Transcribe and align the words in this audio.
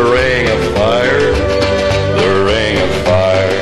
The 0.00 0.06
ring 0.06 0.46
of 0.48 0.60
fire, 0.78 1.32
the 2.16 2.30
ring 2.46 2.76
of 2.78 2.90
fire. 3.04 3.60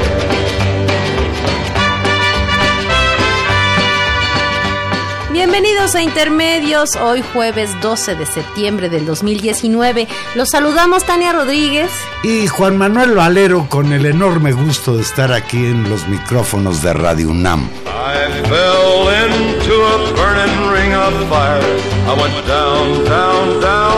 Bienvenidos 5.32 5.96
a 5.96 6.02
Intermedios, 6.02 6.94
hoy 6.94 7.24
jueves 7.32 7.70
12 7.82 8.14
de 8.14 8.24
septiembre 8.24 8.88
del 8.88 9.04
2019. 9.04 10.06
Los 10.36 10.50
saludamos 10.50 11.02
Tania 11.02 11.32
Rodríguez. 11.32 11.90
Y 12.22 12.46
Juan 12.46 12.78
Manuel 12.78 13.16
Valero 13.16 13.66
con 13.68 13.92
el 13.92 14.06
enorme 14.06 14.52
gusto 14.52 14.94
de 14.94 15.02
estar 15.02 15.32
aquí 15.32 15.66
en 15.66 15.90
los 15.90 16.06
micrófonos 16.06 16.82
de 16.82 16.92
Radio 16.92 17.30
UNAM. 17.30 17.68
I 17.86 18.42
fell 18.44 19.08
into 19.08 19.74
a 19.74 20.12
burning 20.14 20.70
ring 20.70 20.94
of 20.94 21.12
fire. 21.28 21.60
I 22.06 22.14
went 22.14 22.46
down, 22.46 23.04
down, 23.04 23.60
down, 23.60 23.97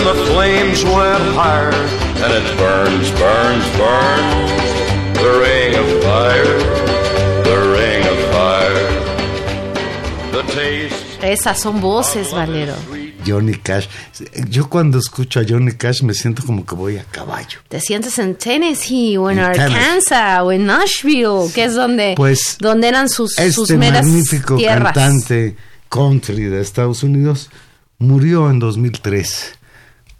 and 0.00 0.06
the 0.06 0.24
flames 0.32 0.82
went 0.84 1.22
higher. 1.36 1.72
And 2.22 2.32
it 2.32 2.56
burns, 2.58 3.10
burns, 3.20 3.64
burns. 3.76 4.50
The 5.16 5.30
ring 5.44 5.74
of 5.76 6.02
fire, 6.02 6.58
the 7.44 7.56
ring 7.76 8.02
of 8.06 8.18
fire. 8.32 8.88
The 10.32 10.42
taste. 10.52 11.04
Esas 11.22 11.58
son 11.60 11.80
voces, 11.80 12.30
Valero. 12.32 12.74
Johnny 13.26 13.54
Cash. 13.54 13.86
Yo 14.48 14.68
cuando 14.70 14.98
escucho 14.98 15.40
a 15.40 15.44
Johnny 15.46 15.72
Cash 15.72 16.02
me 16.02 16.14
siento 16.14 16.42
como 16.46 16.64
que 16.64 16.74
voy 16.74 16.96
a 16.96 17.04
caballo. 17.04 17.58
Te 17.68 17.78
sientes 17.80 18.18
en 18.18 18.36
Tennessee 18.36 19.18
o 19.18 19.30
en, 19.30 19.38
En 19.38 19.44
Arkansas 19.44 20.40
o 20.42 20.52
en 20.52 20.64
Nashville, 20.66 21.52
que 21.54 21.64
es 21.64 21.74
donde, 21.74 22.14
Pues, 22.16 22.56
donde 22.58 22.88
eran 22.88 23.10
sus, 23.10 23.34
sus 23.34 23.58
Este 23.70 23.76
meras 23.76 24.04
magnífico 24.06 24.56
tierras. 24.56 24.94
cantante 24.94 25.56
country 25.90 26.44
de 26.44 26.62
Estados 26.62 27.02
Unidos 27.02 27.50
murió 27.98 28.48
en 28.50 28.58
2003. 28.58 29.58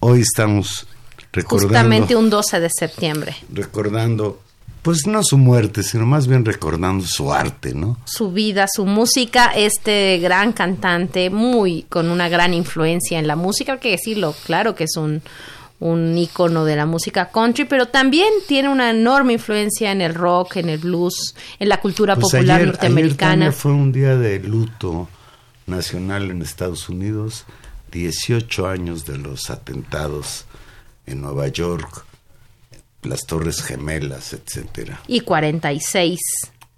Hoy 0.00 0.20
estamos 0.20 0.86
recordando, 1.32 1.68
Justamente 1.68 2.16
un 2.16 2.30
12 2.30 2.60
de 2.60 2.70
septiembre. 2.70 3.36
recordando, 3.52 4.40
pues 4.82 5.06
no 5.06 5.22
su 5.22 5.36
muerte, 5.36 5.82
sino 5.82 6.06
más 6.06 6.26
bien 6.26 6.44
recordando 6.44 7.04
su 7.06 7.32
arte, 7.32 7.74
¿no? 7.74 7.98
su 8.06 8.32
vida, 8.32 8.66
su 8.72 8.86
música, 8.86 9.52
este 9.54 10.18
gran 10.18 10.52
cantante, 10.52 11.28
muy 11.30 11.82
con 11.88 12.10
una 12.10 12.28
gran 12.28 12.54
influencia 12.54 13.18
en 13.18 13.26
la 13.26 13.36
música, 13.36 13.74
hay 13.74 13.78
que 13.78 13.90
decirlo, 13.90 14.34
claro 14.46 14.74
que 14.74 14.84
es 14.84 14.96
un, 14.96 15.20
un 15.80 16.16
ícono 16.16 16.64
de 16.64 16.76
la 16.76 16.86
música 16.86 17.30
country, 17.30 17.64
pero 17.66 17.86
también 17.88 18.32
tiene 18.48 18.70
una 18.70 18.90
enorme 18.90 19.34
influencia 19.34 19.92
en 19.92 20.00
el 20.00 20.14
rock, 20.14 20.56
en 20.56 20.70
el 20.70 20.78
blues, 20.78 21.34
en 21.58 21.68
la 21.68 21.78
cultura 21.78 22.14
Pues 22.14 22.32
popular 22.32 22.42
ayer- 22.44 22.54
ayer, 22.56 22.66
norteamericana. 22.68 23.32
Tania, 23.46 23.52
fue 23.52 23.72
un 23.72 23.92
día 23.92 24.16
de 24.16 24.38
luto 24.40 25.08
nacional 25.66 26.30
en 26.30 26.40
Estados 26.42 26.88
Unidos, 26.88 27.44
18 27.90 28.68
años 28.68 29.04
de 29.06 29.18
los 29.18 29.50
atentados 29.50 30.44
en 31.06 31.20
Nueva 31.20 31.48
York, 31.48 32.04
las 33.02 33.26
Torres 33.26 33.62
Gemelas, 33.62 34.32
etcétera. 34.32 35.00
y 35.06 35.20
46 35.20 36.18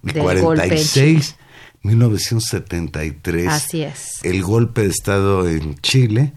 El 0.04 0.12
del 0.12 0.22
golpe. 0.22 0.38
en 0.38 0.44
46, 0.44 1.36
1973. 1.82 3.48
Así 3.48 3.82
es. 3.82 4.24
El 4.24 4.42
golpe 4.42 4.82
de 4.82 4.88
Estado 4.88 5.48
en 5.48 5.76
Chile, 5.80 6.32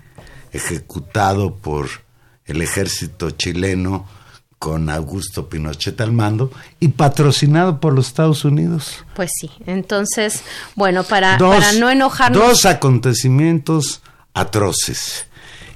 ejecutado 0.52 1.56
por 1.56 1.88
el 2.46 2.62
ejército 2.62 3.32
chileno 3.32 4.08
con 4.60 4.90
Augusto 4.90 5.50
Pinochet 5.50 6.00
al 6.02 6.12
mando 6.14 6.52
y 6.80 6.88
patrocinado 6.90 7.80
por 7.80 7.94
los 7.94 8.08
Estados 8.08 8.46
Unidos. 8.46 9.04
Pues 9.16 9.30
sí, 9.40 9.52
entonces, 9.68 10.42
bueno, 10.76 11.04
para, 11.04 11.38
Dos- 11.38 11.56
para 11.58 11.74
no 11.74 11.90
enojarnos. 11.90 12.42
Dos 12.42 12.66
acontecimientos 12.66 14.02
atroces. 14.36 15.26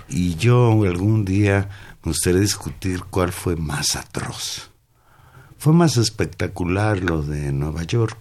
Y 0.07 0.35
yo 0.35 0.83
algún 0.83 1.25
día 1.25 1.69
me 2.03 2.11
gustaría 2.11 2.39
discutir 2.41 3.03
cuál 3.09 3.31
fue 3.31 3.55
más 3.55 3.95
atroz. 3.95 4.69
Fue 5.57 5.73
más 5.73 5.97
espectacular 5.97 6.99
lo 6.99 7.23
de 7.23 7.51
Nueva 7.51 7.83
York. 7.83 8.17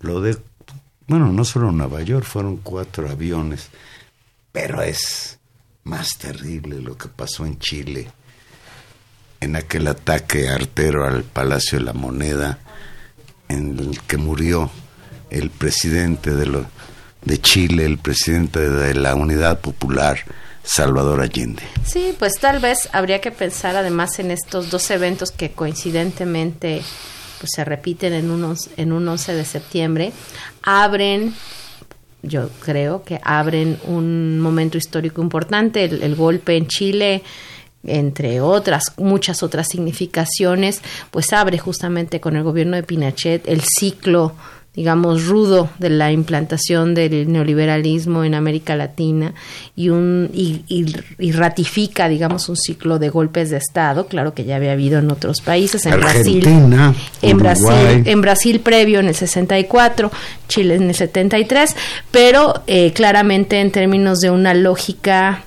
Lo 0.00 0.20
de, 0.20 0.36
bueno, 1.06 1.32
no 1.32 1.44
solo 1.44 1.70
Nueva 1.72 2.02
York, 2.02 2.24
fueron 2.26 2.56
cuatro 2.58 3.08
aviones. 3.08 3.68
Pero 4.52 4.82
es 4.82 5.38
más 5.84 6.18
terrible 6.18 6.80
lo 6.80 6.96
que 6.98 7.08
pasó 7.08 7.46
en 7.46 7.58
Chile. 7.58 8.10
En 9.40 9.56
aquel 9.56 9.86
ataque 9.88 10.48
artero 10.48 11.06
al 11.06 11.22
Palacio 11.24 11.78
de 11.78 11.84
la 11.84 11.92
Moneda, 11.92 12.58
en 13.48 13.78
el 13.78 14.00
que 14.02 14.16
murió 14.16 14.70
el 15.30 15.50
presidente 15.50 16.34
de, 16.34 16.46
lo- 16.46 16.66
de 17.24 17.40
Chile, 17.40 17.84
el 17.84 17.98
presidente 17.98 18.70
de 18.70 18.94
la 18.94 19.14
Unidad 19.14 19.60
Popular, 19.60 20.18
Salvador 20.62 21.20
Allende. 21.20 21.62
Sí, 21.84 22.14
pues 22.18 22.34
tal 22.40 22.60
vez 22.60 22.88
habría 22.92 23.20
que 23.20 23.30
pensar 23.30 23.76
además 23.76 24.18
en 24.18 24.30
estos 24.30 24.70
dos 24.70 24.90
eventos 24.90 25.30
que 25.30 25.50
coincidentemente 25.50 26.82
pues 27.40 27.50
se 27.54 27.64
repiten 27.64 28.12
en 28.14 28.30
un, 28.30 28.56
en 28.76 28.92
un 28.92 29.06
11 29.06 29.34
de 29.34 29.44
septiembre, 29.44 30.12
abren, 30.62 31.34
yo 32.22 32.48
creo 32.60 33.02
que 33.02 33.20
abren 33.22 33.78
un 33.84 34.40
momento 34.40 34.78
histórico 34.78 35.20
importante, 35.20 35.84
el, 35.84 36.02
el 36.02 36.14
golpe 36.14 36.56
en 36.56 36.66
Chile 36.66 37.22
entre 37.86 38.40
otras, 38.40 38.94
muchas 38.96 39.42
otras 39.42 39.68
significaciones, 39.68 40.80
pues 41.10 41.32
abre 41.32 41.58
justamente 41.58 42.20
con 42.20 42.36
el 42.36 42.42
gobierno 42.42 42.76
de 42.76 42.82
Pinochet 42.82 43.46
el 43.46 43.62
ciclo 43.62 44.34
digamos, 44.74 45.26
rudo 45.26 45.70
de 45.78 45.88
la 45.88 46.10
implantación 46.10 46.94
del 46.94 47.30
neoliberalismo 47.30 48.24
en 48.24 48.34
América 48.34 48.74
Latina 48.74 49.32
y, 49.76 49.90
un, 49.90 50.30
y, 50.34 50.62
y, 50.66 50.86
y, 51.18 51.32
ratifica, 51.32 52.08
digamos, 52.08 52.48
un 52.48 52.56
ciclo 52.56 52.98
de 52.98 53.08
golpes 53.08 53.50
de 53.50 53.58
Estado, 53.58 54.08
claro 54.08 54.34
que 54.34 54.44
ya 54.44 54.56
había 54.56 54.72
habido 54.72 54.98
en 54.98 55.12
otros 55.12 55.40
países, 55.42 55.86
en 55.86 55.92
Argentina, 55.92 56.88
Brasil, 56.88 57.30
en. 57.30 57.38
Brasil, 57.38 58.02
en 58.04 58.20
Brasil 58.20 58.60
previo 58.60 58.98
en 58.98 59.06
el 59.06 59.14
64, 59.14 60.10
Chile 60.48 60.74
en 60.74 60.88
el 60.88 60.94
73, 60.94 61.76
pero 62.10 62.62
eh, 62.66 62.92
claramente 62.92 63.60
en 63.60 63.70
términos 63.70 64.18
de 64.18 64.30
una 64.30 64.54
lógica 64.54 65.44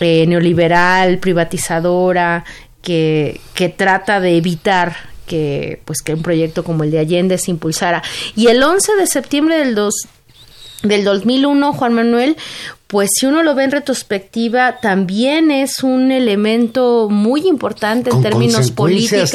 eh, 0.00 0.26
neoliberal, 0.26 1.18
privatizadora, 1.18 2.44
que, 2.80 3.42
que 3.52 3.68
trata 3.68 4.20
de 4.20 4.38
evitar 4.38 5.09
que 5.30 5.80
pues 5.84 6.02
que 6.02 6.12
un 6.12 6.22
proyecto 6.22 6.64
como 6.64 6.82
el 6.82 6.90
de 6.90 6.98
Allende 6.98 7.38
se 7.38 7.52
impulsara. 7.52 8.02
Y 8.34 8.48
el 8.48 8.60
11 8.60 8.96
de 8.96 9.06
septiembre 9.06 9.56
del, 9.58 9.76
dos, 9.76 9.94
del 10.82 11.04
2001, 11.04 11.72
Juan 11.72 11.94
Manuel, 11.94 12.36
pues 12.88 13.10
si 13.14 13.26
uno 13.26 13.44
lo 13.44 13.54
ve 13.54 13.62
en 13.62 13.70
retrospectiva, 13.70 14.80
también 14.80 15.52
es 15.52 15.84
un 15.84 16.10
elemento 16.10 17.06
muy 17.08 17.46
importante 17.46 18.10
en 18.10 18.22
términos 18.22 18.72
políticos, 18.72 19.30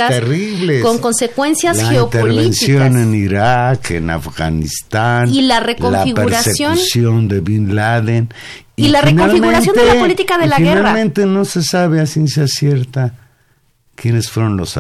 con 0.82 0.98
consecuencias 0.98 1.78
la 1.78 1.88
geopolíticas. 1.88 2.62
Intervención 2.62 2.98
en 2.98 3.16
Irak, 3.16 3.92
en 3.92 4.10
Afganistán, 4.10 5.34
y 5.34 5.44
la 5.44 5.62
reconfiguración 5.62 6.72
la 6.72 6.76
persecución 6.76 7.28
de 7.30 7.40
Bin 7.40 7.74
Laden 7.74 8.34
y, 8.76 8.90
la 8.90 9.00
reconfiguración 9.00 9.74
de 9.78 9.86
la 9.86 9.96
política 9.98 10.38
de 10.38 10.48
la 10.48 10.60
guerra. 10.60 10.90
Finalmente 10.90 11.26
no 11.26 11.46
se 11.46 11.64
sabe 11.64 12.02
a 12.02 12.06
ciencia 12.06 12.48
cierta 12.48 13.14
quiénes 13.96 14.30
fueron 14.30 14.58
los 14.58 14.78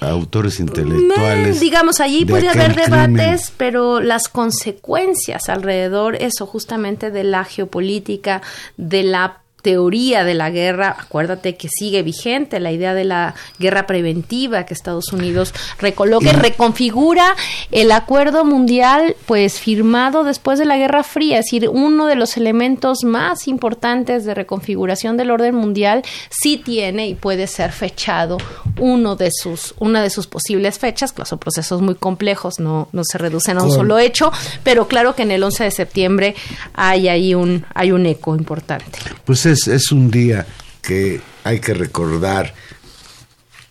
autores 0.00 0.60
intelectuales. 0.60 1.60
digamos, 1.60 2.00
allí 2.00 2.24
puede 2.24 2.48
haber 2.48 2.74
debates, 2.74 3.52
pero 3.56 4.00
las 4.00 4.28
consecuencias 4.28 5.48
alrededor, 5.48 6.16
eso 6.16 6.46
justamente 6.46 7.10
de 7.10 7.24
la 7.24 7.44
geopolítica, 7.44 8.40
de 8.76 9.02
la 9.02 9.41
teoría 9.62 10.24
de 10.24 10.34
la 10.34 10.50
guerra, 10.50 10.96
acuérdate 10.98 11.56
que 11.56 11.68
sigue 11.68 12.02
vigente 12.02 12.58
la 12.60 12.72
idea 12.72 12.94
de 12.94 13.04
la 13.04 13.34
guerra 13.58 13.86
preventiva 13.86 14.66
que 14.66 14.74
Estados 14.74 15.12
Unidos 15.12 15.54
recoloca 15.78 16.30
y 16.30 16.32
reconfigura 16.32 17.34
el 17.70 17.92
acuerdo 17.92 18.44
mundial 18.44 19.16
pues 19.26 19.60
firmado 19.60 20.24
después 20.24 20.58
de 20.58 20.64
la 20.64 20.76
Guerra 20.76 21.04
Fría, 21.04 21.38
es 21.38 21.46
decir, 21.46 21.68
uno 21.68 22.06
de 22.06 22.16
los 22.16 22.36
elementos 22.36 23.04
más 23.04 23.46
importantes 23.46 24.24
de 24.24 24.34
reconfiguración 24.34 25.16
del 25.16 25.30
orden 25.30 25.54
mundial 25.54 26.02
sí 26.28 26.56
tiene 26.56 27.08
y 27.08 27.14
puede 27.14 27.46
ser 27.46 27.72
fechado 27.72 28.38
uno 28.78 29.14
de 29.14 29.30
sus 29.32 29.74
una 29.78 30.02
de 30.02 30.10
sus 30.10 30.26
posibles 30.26 30.78
fechas, 30.78 31.12
que 31.12 31.24
son 31.24 31.38
procesos 31.38 31.80
muy 31.82 31.94
complejos, 31.94 32.58
no 32.58 32.88
no 32.92 33.02
se 33.04 33.18
reducen 33.18 33.58
a 33.58 33.62
un 33.62 33.70
solo 33.70 33.98
hecho, 34.00 34.32
pero 34.64 34.88
claro 34.88 35.14
que 35.14 35.22
en 35.22 35.30
el 35.30 35.42
11 35.42 35.64
de 35.64 35.70
septiembre 35.70 36.34
hay 36.74 37.08
ahí 37.08 37.34
un 37.34 37.64
hay 37.74 37.92
un 37.92 38.06
eco 38.06 38.34
importante. 38.34 38.98
Pues 39.24 39.46
es, 39.52 39.92
un 39.92 40.10
día 40.10 40.46
que 40.80 41.20
hay 41.44 41.60
que 41.60 41.74
recordar 41.74 42.54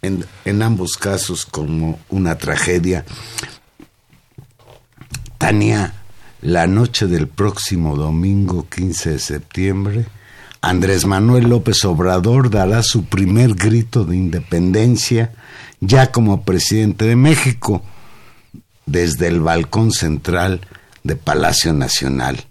en, 0.01 0.25
en 0.45 0.62
ambos 0.62 0.94
casos 0.94 1.45
como 1.45 2.00
una 2.10 2.38
tragedia. 2.38 3.06
Tania, 5.38 5.94
la 6.42 6.68
noche 6.68 7.07
del 7.07 7.28
próximo 7.28 7.95
domingo 7.95 8.68
15 8.69 9.12
de 9.12 9.19
septiembre, 9.19 10.06
Andrés 10.62 11.06
Manuel 11.06 11.50
López 11.50 11.84
Obrador 11.86 12.51
dará 12.51 12.84
su 12.84 13.06
primer 13.06 13.56
grito 13.56 14.06
de 14.06 14.16
independencia 14.16 15.34
ya 15.80 16.12
como 16.12 16.44
presidente 16.44 17.06
de 17.06 17.16
México 17.16 17.84
desde 18.86 19.27
el 19.27 19.39
balcón 19.39 19.92
central 19.92 20.62
de 21.04 21.16
Palacio 21.16 21.74
Nacional. 21.74 22.45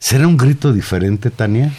¿Será 0.00 0.26
un 0.26 0.36
grito 0.36 0.72
diferente, 0.72 1.30
Tania? 1.30 1.72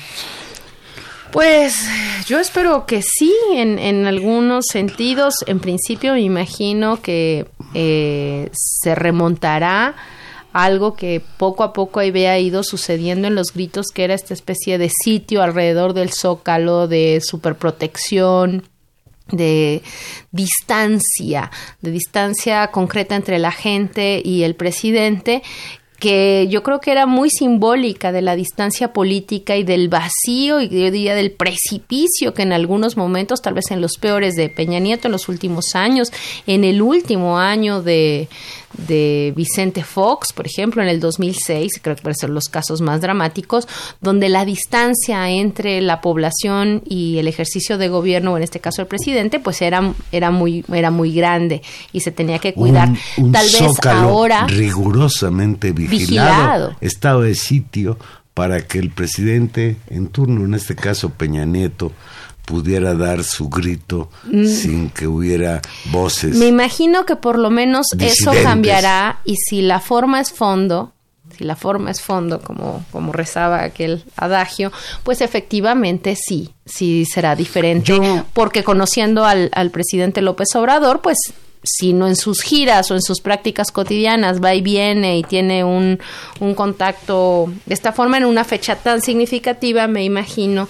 Pues 1.34 1.90
yo 2.28 2.40
espero 2.40 2.86
que 2.86 3.02
sí, 3.02 3.34
en, 3.54 3.80
en 3.80 4.06
algunos 4.06 4.66
sentidos. 4.72 5.34
En 5.48 5.60
principio 5.60 6.14
me 6.14 6.22
imagino 6.22 7.02
que 7.02 7.48
eh, 7.74 8.52
se 8.54 8.94
remontará 8.94 9.96
algo 10.54 10.94
que 10.94 11.24
poco 11.38 11.64
a 11.64 11.74
poco 11.74 12.02
había 12.02 12.38
ido 12.38 12.62
sucediendo 12.64 13.28
en 13.28 13.34
los 13.34 13.52
gritos, 13.52 13.88
que 13.92 14.04
era 14.04 14.14
esta 14.14 14.36
especie 14.36 14.78
de 14.78 14.92
sitio 15.04 15.42
alrededor 15.42 15.94
del 15.94 16.12
zócalo, 16.14 16.88
de 16.88 17.20
superprotección, 17.26 18.70
de 19.32 19.82
distancia, 20.32 21.50
de 21.82 21.90
distancia 21.90 22.68
concreta 22.68 23.16
entre 23.16 23.40
la 23.40 23.52
gente 23.52 24.22
y 24.24 24.44
el 24.44 24.54
presidente, 24.54 25.42
que 26.04 26.50
yo 26.50 26.64
creo 26.64 26.82
que 26.82 26.92
era 26.92 27.06
muy 27.06 27.30
simbólica 27.30 28.12
de 28.12 28.22
la 28.22 28.36
distancia 28.36 28.92
política 28.92 29.56
y 29.56 29.64
del 29.64 29.88
vacío 29.88 30.60
y 30.60 30.68
yo 30.68 30.92
diría 30.92 31.16
del 31.16 31.32
precipicio 31.32 32.34
que 32.34 32.42
en 32.42 32.52
algunos 32.52 32.98
momentos, 32.98 33.42
tal 33.42 33.54
vez 33.54 33.72
en 33.72 33.80
los 33.80 33.94
peores 33.98 34.36
de 34.36 34.50
Peña 34.50 34.80
Nieto 34.80 35.08
en 35.08 35.14
los 35.14 35.30
últimos 35.30 35.76
años, 35.76 36.12
en 36.46 36.66
el 36.66 36.82
último 36.82 37.40
año 37.40 37.82
de, 37.82 38.28
de 38.88 39.34
Vicente 39.36 39.84
Fox, 39.84 40.34
por 40.34 40.46
ejemplo, 40.46 40.82
en 40.82 40.90
el 40.90 41.00
2006, 41.00 41.80
creo 41.82 41.96
que 41.96 42.02
pueden 42.02 42.18
ser 42.18 42.30
los 42.30 42.46
casos 42.46 42.82
más 42.82 43.02
dramáticos, 43.02 43.68
donde 44.02 44.30
la 44.30 44.46
distancia 44.46 45.30
entre 45.30 45.80
la 45.82 46.02
población 46.02 46.82
y 46.86 47.18
el 47.18 47.28
ejercicio 47.28 47.78
de 47.78 47.88
gobierno, 47.88 48.36
en 48.36 48.44
este 48.44 48.60
caso 48.60 48.82
el 48.82 48.88
presidente, 48.88 49.40
pues 49.40 49.62
era, 49.62 49.94
era, 50.12 50.32
muy, 50.32 50.66
era 50.74 50.92
muy 50.92 51.14
grande 51.14 51.62
y 51.92 52.02
se 52.02 52.12
tenía 52.12 52.40
que 52.40 52.54
cuidar. 52.54 52.90
Tal 53.16 53.46
vez 53.46 53.86
ahora. 53.86 54.48
rigurosamente 54.48 55.72
vigilado, 56.00 56.76
estado 56.82 57.22
de 57.22 57.36
sitio 57.36 57.98
para 58.34 58.62
que 58.62 58.80
el 58.80 58.90
presidente 58.90 59.78
en 59.90 60.08
turno, 60.08 60.46
en 60.46 60.54
este 60.54 60.76
caso 60.76 61.10
Peña 61.10 61.46
Nieto, 61.46 61.92
pudiera 62.46 62.94
dar 62.94 63.24
su 63.24 63.50
grito 63.50 64.10
mm. 64.26 64.46
sin 64.46 64.90
que 64.90 65.08
hubiera 65.08 65.62
voces. 65.86 66.36
Me 66.36 66.48
imagino 66.48 67.06
que 67.06 67.16
por 67.16 67.40
lo 67.40 67.50
menos 67.50 67.88
eso 67.98 68.32
cambiará 68.44 69.20
y 69.24 69.36
si 69.38 69.62
la 69.62 69.80
forma 69.80 70.20
es 70.20 70.32
fondo, 70.32 70.92
si 71.38 71.46
la 71.46 71.56
forma 71.56 71.90
es 71.92 72.02
fondo, 72.02 72.42
como, 72.42 72.86
como 72.92 73.12
rezaba 73.12 73.64
aquel 73.64 74.04
adagio, 74.16 74.72
pues 75.04 75.22
efectivamente 75.22 76.16
sí, 76.16 76.54
sí 76.66 77.06
será 77.06 77.36
diferente, 77.36 77.98
porque 78.34 78.64
conociendo 78.64 79.26
al, 79.26 79.50
al 79.54 79.72
presidente 79.72 80.22
López 80.22 80.50
Obrador, 80.56 81.02
pues 81.02 81.18
si 81.64 81.94
no 81.94 82.08
en 82.08 82.16
sus 82.16 82.42
giras 82.42 82.92
o 82.92 82.96
en 82.96 83.02
sus 83.02 83.22
prácticas 83.22 83.72
cotidianas 83.72 84.44
va 84.44 84.54
y 84.54 84.62
viene 84.62 85.18
y 85.18 85.24
tiene 85.24 85.64
un, 85.64 86.00
un 86.40 86.56
contacto 86.56 87.52
de 87.66 87.74
esta 87.74 87.94
forma 87.94 88.18
en 88.18 88.26
una 88.26 88.44
fecha 88.44 88.76
tan 88.76 89.02
significativa, 89.02 89.88
me 89.88 90.04
imagino 90.04 90.68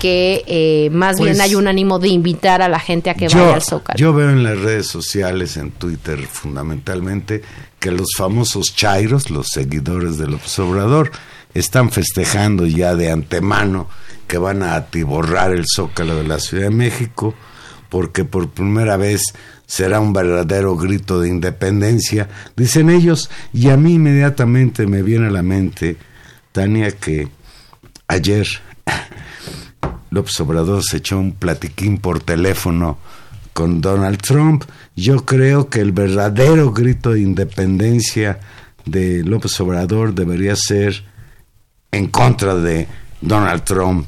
que 0.00 0.42
eh, 0.46 0.90
más 0.90 1.18
bien 1.20 1.34
pues 1.36 1.40
hay 1.40 1.54
un 1.54 1.68
ánimo 1.68 1.98
de 1.98 2.08
invitar 2.08 2.62
a 2.62 2.68
la 2.68 2.80
gente 2.80 3.10
a 3.10 3.14
que 3.14 3.28
vaya 3.28 3.54
al 3.54 3.62
Zócalo. 3.62 3.98
Yo 3.98 4.12
veo 4.12 4.30
en 4.30 4.42
las 4.42 4.58
redes 4.58 4.86
sociales, 4.86 5.56
en 5.56 5.70
Twitter 5.70 6.18
fundamentalmente, 6.26 7.42
que 7.78 7.90
los 7.90 8.08
famosos 8.16 8.74
chairos, 8.74 9.30
los 9.30 9.48
seguidores 9.48 10.18
del 10.18 10.34
observador, 10.34 11.12
están 11.54 11.90
festejando 11.90 12.66
ya 12.66 12.94
de 12.94 13.10
antemano 13.10 13.88
que 14.26 14.38
van 14.38 14.62
a 14.62 14.74
atiborrar 14.74 15.52
el 15.52 15.64
Zócalo 15.66 16.16
de 16.16 16.24
la 16.24 16.40
Ciudad 16.40 16.64
de 16.64 16.70
México, 16.70 17.34
porque 17.88 18.24
por 18.24 18.48
primera 18.48 18.96
vez 18.96 19.22
será 19.72 20.00
un 20.00 20.12
verdadero 20.12 20.76
grito 20.76 21.18
de 21.18 21.30
independencia, 21.30 22.28
dicen 22.54 22.90
ellos, 22.90 23.30
y 23.54 23.70
a 23.70 23.78
mí 23.78 23.94
inmediatamente 23.94 24.86
me 24.86 25.00
viene 25.00 25.28
a 25.28 25.30
la 25.30 25.42
mente, 25.42 25.96
Tania, 26.52 26.90
que 26.90 27.28
ayer 28.06 28.46
López 30.10 30.38
Obrador 30.40 30.82
se 30.84 30.98
echó 30.98 31.18
un 31.18 31.32
platiquín 31.32 31.96
por 31.96 32.20
teléfono 32.20 32.98
con 33.54 33.80
Donald 33.80 34.20
Trump. 34.20 34.64
Yo 34.94 35.24
creo 35.24 35.70
que 35.70 35.80
el 35.80 35.92
verdadero 35.92 36.70
grito 36.72 37.12
de 37.12 37.20
independencia 37.20 38.40
de 38.84 39.24
López 39.24 39.58
Obrador 39.58 40.12
debería 40.12 40.54
ser 40.54 41.02
en 41.92 42.08
contra 42.08 42.56
de 42.56 42.88
Donald 43.22 43.64
Trump, 43.64 44.06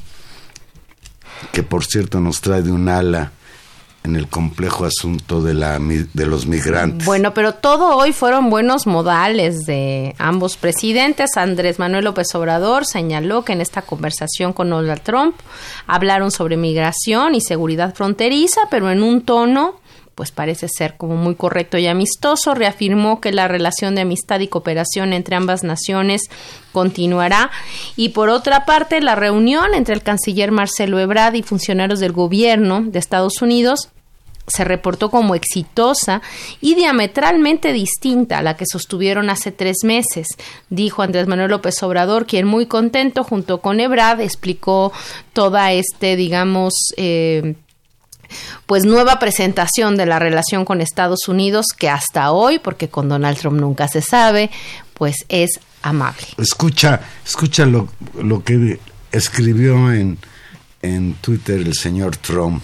que 1.52 1.62
por 1.62 1.87
cierto 1.87 2.21
nos 2.21 2.42
trae 2.42 2.61
de 2.61 2.71
un 2.71 2.87
ala 2.90 3.33
en 4.04 4.16
el 4.16 4.28
complejo 4.28 4.84
asunto 4.84 5.42
de, 5.42 5.54
la, 5.54 5.78
de 5.78 6.26
los 6.26 6.46
migrantes. 6.46 7.06
Bueno, 7.06 7.32
pero 7.32 7.54
todo 7.54 7.96
hoy 7.96 8.12
fueron 8.12 8.50
buenos 8.50 8.87
modales 8.87 9.64
de 9.64 10.14
ambos 10.18 10.58
presidentes. 10.58 11.38
Andrés 11.38 11.78
Manuel 11.78 12.04
López 12.04 12.34
Obrador 12.34 12.84
señaló 12.84 13.46
que 13.46 13.54
en 13.54 13.62
esta 13.62 13.80
conversación 13.80 14.52
con 14.52 14.68
Donald 14.68 15.00
Trump 15.00 15.34
hablaron 15.87 16.30
sobre 16.30 16.58
migración 16.58 17.34
y 17.34 17.40
seguridad 17.40 17.94
fronteriza, 17.94 18.61
pero 18.70 18.90
en 18.90 19.02
un 19.02 19.23
tono 19.23 19.80
pues 20.14 20.30
parece 20.30 20.68
ser 20.68 20.97
como 20.97 21.16
muy 21.16 21.35
correcto 21.35 21.78
y 21.78 21.87
amistoso, 21.87 22.54
reafirmó 22.54 23.21
que 23.21 23.33
la 23.33 23.49
relación 23.49 23.94
de 23.94 24.02
amistad 24.02 24.40
y 24.40 24.49
cooperación 24.49 25.12
entre 25.12 25.37
ambas 25.37 25.64
naciones 25.64 26.23
continuará. 26.73 27.50
Y 27.97 28.11
por 28.11 28.28
otra 28.28 28.64
parte 28.64 29.00
la 29.00 29.14
reunión 29.14 29.75
entre 29.75 29.94
el 29.94 30.02
canciller 30.02 30.52
Marcelo 30.52 30.99
Ebrard 30.99 31.35
y 31.35 31.42
funcionarios 31.42 32.00
del 32.00 32.12
gobierno 32.12 32.83
de 32.83 32.99
Estados 32.99 33.42
Unidos 33.42 33.88
se 34.47 34.64
reportó 34.64 35.11
como 35.11 35.35
exitosa 35.35 36.21
y 36.61 36.75
diametralmente 36.75 37.73
distinta 37.73 38.38
a 38.38 38.42
la 38.42 38.56
que 38.56 38.66
sostuvieron 38.71 39.30
hace 39.30 39.52
tres 39.52 39.78
meses, 39.85 40.26
dijo 40.68 41.02
Andrés 41.02 41.26
Manuel 41.26 41.50
López 41.50 41.83
Obrador, 41.83 42.26
quien 42.26 42.47
muy 42.47 42.66
contento 42.66 43.25
junto 43.25 43.61
con 43.62 43.80
Ebrard 43.80 44.21
explicó 44.21 44.92
toda 45.33 45.73
este, 45.73 46.16
digamos, 46.16 46.75
eh, 46.97 47.54
pues 48.67 48.85
nueva 48.85 49.19
presentación 49.19 49.97
de 49.97 50.07
la 50.07 50.19
relación 50.19 50.64
con 50.64 50.81
Estados 50.81 51.29
Unidos 51.29 51.67
que 51.76 51.88
hasta 51.88 52.31
hoy, 52.33 52.59
porque 52.59 52.88
con 52.88 53.09
Donald 53.09 53.38
Trump 53.38 53.61
nunca 53.61 53.88
se 53.88 54.03
sabe, 54.03 54.50
pues 54.95 55.17
es 55.29 55.61
amable. 55.83 56.26
Escucha, 56.38 57.00
escucha 57.25 57.67
lo, 57.67 57.88
lo 58.23 58.43
que 58.43 58.79
escribió 59.12 59.93
en, 59.93 60.19
en 60.83 61.14
Twitter 61.14 61.61
el 61.61 61.75
señor 61.75 62.17
Trump 62.17 62.62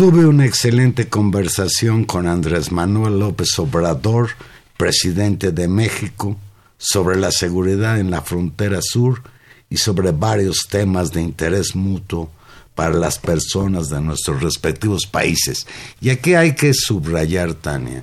Tuve 0.00 0.24
una 0.24 0.46
excelente 0.46 1.10
conversación 1.10 2.06
con 2.06 2.26
Andrés 2.26 2.72
Manuel 2.72 3.18
López 3.18 3.58
Obrador, 3.58 4.30
presidente 4.78 5.52
de 5.52 5.68
México, 5.68 6.38
sobre 6.78 7.18
la 7.18 7.30
seguridad 7.30 8.00
en 8.00 8.10
la 8.10 8.22
frontera 8.22 8.78
sur 8.80 9.22
y 9.68 9.76
sobre 9.76 10.12
varios 10.12 10.68
temas 10.70 11.12
de 11.12 11.20
interés 11.20 11.76
mutuo 11.76 12.30
para 12.80 12.94
las 12.94 13.18
personas 13.18 13.90
de 13.90 14.00
nuestros 14.00 14.42
respectivos 14.42 15.04
países. 15.04 15.66
Y 16.00 16.08
aquí 16.08 16.32
hay 16.32 16.54
que 16.54 16.72
subrayar, 16.72 17.52
Tania, 17.52 18.02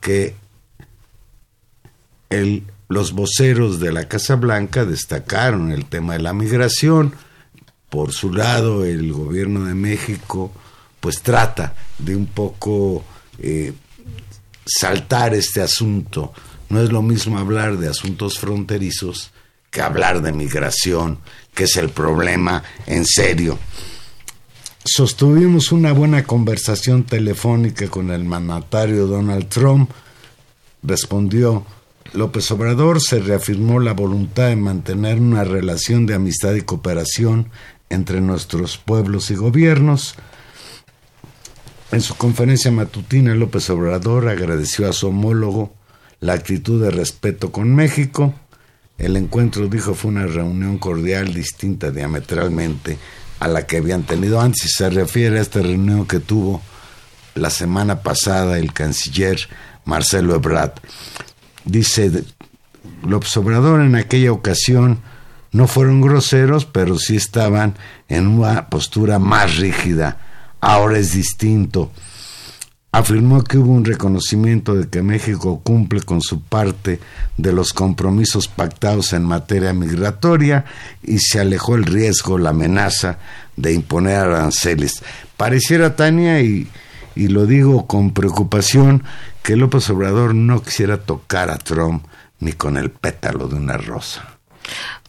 que 0.00 0.36
el, 2.30 2.62
los 2.86 3.10
voceros 3.10 3.80
de 3.80 3.90
la 3.90 4.06
Casa 4.06 4.36
Blanca 4.36 4.84
destacaron 4.84 5.72
el 5.72 5.86
tema 5.86 6.12
de 6.12 6.20
la 6.20 6.32
migración. 6.32 7.16
Por 7.90 8.12
su 8.12 8.32
lado, 8.32 8.84
el 8.84 9.12
gobierno 9.12 9.64
de 9.64 9.74
México 9.74 10.52
pues 11.00 11.20
trata 11.20 11.74
de 11.98 12.14
un 12.14 12.26
poco 12.26 13.04
eh, 13.40 13.72
saltar 14.64 15.34
este 15.34 15.60
asunto. 15.60 16.32
No 16.68 16.80
es 16.80 16.92
lo 16.92 17.02
mismo 17.02 17.36
hablar 17.36 17.78
de 17.78 17.88
asuntos 17.88 18.38
fronterizos 18.38 19.32
que 19.72 19.82
hablar 19.82 20.22
de 20.22 20.32
migración, 20.32 21.18
que 21.52 21.64
es 21.64 21.76
el 21.78 21.90
problema 21.90 22.62
en 22.86 23.04
serio. 23.04 23.58
Sostuvimos 24.86 25.72
una 25.72 25.92
buena 25.92 26.24
conversación 26.24 27.04
telefónica 27.04 27.88
con 27.88 28.10
el 28.10 28.24
mandatario 28.24 29.06
Donald 29.06 29.48
Trump. 29.48 29.90
Respondió 30.82 31.64
López 32.12 32.50
Obrador, 32.50 33.00
se 33.00 33.18
reafirmó 33.18 33.80
la 33.80 33.94
voluntad 33.94 34.48
de 34.48 34.56
mantener 34.56 35.18
una 35.18 35.42
relación 35.42 36.04
de 36.04 36.12
amistad 36.12 36.52
y 36.52 36.60
cooperación 36.60 37.48
entre 37.88 38.20
nuestros 38.20 38.76
pueblos 38.76 39.30
y 39.30 39.36
gobiernos. 39.36 40.16
En 41.90 42.02
su 42.02 42.14
conferencia 42.16 42.70
matutina, 42.70 43.34
López 43.34 43.70
Obrador 43.70 44.28
agradeció 44.28 44.86
a 44.86 44.92
su 44.92 45.08
homólogo 45.08 45.72
la 46.20 46.34
actitud 46.34 46.82
de 46.82 46.90
respeto 46.90 47.52
con 47.52 47.74
México. 47.74 48.34
El 48.98 49.16
encuentro, 49.16 49.66
dijo, 49.66 49.94
fue 49.94 50.10
una 50.10 50.26
reunión 50.26 50.76
cordial 50.76 51.32
distinta 51.32 51.90
diametralmente 51.90 52.98
a 53.40 53.48
la 53.48 53.66
que 53.66 53.78
habían 53.78 54.02
tenido 54.02 54.40
antes. 54.40 54.72
Se 54.76 54.90
refiere 54.90 55.38
a 55.38 55.42
esta 55.42 55.60
reunión 55.60 56.06
que 56.06 56.20
tuvo 56.20 56.62
la 57.34 57.50
semana 57.50 58.00
pasada 58.02 58.58
el 58.58 58.72
canciller 58.72 59.38
Marcelo 59.84 60.34
Ebrard. 60.34 60.72
Dice 61.64 62.24
López 63.02 63.36
Obrador 63.36 63.80
en 63.80 63.96
aquella 63.96 64.32
ocasión 64.32 65.00
no 65.52 65.68
fueron 65.68 66.00
groseros, 66.00 66.64
pero 66.64 66.98
sí 66.98 67.16
estaban 67.16 67.76
en 68.08 68.26
una 68.26 68.68
postura 68.68 69.20
más 69.20 69.56
rígida. 69.56 70.18
Ahora 70.60 70.98
es 70.98 71.12
distinto. 71.12 71.92
Afirmó 72.94 73.42
que 73.42 73.58
hubo 73.58 73.72
un 73.72 73.84
reconocimiento 73.84 74.76
de 74.76 74.88
que 74.88 75.02
México 75.02 75.60
cumple 75.64 76.00
con 76.02 76.22
su 76.22 76.42
parte 76.42 77.00
de 77.36 77.52
los 77.52 77.72
compromisos 77.72 78.46
pactados 78.46 79.12
en 79.14 79.24
materia 79.24 79.72
migratoria 79.72 80.64
y 81.02 81.18
se 81.18 81.40
alejó 81.40 81.74
el 81.74 81.86
riesgo, 81.86 82.38
la 82.38 82.50
amenaza 82.50 83.18
de 83.56 83.72
imponer 83.72 84.18
aranceles. 84.18 85.02
Pareciera, 85.36 85.96
Tania, 85.96 86.40
y, 86.40 86.68
y 87.16 87.26
lo 87.26 87.46
digo 87.46 87.88
con 87.88 88.12
preocupación, 88.12 89.02
que 89.42 89.56
López 89.56 89.90
Obrador 89.90 90.32
no 90.32 90.62
quisiera 90.62 90.98
tocar 90.98 91.50
a 91.50 91.58
Trump 91.58 92.06
ni 92.38 92.52
con 92.52 92.76
el 92.76 92.92
pétalo 92.92 93.48
de 93.48 93.56
una 93.56 93.76
rosa. 93.76 94.38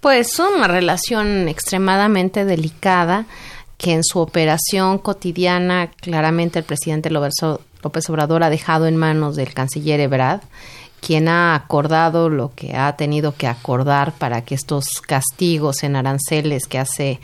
Pues 0.01 0.39
una 0.39 0.67
relación 0.67 1.47
extremadamente 1.47 2.45
delicada 2.45 3.27
que 3.77 3.93
en 3.93 4.03
su 4.03 4.19
operación 4.19 4.97
cotidiana 4.97 5.91
claramente 5.91 6.59
el 6.59 6.65
presidente 6.65 7.09
López 7.85 8.09
Obrador 8.09 8.41
ha 8.41 8.49
dejado 8.49 8.87
en 8.87 8.97
manos 8.97 9.35
del 9.35 9.53
canciller 9.53 9.99
Ebrard, 9.99 10.41
quien 11.01 11.27
ha 11.27 11.53
acordado 11.53 12.29
lo 12.29 12.51
que 12.55 12.75
ha 12.75 12.95
tenido 12.97 13.35
que 13.35 13.45
acordar 13.45 14.11
para 14.13 14.41
que 14.41 14.55
estos 14.55 15.01
castigos 15.05 15.83
en 15.83 15.95
aranceles 15.95 16.65
que 16.65 16.79
hace 16.79 17.19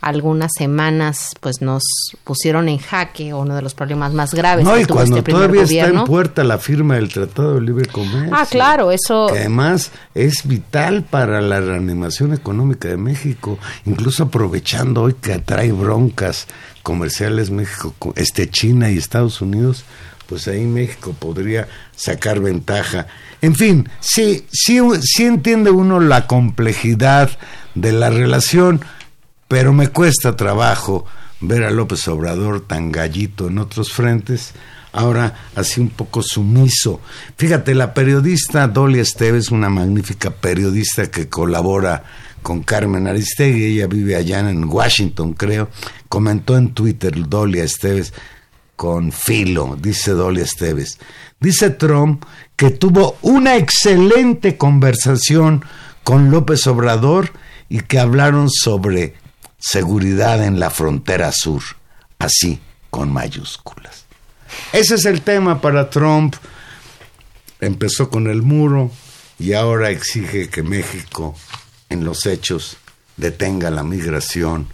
algunas 0.00 0.50
semanas 0.56 1.34
pues 1.40 1.60
nos 1.60 1.82
pusieron 2.24 2.68
en 2.68 2.78
jaque 2.78 3.34
uno 3.34 3.54
de 3.54 3.62
los 3.62 3.74
problemas 3.74 4.12
más 4.12 4.32
graves 4.34 4.64
no, 4.64 4.74
que 4.74 4.80
y 4.80 4.84
tuvo 4.86 4.96
cuando 4.96 5.18
este 5.18 5.30
todavía 5.30 5.62
gobierno. 5.62 5.88
está 5.88 6.00
en 6.00 6.06
puerta 6.06 6.42
la 6.42 6.58
firma 6.58 6.94
del 6.96 7.12
Tratado 7.12 7.54
de 7.54 7.60
Libre 7.60 7.86
Comercio. 7.86 8.34
Ah, 8.34 8.46
claro, 8.50 8.90
eso 8.90 9.28
que 9.30 9.38
además 9.40 9.92
es 10.14 10.42
vital 10.44 11.04
para 11.04 11.40
la 11.40 11.60
reanimación 11.60 12.32
económica 12.32 12.88
de 12.88 12.96
México, 12.96 13.58
incluso 13.84 14.24
aprovechando 14.24 15.02
hoy 15.02 15.14
que 15.14 15.34
atrae 15.34 15.70
broncas 15.70 16.48
comerciales 16.82 17.50
México, 17.50 17.94
este 18.16 18.48
China 18.48 18.90
y 18.90 18.98
Estados 18.98 19.40
Unidos, 19.40 19.84
pues 20.26 20.46
ahí 20.48 20.64
México 20.64 21.14
podría 21.18 21.68
sacar 21.96 22.40
ventaja. 22.40 23.06
En 23.42 23.54
fin, 23.54 23.88
sí, 24.00 24.46
sí, 24.52 24.80
sí 25.02 25.24
entiende 25.24 25.70
uno 25.70 25.98
la 26.00 26.26
complejidad 26.26 27.30
de 27.74 27.92
la 27.92 28.10
relación, 28.10 28.80
pero 29.48 29.72
me 29.72 29.88
cuesta 29.88 30.36
trabajo 30.36 31.06
ver 31.40 31.64
a 31.64 31.70
López 31.70 32.06
Obrador 32.08 32.60
tan 32.60 32.92
gallito 32.92 33.48
en 33.48 33.58
otros 33.58 33.92
frentes, 33.92 34.52
ahora 34.92 35.50
así 35.54 35.80
un 35.80 35.90
poco 35.90 36.22
sumiso. 36.22 37.00
Fíjate, 37.36 37.74
la 37.74 37.94
periodista 37.94 38.66
Dolly 38.68 39.00
Esteves, 39.00 39.50
una 39.50 39.68
magnífica 39.68 40.30
periodista 40.30 41.10
que 41.10 41.28
colabora 41.28 42.04
con 42.42 42.62
Carmen 42.62 43.06
Aristegui, 43.06 43.64
ella 43.64 43.86
vive 43.86 44.16
allá 44.16 44.40
en 44.40 44.64
Washington, 44.64 45.34
creo, 45.34 45.68
comentó 46.08 46.56
en 46.56 46.72
Twitter 46.72 47.28
Dolly 47.28 47.60
Esteves 47.60 48.12
con 48.76 49.12
filo, 49.12 49.76
dice 49.80 50.12
Dolly 50.12 50.40
Esteves. 50.40 50.98
Dice 51.38 51.70
Trump 51.70 52.24
que 52.56 52.70
tuvo 52.70 53.16
una 53.22 53.56
excelente 53.56 54.56
conversación 54.56 55.64
con 56.04 56.30
López 56.30 56.66
Obrador 56.66 57.32
y 57.68 57.80
que 57.80 57.98
hablaron 57.98 58.50
sobre 58.50 59.14
seguridad 59.58 60.44
en 60.44 60.58
la 60.58 60.70
frontera 60.70 61.30
sur, 61.32 61.62
así 62.18 62.60
con 62.90 63.12
mayúsculas. 63.12 64.06
Ese 64.72 64.94
es 64.94 65.04
el 65.04 65.22
tema 65.22 65.60
para 65.60 65.90
Trump. 65.90 66.36
Empezó 67.60 68.08
con 68.08 68.28
el 68.28 68.42
muro 68.42 68.90
y 69.38 69.52
ahora 69.52 69.90
exige 69.90 70.48
que 70.48 70.62
México, 70.62 71.36
en 71.88 72.04
los 72.04 72.26
hechos, 72.26 72.76
detenga 73.16 73.70
la 73.70 73.82
migración 73.82 74.68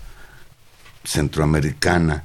centroamericana 1.05 2.25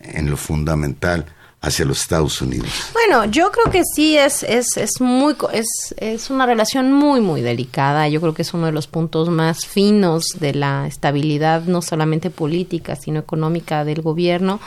en 0.00 0.30
lo 0.30 0.36
fundamental 0.36 1.26
hacia 1.62 1.84
los 1.84 2.00
Estados 2.02 2.42
Unidos. 2.42 2.68
Bueno, 2.92 3.24
yo 3.26 3.52
creo 3.52 3.70
que 3.70 3.82
sí 3.94 4.16
es 4.18 4.42
es 4.42 4.76
es 4.76 5.00
muy 5.00 5.36
es 5.52 5.94
es 5.96 6.28
una 6.28 6.44
relación 6.44 6.92
muy 6.92 7.20
muy 7.20 7.40
delicada. 7.40 8.08
Yo 8.08 8.20
creo 8.20 8.34
que 8.34 8.42
es 8.42 8.52
uno 8.52 8.66
de 8.66 8.72
los 8.72 8.88
puntos 8.88 9.30
más 9.30 9.64
finos 9.64 10.24
de 10.40 10.54
la 10.54 10.88
estabilidad 10.88 11.62
no 11.62 11.80
solamente 11.80 12.30
política, 12.30 12.96
sino 12.96 13.20
económica 13.20 13.84
del 13.84 14.02
gobierno. 14.02 14.60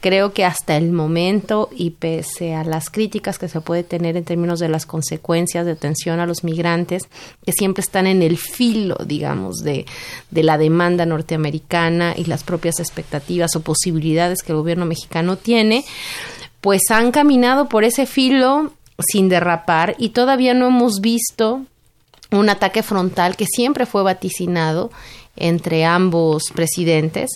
Creo 0.00 0.32
que 0.32 0.44
hasta 0.44 0.76
el 0.76 0.90
momento 0.90 1.70
y 1.72 1.90
pese 1.90 2.54
a 2.54 2.64
las 2.64 2.90
críticas 2.90 3.38
que 3.38 3.48
se 3.48 3.60
puede 3.60 3.84
tener 3.84 4.16
en 4.16 4.24
términos 4.24 4.58
de 4.58 4.68
las 4.68 4.86
consecuencias 4.86 5.64
de 5.64 5.72
atención 5.72 6.18
a 6.18 6.26
los 6.26 6.42
migrantes 6.42 7.04
que 7.46 7.52
siempre 7.52 7.82
están 7.82 8.08
en 8.08 8.22
el 8.22 8.36
filo, 8.36 8.96
digamos, 9.06 9.58
de 9.58 9.86
de 10.32 10.42
la 10.42 10.58
demanda 10.58 11.06
norteamericana 11.06 12.14
y 12.16 12.24
las 12.24 12.42
propias 12.42 12.80
expectativas 12.80 13.54
o 13.54 13.60
posibilidades 13.60 14.42
que 14.42 14.50
el 14.50 14.58
gobierno 14.58 14.84
mexicano 14.84 15.36
tiene, 15.36 15.84
pues 16.60 16.82
han 16.90 17.10
caminado 17.12 17.68
por 17.68 17.84
ese 17.84 18.06
filo 18.06 18.72
sin 18.98 19.28
derrapar 19.28 19.94
y 19.98 20.10
todavía 20.10 20.52
no 20.54 20.66
hemos 20.68 21.00
visto 21.00 21.62
un 22.30 22.48
ataque 22.48 22.82
frontal 22.82 23.36
que 23.36 23.46
siempre 23.46 23.86
fue 23.86 24.02
vaticinado 24.02 24.90
entre 25.36 25.84
ambos 25.84 26.44
presidentes 26.54 27.30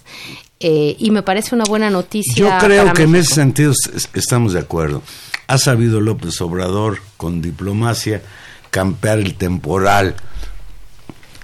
eh, 0.60 0.94
y 0.98 1.10
me 1.10 1.22
parece 1.22 1.54
una 1.54 1.64
buena 1.64 1.90
noticia. 1.90 2.34
Yo 2.36 2.50
creo 2.58 2.92
que 2.92 3.02
en 3.04 3.14
ese 3.16 3.34
sentido 3.34 3.72
es- 3.72 4.08
estamos 4.14 4.52
de 4.52 4.60
acuerdo. 4.60 5.02
Ha 5.46 5.58
sabido 5.58 6.00
López 6.00 6.40
Obrador 6.40 6.98
con 7.16 7.40
diplomacia 7.42 8.22
campear 8.70 9.18
el 9.18 9.34
temporal, 9.34 10.16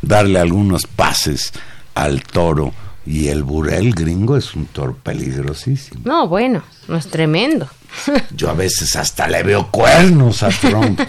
darle 0.03 0.39
algunos 0.39 0.83
pases 0.87 1.53
al 1.95 2.23
toro 2.23 2.73
y 3.07 3.29
el 3.29 3.43
burel 3.43 3.95
gringo 3.95 4.37
es 4.37 4.55
un 4.55 4.67
toro 4.67 4.97
peligrosísimo. 4.97 6.01
No, 6.05 6.29
bueno, 6.29 6.63
no 6.89 6.97
es 6.97 7.07
tremendo. 7.09 7.69
Yo 8.37 8.51
a 8.51 8.55
veces 8.55 8.95
hasta 8.97 9.29
le 9.29 9.43
veo 9.43 9.71
cuernos 9.71 10.43
a 10.43 10.51
Trump. 10.51 11.01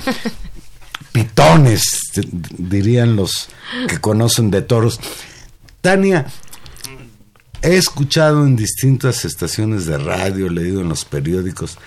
Pitones, 1.12 1.84
dirían 2.58 3.16
los 3.16 3.50
que 3.88 4.00
conocen 4.00 4.50
de 4.50 4.62
toros. 4.62 5.00
Tania, 5.82 6.26
he 7.62 7.76
escuchado 7.76 8.46
en 8.46 8.56
distintas 8.56 9.26
estaciones 9.26 9.86
de 9.86 9.98
radio, 9.98 10.50
leído 10.50 10.82
en 10.82 10.90
los 10.90 11.04
periódicos, 11.04 11.78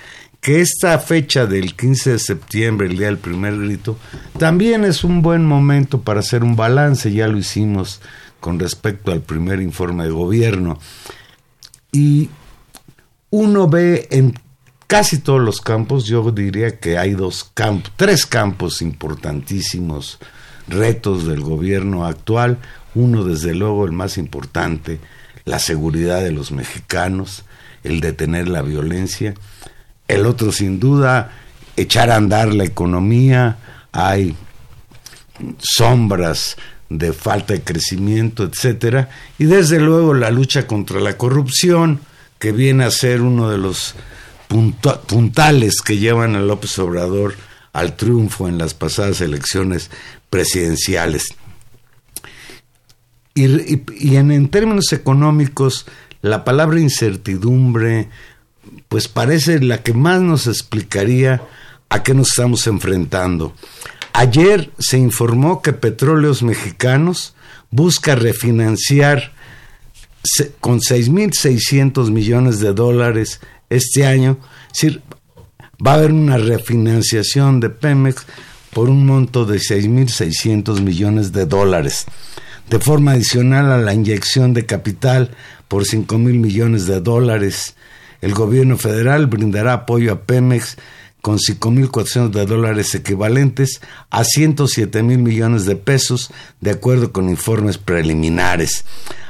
que 0.40 0.60
esta 0.60 0.98
fecha 0.98 1.46
del 1.46 1.74
15 1.74 2.10
de 2.10 2.18
septiembre, 2.18 2.86
el 2.86 2.98
día 2.98 3.06
del 3.06 3.16
primer 3.16 3.58
grito, 3.58 3.98
también 4.38 4.84
es 4.84 5.02
un 5.02 5.22
buen 5.22 5.46
momento 5.46 6.02
para 6.02 6.20
hacer 6.20 6.44
un 6.44 6.54
balance, 6.54 7.10
ya 7.10 7.26
lo 7.28 7.38
hicimos 7.38 8.02
con 8.44 8.58
respecto 8.58 9.10
al 9.10 9.22
primer 9.22 9.62
informe 9.62 10.04
de 10.04 10.10
gobierno. 10.10 10.78
Y 11.92 12.28
uno 13.30 13.68
ve 13.68 14.06
en 14.10 14.38
casi 14.86 15.16
todos 15.20 15.40
los 15.40 15.62
campos, 15.62 16.04
yo 16.04 16.30
diría 16.30 16.78
que 16.78 16.98
hay 16.98 17.12
dos 17.12 17.50
campos, 17.54 17.90
tres 17.96 18.26
campos 18.26 18.82
importantísimos 18.82 20.18
retos 20.68 21.26
del 21.26 21.40
gobierno 21.40 22.04
actual. 22.04 22.58
Uno, 22.94 23.24
desde 23.24 23.54
luego, 23.54 23.86
el 23.86 23.92
más 23.92 24.18
importante, 24.18 25.00
la 25.46 25.58
seguridad 25.58 26.20
de 26.20 26.32
los 26.32 26.52
mexicanos, 26.52 27.46
el 27.82 28.02
detener 28.02 28.46
la 28.48 28.60
violencia. 28.60 29.32
El 30.06 30.26
otro, 30.26 30.52
sin 30.52 30.80
duda, 30.80 31.32
echar 31.78 32.10
a 32.10 32.16
andar 32.16 32.52
la 32.52 32.64
economía. 32.64 33.56
Hay 33.90 34.36
sombras 35.60 36.58
de 36.88 37.12
falta 37.12 37.54
de 37.54 37.62
crecimiento, 37.62 38.44
etcétera, 38.44 39.10
y 39.38 39.44
desde 39.44 39.80
luego 39.80 40.14
la 40.14 40.30
lucha 40.30 40.66
contra 40.66 41.00
la 41.00 41.16
corrupción, 41.16 42.00
que 42.38 42.52
viene 42.52 42.84
a 42.84 42.90
ser 42.90 43.22
uno 43.22 43.48
de 43.48 43.58
los 43.58 43.94
puntales 45.06 45.80
que 45.80 45.98
llevan 45.98 46.36
a 46.36 46.40
López 46.40 46.78
Obrador 46.78 47.34
al 47.72 47.96
triunfo 47.96 48.48
en 48.48 48.58
las 48.58 48.74
pasadas 48.74 49.20
elecciones 49.20 49.90
presidenciales. 50.30 51.24
Y, 53.34 54.16
en, 54.16 54.30
en, 54.30 54.48
términos 54.48 54.92
económicos, 54.92 55.86
la 56.22 56.44
palabra 56.44 56.78
incertidumbre, 56.78 58.08
pues 58.88 59.08
parece 59.08 59.58
la 59.60 59.82
que 59.82 59.92
más 59.92 60.20
nos 60.20 60.46
explicaría 60.46 61.42
a 61.88 62.02
qué 62.04 62.14
nos 62.14 62.28
estamos 62.28 62.66
enfrentando. 62.68 63.54
Ayer 64.16 64.70
se 64.78 64.96
informó 64.96 65.60
que 65.60 65.72
Petróleos 65.72 66.44
Mexicanos 66.44 67.34
busca 67.72 68.14
refinanciar 68.14 69.32
con 70.60 70.78
6.600 70.78 72.12
millones 72.12 72.60
de 72.60 72.72
dólares 72.74 73.40
este 73.70 74.06
año. 74.06 74.38
Es 74.66 74.80
decir, 74.80 75.02
va 75.84 75.90
a 75.90 75.94
haber 75.94 76.12
una 76.12 76.36
refinanciación 76.36 77.58
de 77.58 77.70
Pemex 77.70 78.24
por 78.72 78.88
un 78.88 79.04
monto 79.04 79.46
de 79.46 79.58
6.600 79.58 80.80
millones 80.80 81.32
de 81.32 81.46
dólares, 81.46 82.06
de 82.70 82.78
forma 82.78 83.12
adicional 83.12 83.72
a 83.72 83.78
la 83.78 83.94
inyección 83.94 84.54
de 84.54 84.64
capital 84.64 85.32
por 85.66 85.82
5.000 85.82 86.18
millones 86.18 86.86
de 86.86 87.00
dólares. 87.00 87.74
El 88.20 88.32
gobierno 88.32 88.78
federal 88.78 89.26
brindará 89.26 89.72
apoyo 89.72 90.12
a 90.12 90.20
Pemex 90.20 90.76
con 91.24 91.38
5.400 91.38 92.28
de 92.32 92.44
dólares 92.44 92.94
equivalentes 92.94 93.80
a 94.10 94.24
107 94.24 95.02
mil 95.02 95.20
millones 95.20 95.64
de 95.64 95.74
pesos, 95.74 96.30
de 96.60 96.72
acuerdo 96.72 97.12
con 97.12 97.30
informes 97.30 97.78
preliminares. 97.78 98.84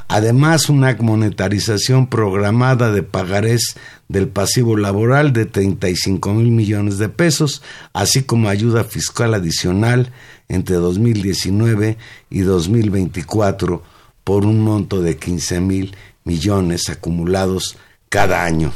Además, 0.09 0.69
una 0.69 0.97
monetarización 0.99 2.09
programada 2.09 2.91
de 2.91 3.05
pagarés 3.05 3.77
del 4.09 4.27
pasivo 4.27 4.77
laboral 4.77 5.33
de 5.33 5.47
35 5.47 6.35
mil 6.35 6.51
millones 6.51 6.99
de 6.99 7.11
pesos, 7.11 7.63
así 7.93 8.25
como 8.25 8.49
ayuda 8.49 8.83
fiscal 8.83 9.33
adicional 9.33 10.11
entre 10.49 10.75
2019 10.75 11.97
y 12.29 12.41
2024 12.41 13.85
por 14.25 14.47
un 14.47 14.59
monto 14.65 15.01
de 15.01 15.17
15 15.17 15.61
mil 15.61 15.97
millones 16.25 16.89
acumulados 16.89 17.77
cada 18.09 18.43
año. 18.43 18.73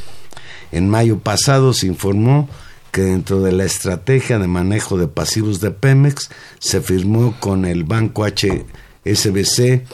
En 0.70 0.88
mayo 0.88 1.18
pasado 1.18 1.72
se 1.72 1.88
informó 1.88 2.48
que 2.90 3.02
dentro 3.02 3.40
de 3.42 3.52
la 3.52 3.64
estrategia 3.64 4.38
de 4.38 4.46
manejo 4.46 4.98
de 4.98 5.08
pasivos 5.08 5.60
de 5.60 5.70
Pemex 5.70 6.30
se 6.58 6.80
firmó 6.80 7.36
con 7.40 7.64
el 7.64 7.84
banco 7.84 8.24
HSBC, 8.24 9.84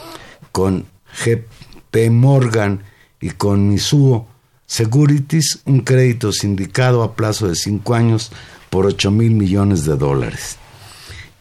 con 0.51 0.85
GP 1.23 2.09
Morgan 2.11 2.83
y 3.19 3.31
con 3.31 3.69
Misuo 3.69 4.27
Securities 4.67 5.59
un 5.65 5.81
crédito 5.81 6.31
sindicado 6.31 7.03
a 7.03 7.15
plazo 7.15 7.47
de 7.47 7.55
cinco 7.55 7.93
años 7.93 8.31
por 8.69 8.85
8 8.85 9.11
mil 9.11 9.31
millones 9.31 9.85
de 9.85 9.95
dólares. 9.95 10.57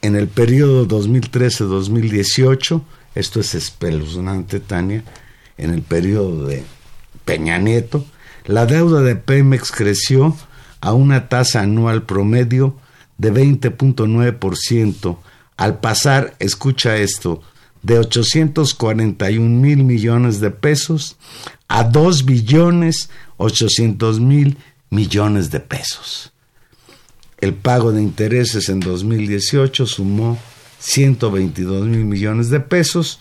En 0.02 0.14
el 0.16 0.28
periodo 0.28 0.86
2013-2018, 0.86 2.82
esto 3.14 3.40
es 3.40 3.54
espeluznante, 3.54 4.60
Tania, 4.60 5.02
en 5.56 5.70
el 5.70 5.82
periodo 5.82 6.46
de 6.46 6.62
Peña 7.24 7.58
Nieto, 7.58 8.04
la 8.44 8.66
deuda 8.66 9.00
de 9.00 9.16
Pemex 9.16 9.72
creció 9.72 10.36
a 10.84 10.92
una 10.92 11.28
tasa 11.28 11.62
anual 11.62 12.02
promedio 12.02 12.76
de 13.16 13.32
20.9% 13.32 15.18
al 15.56 15.80
pasar, 15.80 16.36
escucha 16.40 16.96
esto, 16.96 17.42
de 17.82 17.98
841 17.98 19.60
mil 19.60 19.84
millones 19.84 20.40
de 20.40 20.50
pesos 20.50 21.16
a 21.68 21.84
2 21.84 22.24
billones 22.24 23.08
800 23.36 24.20
mil 24.20 24.58
millones 24.90 25.50
de 25.50 25.60
pesos. 25.60 26.32
El 27.40 27.54
pago 27.54 27.92
de 27.92 28.02
intereses 28.02 28.68
en 28.68 28.80
2018 28.80 29.86
sumó 29.86 30.38
122 30.78 31.86
mil 31.86 32.04
millones 32.04 32.50
de 32.50 32.60
pesos. 32.60 33.20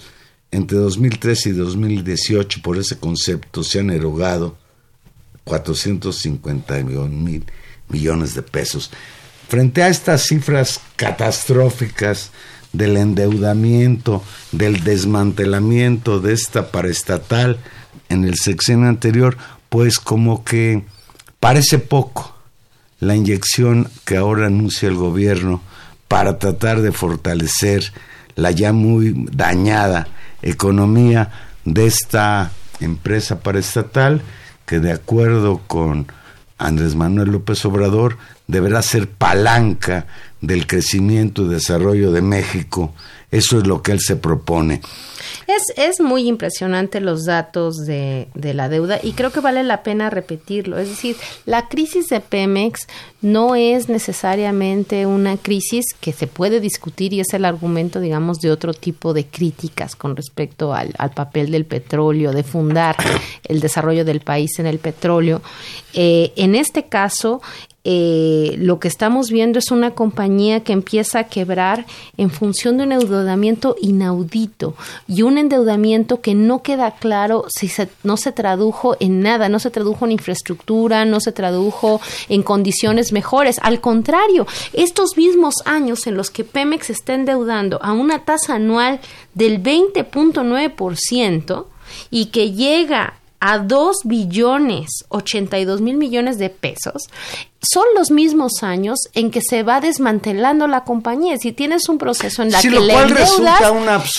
Entre 0.51 0.77
2013 0.77 1.49
y 1.49 1.51
2018, 1.53 2.61
por 2.61 2.77
ese 2.77 2.97
concepto, 2.97 3.63
se 3.63 3.79
han 3.79 3.89
erogado 3.89 4.55
451 5.43 7.07
mil 7.07 7.45
millones 7.89 8.33
de 8.35 8.41
pesos. 8.41 8.91
Frente 9.47 9.83
a 9.83 9.89
estas 9.89 10.25
cifras 10.25 10.79
catastróficas 10.95 12.31
del 12.71 12.97
endeudamiento, 12.97 14.23
del 14.51 14.83
desmantelamiento 14.83 16.19
de 16.19 16.33
esta 16.33 16.71
paraestatal 16.71 17.59
en 18.09 18.25
el 18.25 18.35
sexenio 18.35 18.89
anterior, 18.89 19.37
pues 19.69 19.99
como 19.99 20.43
que 20.43 20.83
parece 21.39 21.77
poco 21.77 22.35
la 22.99 23.15
inyección 23.15 23.89
que 24.05 24.17
ahora 24.17 24.47
anuncia 24.47 24.87
el 24.87 24.95
gobierno 24.95 25.61
para 26.07 26.39
tratar 26.39 26.81
de 26.81 26.91
fortalecer 26.91 27.93
la 28.35 28.51
ya 28.51 28.73
muy 28.73 29.27
dañada 29.31 30.07
economía 30.41 31.31
de 31.65 31.85
esta 31.85 32.51
empresa 32.79 33.39
paraestatal 33.41 34.21
que 34.65 34.79
de 34.79 34.91
acuerdo 34.91 35.61
con 35.67 36.07
Andrés 36.57 36.95
Manuel 36.95 37.31
López 37.31 37.63
Obrador 37.65 38.17
deberá 38.47 38.81
ser 38.81 39.09
palanca 39.09 40.07
del 40.41 40.67
crecimiento 40.67 41.43
y 41.43 41.49
desarrollo 41.49 42.11
de 42.11 42.21
México. 42.21 42.93
Eso 43.31 43.57
es 43.57 43.65
lo 43.65 43.81
que 43.81 43.93
él 43.93 43.99
se 43.99 44.15
propone. 44.15 44.81
Es, 45.47 45.73
es 45.75 45.99
muy 45.99 46.27
impresionante 46.27 46.99
los 46.99 47.25
datos 47.25 47.77
de, 47.77 48.27
de, 48.35 48.53
la 48.53 48.69
deuda 48.69 48.99
y 49.01 49.13
creo 49.13 49.31
que 49.31 49.39
vale 49.39 49.63
la 49.63 49.81
pena 49.81 50.11
repetirlo. 50.11 50.77
Es 50.77 50.89
decir, 50.89 51.15
la 51.45 51.67
crisis 51.67 52.07
de 52.09 52.19
Pemex 52.19 52.87
no 53.21 53.55
es 53.55 53.89
necesariamente 53.89 55.07
una 55.07 55.37
crisis 55.37 55.85
que 55.99 56.13
se 56.13 56.27
puede 56.27 56.59
discutir 56.59 57.13
y 57.13 57.21
es 57.21 57.33
el 57.33 57.45
argumento, 57.45 57.99
digamos, 57.99 58.37
de 58.39 58.51
otro 58.51 58.73
tipo 58.73 59.13
de 59.13 59.25
críticas 59.25 59.95
con 59.95 60.15
respecto 60.15 60.73
al, 60.73 60.93
al 60.99 61.11
papel 61.11 61.49
del 61.49 61.65
petróleo, 61.65 62.33
de 62.33 62.43
fundar 62.43 62.95
el 63.45 63.61
desarrollo 63.61 64.05
del 64.05 64.19
país 64.19 64.59
en 64.59 64.67
el 64.67 64.77
petróleo. 64.77 65.41
Eh, 65.93 66.33
en 66.35 66.55
este 66.55 66.85
caso, 66.85 67.41
eh, 67.85 68.55
lo 68.59 68.79
que 68.79 68.87
estamos 68.87 69.29
viendo 69.29 69.59
es 69.59 69.69
una 69.69 69.91
compañía 69.91 70.63
que 70.63 70.71
empieza 70.71 71.19
a 71.19 71.23
quebrar 71.25 71.85
en 72.15 72.29
función 72.29 72.77
de 72.77 72.83
un 72.83 72.93
endeudamiento 72.93 73.75
inaudito 73.81 74.73
y 75.05 75.23
un 75.23 75.37
endeudamiento 75.37 76.21
que 76.21 76.33
no 76.33 76.63
queda 76.63 76.91
claro 76.91 77.43
si 77.49 77.69
no 78.03 78.15
se 78.15 78.31
tradujo 78.31 78.95
en 79.01 79.19
nada, 79.19 79.49
no 79.49 79.59
se 79.59 79.69
tradujo 79.69 80.05
en 80.05 80.13
infraestructura, 80.13 81.03
no 81.03 81.19
se 81.19 81.33
tradujo 81.33 81.99
en 82.29 82.41
condiciones 82.41 83.11
mejores. 83.11 83.59
Al 83.61 83.81
contrario, 83.81 84.47
estos 84.71 85.17
mismos 85.17 85.55
años 85.65 86.07
en 86.07 86.15
los 86.15 86.29
que 86.29 86.45
Pemex 86.45 86.89
está 86.89 87.15
endeudando 87.15 87.83
a 87.83 87.91
una 87.91 88.23
tasa 88.23 88.55
anual 88.55 89.01
del 89.33 89.61
20.9% 89.61 91.65
y 92.09 92.27
que 92.27 92.53
llega 92.53 93.15
a 93.45 93.59
2 93.59 93.97
billones 94.05 95.03
82 95.09 95.81
mil 95.81 95.97
millones 95.97 96.37
de 96.37 96.49
pesos, 96.49 97.09
son 97.61 97.83
los 97.93 98.09
mismos 98.09 98.63
años 98.63 98.97
en 99.13 99.31
que 99.31 99.41
se 99.41 99.63
va 99.63 99.81
desmantelando 99.81 100.65
la 100.67 100.85
compañía. 100.85 101.35
Si 101.37 101.51
tienes 101.51 101.89
un 101.89 101.97
proceso 101.97 102.41
en 102.41 102.51
la 102.51 102.61
que 102.61 102.69
le 102.69 102.93
endeudas 102.93 103.69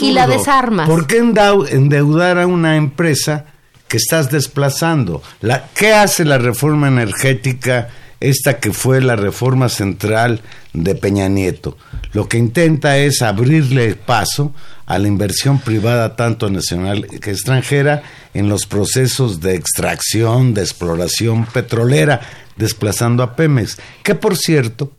y 0.00 0.12
la 0.12 0.26
desarmas. 0.26 0.87
¿Por 0.87 1.06
qué 1.06 1.16
endeudar 1.16 2.38
a 2.38 2.46
una 2.46 2.76
empresa 2.76 3.46
que 3.88 3.96
estás 3.96 4.30
desplazando? 4.30 5.22
La, 5.40 5.68
¿Qué 5.74 5.94
hace 5.94 6.26
la 6.26 6.37
reforma 6.37 6.88
energética? 6.88 7.88
Esta 8.28 8.58
que 8.58 8.72
fue 8.72 9.00
la 9.00 9.16
reforma 9.16 9.68
central 9.68 10.40
de 10.72 10.94
Peña 10.94 11.28
Nieto. 11.28 11.76
Lo 12.12 12.28
que 12.28 12.38
intenta 12.38 12.96
es 12.96 13.20
abrirle 13.20 13.94
paso 13.96 14.54
a 14.87 14.98
la 14.98 15.08
inversión 15.08 15.60
privada 15.60 16.16
tanto 16.16 16.48
nacional 16.50 17.06
que 17.06 17.30
extranjera 17.30 18.02
en 18.32 18.48
los 18.48 18.66
procesos 18.66 19.40
de 19.40 19.54
extracción, 19.54 20.54
de 20.54 20.62
exploración 20.62 21.44
petrolera, 21.46 22.20
desplazando 22.56 23.22
a 23.22 23.37
Pemex, 23.37 23.78
que 24.02 24.14
por 24.14 24.37
cierto, 24.37 24.92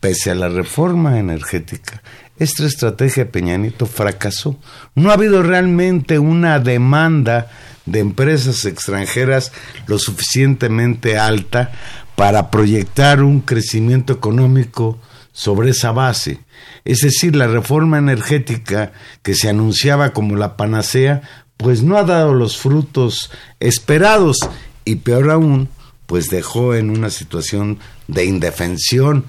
pese 0.00 0.30
a 0.30 0.34
la 0.34 0.48
reforma 0.48 1.18
energética, 1.18 2.02
esta 2.38 2.64
estrategia 2.64 3.24
de 3.24 3.30
Peña 3.30 3.56
Nieto 3.56 3.86
fracasó. 3.86 4.58
No 4.94 5.10
ha 5.10 5.14
habido 5.14 5.42
realmente 5.42 6.18
una 6.18 6.58
demanda 6.58 7.50
de 7.86 8.00
empresas 8.00 8.64
extranjeras 8.64 9.52
lo 9.86 9.98
suficientemente 9.98 11.18
alta 11.18 11.72
para 12.20 12.50
proyectar 12.50 13.22
un 13.22 13.40
crecimiento 13.40 14.12
económico 14.12 14.98
sobre 15.32 15.70
esa 15.70 15.90
base. 15.90 16.40
Es 16.84 16.98
decir, 16.98 17.34
la 17.34 17.46
reforma 17.46 17.96
energética 17.96 18.92
que 19.22 19.34
se 19.34 19.48
anunciaba 19.48 20.10
como 20.12 20.36
la 20.36 20.54
panacea, 20.54 21.22
pues 21.56 21.82
no 21.82 21.96
ha 21.96 22.04
dado 22.04 22.34
los 22.34 22.58
frutos 22.58 23.30
esperados 23.58 24.36
y 24.84 24.96
peor 24.96 25.30
aún, 25.30 25.70
pues 26.04 26.26
dejó 26.26 26.74
en 26.74 26.90
una 26.90 27.08
situación 27.08 27.78
de 28.06 28.26
indefensión 28.26 29.24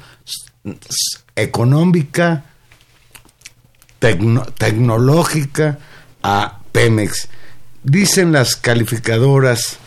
económica, 1.37 2.43
tecnológica 3.99 5.79
a 6.23 6.59
Pemex. 6.73 7.29
Dicen 7.83 8.33
las 8.33 8.57
calificadoras 8.57 9.77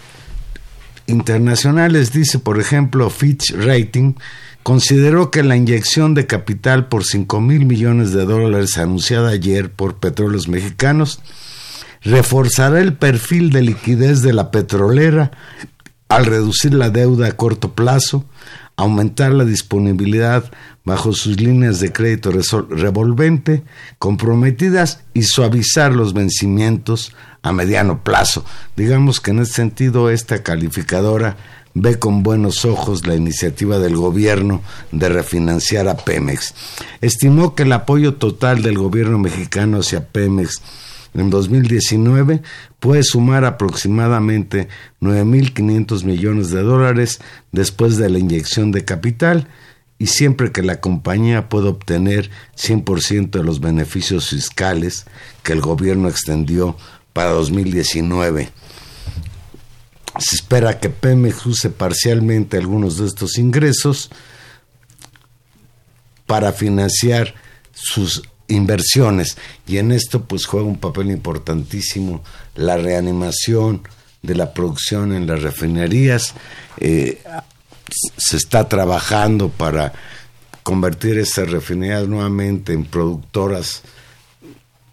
internacionales, 1.06 2.12
dice 2.12 2.38
por 2.38 2.60
ejemplo 2.60 3.10
Fitch 3.10 3.52
Rating, 3.54 4.14
consideró 4.62 5.30
que 5.30 5.42
la 5.42 5.56
inyección 5.56 6.14
de 6.14 6.26
capital 6.26 6.88
por 6.88 7.04
5 7.04 7.40
mil 7.40 7.66
millones 7.66 8.12
de 8.12 8.24
dólares 8.24 8.78
anunciada 8.78 9.30
ayer 9.30 9.70
por 9.70 9.96
petróleos 9.96 10.48
mexicanos 10.48 11.20
reforzará 12.02 12.80
el 12.80 12.94
perfil 12.94 13.50
de 13.50 13.62
liquidez 13.62 14.22
de 14.22 14.32
la 14.32 14.50
petrolera 14.50 15.32
al 16.08 16.26
reducir 16.26 16.74
la 16.74 16.90
deuda 16.90 17.28
a 17.28 17.32
corto 17.32 17.74
plazo, 17.74 18.24
aumentar 18.76 19.32
la 19.32 19.44
disponibilidad 19.44 20.50
bajo 20.84 21.12
sus 21.12 21.40
líneas 21.40 21.80
de 21.80 21.92
crédito 21.92 22.30
revolvente 22.68 23.62
comprometidas 23.98 25.00
y 25.14 25.22
suavizar 25.22 25.92
los 25.92 26.12
vencimientos 26.12 27.14
a 27.42 27.52
mediano 27.52 28.02
plazo. 28.02 28.44
Digamos 28.76 29.20
que 29.20 29.30
en 29.30 29.40
ese 29.40 29.52
sentido 29.52 30.10
esta 30.10 30.42
calificadora 30.42 31.37
ve 31.74 31.98
con 31.98 32.22
buenos 32.22 32.64
ojos 32.64 33.06
la 33.06 33.16
iniciativa 33.16 33.78
del 33.78 33.96
gobierno 33.96 34.62
de 34.92 35.08
refinanciar 35.08 35.88
a 35.88 35.96
Pemex. 35.96 36.54
Estimó 37.00 37.54
que 37.54 37.64
el 37.64 37.72
apoyo 37.72 38.14
total 38.14 38.62
del 38.62 38.78
gobierno 38.78 39.18
mexicano 39.18 39.78
hacia 39.78 40.06
Pemex 40.08 40.62
en 41.14 41.31
2019 41.31 42.42
puede 42.81 43.03
sumar 43.05 43.44
aproximadamente 43.44 44.68
9.500 45.00 46.05
millones 46.05 46.50
de 46.50 46.62
dólares 46.62 47.20
después 47.53 47.96
de 47.96 48.11
la 48.11 48.18
inyección 48.18 48.72
de 48.72 48.85
capital 48.85 49.48
y 49.98 50.09
siempre 50.09 50.50
que 50.50 50.62
la 50.62 50.81
compañía 50.81 51.48
pueda 51.48 51.68
obtener 51.68 52.31
100% 52.57 53.31
de 53.31 53.44
los 53.44 53.61
beneficios 53.61 54.31
fiscales 54.31 55.07
que 55.42 55.53
el 55.53 55.61
gobierno 55.61 56.09
extendió 56.09 56.77
para 57.12 57.31
2019. 57.31 58.50
Se 60.18 60.37
espera 60.37 60.79
que 60.81 60.90
Pemex 60.90 61.46
use 61.46 61.70
parcialmente 61.70 62.57
algunos 62.57 62.98
de 62.98 63.07
estos 63.07 63.38
ingresos 63.38 64.11
para 66.27 66.53
financiar 66.53 67.35
sus 67.72 68.22
inversiones. 68.48 69.37
Y 69.66 69.78
en 69.78 69.92
esto 69.92 70.24
pues 70.24 70.46
juega 70.46 70.66
un 70.66 70.78
papel 70.78 71.11
importantísimo 71.11 72.22
la 72.54 72.76
reanimación 72.76 73.83
de 74.22 74.35
la 74.35 74.54
producción 74.54 75.12
en 75.12 75.26
las 75.26 75.42
refinerías. 75.42 76.35
Eh, 76.78 77.22
se 78.16 78.37
está 78.37 78.68
trabajando 78.68 79.50
para 79.50 79.92
convertir 80.62 81.18
esas 81.18 81.50
refinerías 81.50 82.09
nuevamente 82.09 82.72
en 82.72 82.85
productoras 82.85 83.83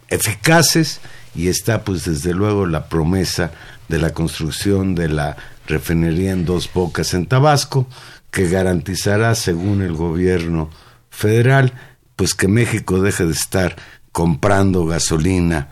eficaces 0.10 1.00
y 1.34 1.48
está 1.48 1.84
pues 1.84 2.04
desde 2.04 2.34
luego 2.34 2.66
la 2.66 2.90
promesa 2.90 3.52
de 3.88 3.98
la 3.98 4.14
construcción 4.14 4.96
de 4.96 5.08
la 5.08 5.38
refinería 5.68 6.32
en 6.32 6.46
dos 6.46 6.70
bocas 6.72 7.14
en 7.14 7.26
Tabasco 7.26 7.88
que 8.30 8.50
garantizará 8.50 9.36
según 9.36 9.82
el 9.82 9.94
gobierno 9.94 10.70
federal 11.10 11.74
pues 12.22 12.36
que 12.36 12.48
México 12.48 13.02
deje 13.02 13.26
de 13.26 13.32
estar 13.32 13.76
comprando 14.12 14.86
gasolina 14.86 15.72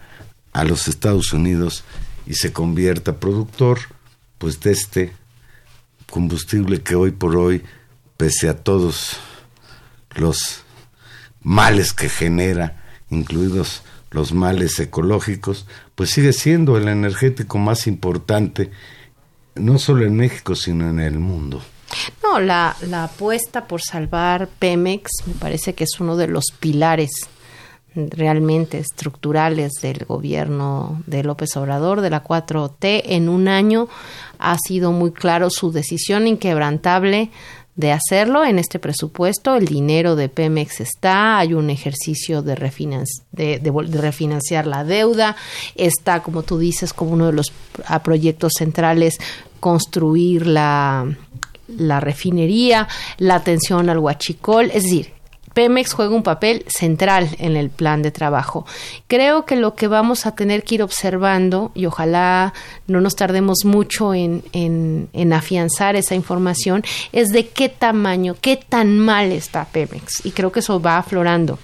a 0.52 0.64
los 0.64 0.88
Estados 0.88 1.32
Unidos 1.32 1.84
y 2.26 2.34
se 2.34 2.52
convierta 2.52 3.20
productor 3.20 3.78
pues 4.40 4.60
de 4.60 4.72
este 4.72 5.14
combustible 6.10 6.82
que 6.82 6.96
hoy 6.96 7.12
por 7.12 7.36
hoy 7.36 7.62
pese 8.18 8.50
a 8.50 8.56
todos 8.56 9.18
los 10.16 10.64
males 11.44 11.94
que 11.94 12.10
genera 12.10 12.84
incluidos 13.12 13.84
los 14.10 14.34
males 14.34 14.80
ecológicos 14.80 15.68
pues 15.94 16.10
sigue 16.10 16.34
siendo 16.34 16.78
el 16.78 16.88
energético 16.88 17.60
más 17.60 17.86
importante 17.86 18.72
no 19.54 19.78
solo 19.78 20.04
en 20.04 20.16
México 20.16 20.56
sino 20.56 20.90
en 20.90 21.00
el 21.00 21.20
mundo 21.20 21.62
no, 22.24 22.40
la, 22.40 22.76
la 22.88 23.06
apuesta 23.06 23.68
por 23.68 23.82
salvar 23.82 24.48
Pemex 24.60 25.10
me 25.26 25.34
parece 25.34 25.74
que 25.74 25.84
es 25.86 26.00
uno 26.00 26.16
de 26.16 26.28
los 26.28 26.46
pilares 26.60 27.10
realmente 27.96 28.80
estructurales 28.80 29.74
del 29.82 30.06
gobierno 30.06 31.02
de 31.08 31.24
López 31.24 31.56
Obrador, 31.58 32.02
de 32.02 32.10
la 32.10 32.24
4T. 32.24 33.02
En 33.06 33.30
un 33.30 33.48
año 33.48 33.88
ha 34.38 34.58
sido 34.58 34.92
muy 34.92 35.12
claro 35.12 35.50
su 35.50 35.72
decisión 35.72 36.28
inquebrantable 36.28 37.32
de 37.76 37.92
hacerlo 37.94 38.44
en 38.44 38.60
este 38.60 38.78
presupuesto. 38.78 39.56
El 39.56 39.66
dinero 39.66 40.16
de 40.16 40.30
Pemex 40.30 40.82
está, 40.82 41.40
hay 41.40 41.54
un 41.54 41.70
ejercicio 41.70 42.42
de, 42.42 42.56
de, 43.32 44.00
refinanciar 44.02 44.68
la 44.68 44.84
deuda, 44.84 45.36
está, 45.76 46.22
como 46.22 46.44
tú 46.44 46.60
dices, 46.60 46.94
como 46.94 47.12
uno 47.12 47.28
de 47.28 47.34
los 47.34 47.54
proyectos 48.04 48.54
centrales 48.58 49.18
construir 49.60 50.48
la 50.48 51.06
la 51.78 52.00
refinería, 52.00 52.88
la 53.18 53.36
atención 53.36 53.90
al 53.90 54.00
huachicol, 54.00 54.72
es 54.74 54.84
decir, 54.84 55.20
Pemex 55.54 55.94
juega 55.94 56.16
un 56.16 56.24
papel 56.24 56.64
central 56.68 57.30
en 57.40 57.58
el 57.58 57.70
plan 57.70 58.02
de 58.02 58.12
trabajo. 58.12 58.66
Creo 59.08 59.46
que 59.46 59.56
lo 59.56 59.76
que 59.76 59.88
vamos 59.88 60.26
a 60.26 60.36
tener 60.36 60.64
que 60.64 60.76
ir 60.76 60.84
observando, 60.84 61.72
y 61.76 61.86
ojalá 61.86 62.54
no 62.88 63.02
nos 63.02 63.16
tardemos 63.16 63.66
mucho 63.66 64.14
en, 64.14 64.44
en, 64.54 65.10
en, 65.14 65.34
afianzar 65.34 65.96
esa 65.96 66.16
información, 66.16 66.84
es 67.12 67.30
de 67.30 67.48
qué 67.48 67.68
tamaño, 67.68 68.36
qué 68.40 68.58
tan 68.58 69.00
mal 69.00 69.32
está 69.32 69.66
Pemex. 69.66 70.26
Y 70.26 70.32
creo 70.32 70.52
que 70.52 70.60
eso 70.60 70.80
va 70.80 70.98
aflorando 70.98 71.60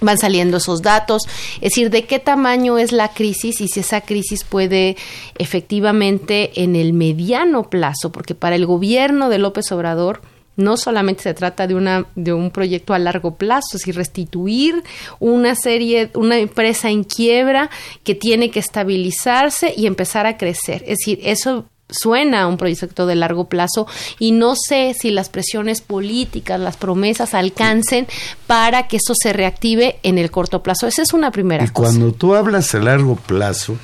van 0.00 0.18
saliendo 0.18 0.58
esos 0.58 0.82
datos, 0.82 1.22
es 1.56 1.70
decir, 1.70 1.90
de 1.90 2.04
qué 2.04 2.18
tamaño 2.18 2.78
es 2.78 2.92
la 2.92 3.08
crisis 3.08 3.60
y 3.60 3.68
si 3.68 3.80
esa 3.80 4.00
crisis 4.00 4.44
puede 4.44 4.96
efectivamente 5.38 6.62
en 6.62 6.76
el 6.76 6.92
mediano 6.92 7.68
plazo, 7.70 8.12
porque 8.12 8.34
para 8.34 8.56
el 8.56 8.66
gobierno 8.66 9.28
de 9.28 9.38
López 9.38 9.70
Obrador 9.72 10.20
no 10.56 10.76
solamente 10.76 11.22
se 11.22 11.34
trata 11.34 11.66
de 11.66 11.74
una 11.74 12.06
de 12.14 12.32
un 12.32 12.50
proyecto 12.50 12.92
a 12.92 12.98
largo 12.98 13.36
plazo, 13.36 13.78
sino 13.78 13.96
restituir 13.96 14.82
una 15.18 15.54
serie, 15.54 16.10
una 16.14 16.38
empresa 16.38 16.90
en 16.90 17.04
quiebra 17.04 17.70
que 18.04 18.14
tiene 18.14 18.50
que 18.50 18.60
estabilizarse 18.60 19.72
y 19.76 19.86
empezar 19.86 20.26
a 20.26 20.36
crecer. 20.36 20.82
Es 20.82 20.98
decir, 20.98 21.20
eso 21.22 21.66
suena 21.90 22.46
un 22.46 22.56
proyecto 22.56 23.06
de 23.06 23.14
largo 23.14 23.48
plazo 23.48 23.86
y 24.18 24.32
no 24.32 24.54
sé 24.56 24.94
si 24.98 25.10
las 25.10 25.28
presiones 25.28 25.80
políticas, 25.80 26.60
las 26.60 26.76
promesas 26.76 27.34
alcancen 27.34 28.06
para 28.46 28.88
que 28.88 28.96
eso 28.98 29.14
se 29.20 29.32
reactive 29.32 29.98
en 30.02 30.18
el 30.18 30.30
corto 30.30 30.62
plazo. 30.62 30.86
Esa 30.86 31.02
es 31.02 31.12
una 31.12 31.30
primera 31.30 31.64
y 31.64 31.68
Cuando 31.68 32.12
tú 32.12 32.34
hablas 32.34 32.74
a 32.74 32.78
largo 32.78 33.16
plazo, 33.16 33.76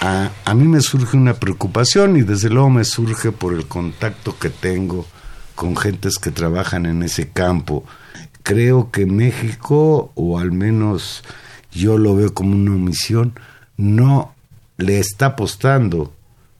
a, 0.00 0.30
a 0.44 0.54
mí 0.54 0.64
me 0.64 0.80
surge 0.80 1.16
una 1.16 1.34
preocupación 1.34 2.16
y 2.16 2.22
desde 2.22 2.50
luego 2.50 2.70
me 2.70 2.84
surge 2.84 3.32
por 3.32 3.54
el 3.54 3.66
contacto 3.66 4.38
que 4.38 4.50
tengo 4.50 5.06
con 5.54 5.76
gentes 5.76 6.18
que 6.18 6.30
trabajan 6.30 6.86
en 6.86 7.02
ese 7.02 7.30
campo. 7.30 7.84
Creo 8.42 8.90
que 8.90 9.06
México, 9.06 10.12
o 10.14 10.38
al 10.38 10.52
menos 10.52 11.22
yo 11.72 11.98
lo 11.98 12.14
veo 12.14 12.32
como 12.32 12.54
una 12.54 12.72
omisión, 12.72 13.34
no 13.76 14.34
le 14.76 15.00
está 15.00 15.26
apostando 15.26 16.12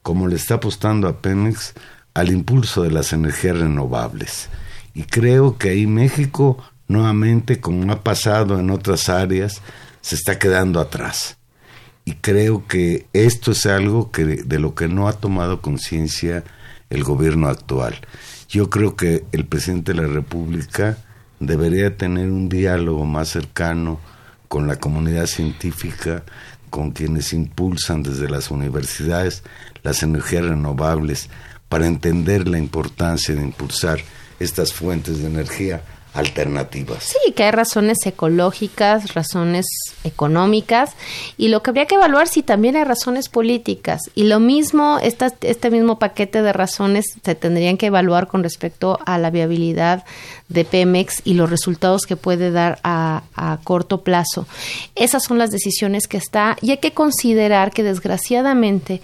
como 0.09 0.27
le 0.27 0.37
está 0.37 0.55
apostando 0.55 1.07
a 1.07 1.21
Pemex, 1.21 1.75
al 2.15 2.31
impulso 2.31 2.83
de 2.83 2.91
las 2.91 3.13
energías 3.13 3.59
renovables. 3.59 4.49
Y 4.95 5.03
creo 5.03 5.59
que 5.59 5.69
ahí 5.69 5.87
México, 5.87 6.57
nuevamente, 6.87 7.61
como 7.61 7.93
ha 7.93 8.03
pasado 8.03 8.59
en 8.59 8.71
otras 8.71 9.11
áreas, 9.11 9.61
se 10.01 10.15
está 10.15 10.39
quedando 10.39 10.81
atrás. 10.81 11.37
Y 12.07 12.15
creo 12.15 12.67
que 12.67 13.07
esto 13.13 13.53
es 13.53 13.67
algo 13.67 14.11
que, 14.11 14.25
de 14.25 14.59
lo 14.59 14.75
que 14.75 14.89
no 14.89 15.09
ha 15.09 15.13
tomado 15.13 15.61
conciencia 15.61 16.43
el 16.89 17.05
gobierno 17.05 17.49
actual. 17.49 17.95
Yo 18.49 18.71
creo 18.71 18.97
que 18.97 19.27
el 19.33 19.45
presidente 19.45 19.93
de 19.93 20.01
la 20.01 20.09
República 20.09 20.97
debería 21.39 21.99
tener 21.99 22.31
un 22.31 22.49
diálogo 22.49 23.05
más 23.05 23.29
cercano 23.29 24.01
con 24.49 24.67
la 24.69 24.77
comunidad 24.77 25.27
científica, 25.27 26.23
con 26.71 26.93
quienes 26.93 27.33
impulsan 27.33 28.03
desde 28.03 28.29
las 28.29 28.51
universidades 28.51 29.43
las 29.83 30.03
energías 30.03 30.45
renovables, 30.45 31.29
para 31.69 31.87
entender 31.87 32.49
la 32.49 32.59
importancia 32.59 33.35
de 33.35 33.43
impulsar 33.43 33.99
estas 34.41 34.73
fuentes 34.73 35.19
de 35.19 35.27
energía 35.27 35.83
alternativas. 36.19 37.05
Sí, 37.05 37.33
que 37.33 37.45
hay 37.45 37.51
razones 37.51 37.99
ecológicas, 38.05 39.15
razones 39.15 39.67
económicas 40.05 40.93
y 41.37 41.49
lo 41.49 41.63
que 41.63 41.71
habría 41.71 41.87
que 41.87 41.95
evaluar 41.95 42.29
si 42.29 42.43
también 42.43 42.77
hay 42.77 42.85
razones 42.85 43.29
políticas. 43.29 44.01
Y 44.15 44.25
lo 44.25 44.41
mismo, 44.41 44.99
esta, 45.03 45.33
este 45.43 45.71
mismo 45.71 45.99
paquete 45.99 46.43
de 46.43 46.53
razones 46.53 47.07
se 47.23 47.35
tendrían 47.35 47.77
que 47.77 47.87
evaluar 47.87 48.27
con 48.27 48.43
respecto 48.43 48.99
a 49.07 49.19
la 49.19 49.31
viabilidad 49.31 50.05
de 50.49 50.65
Pemex 50.65 51.23
y 51.25 51.35
los 51.35 51.51
resultados 51.51 52.03
que 52.07 52.17
puede 52.17 52.51
dar 52.51 52.81
a, 52.83 53.23
a 53.35 53.59
corto 53.63 54.03
plazo. 54.03 54.47
Esas 54.95 55.23
son 55.25 55.39
las 55.39 55.51
decisiones 55.51 56.09
que 56.09 56.17
está 56.17 56.57
y 56.61 56.71
hay 56.73 56.79
que 56.79 56.93
considerar 56.93 57.71
que 57.71 57.83
desgraciadamente 57.83 59.01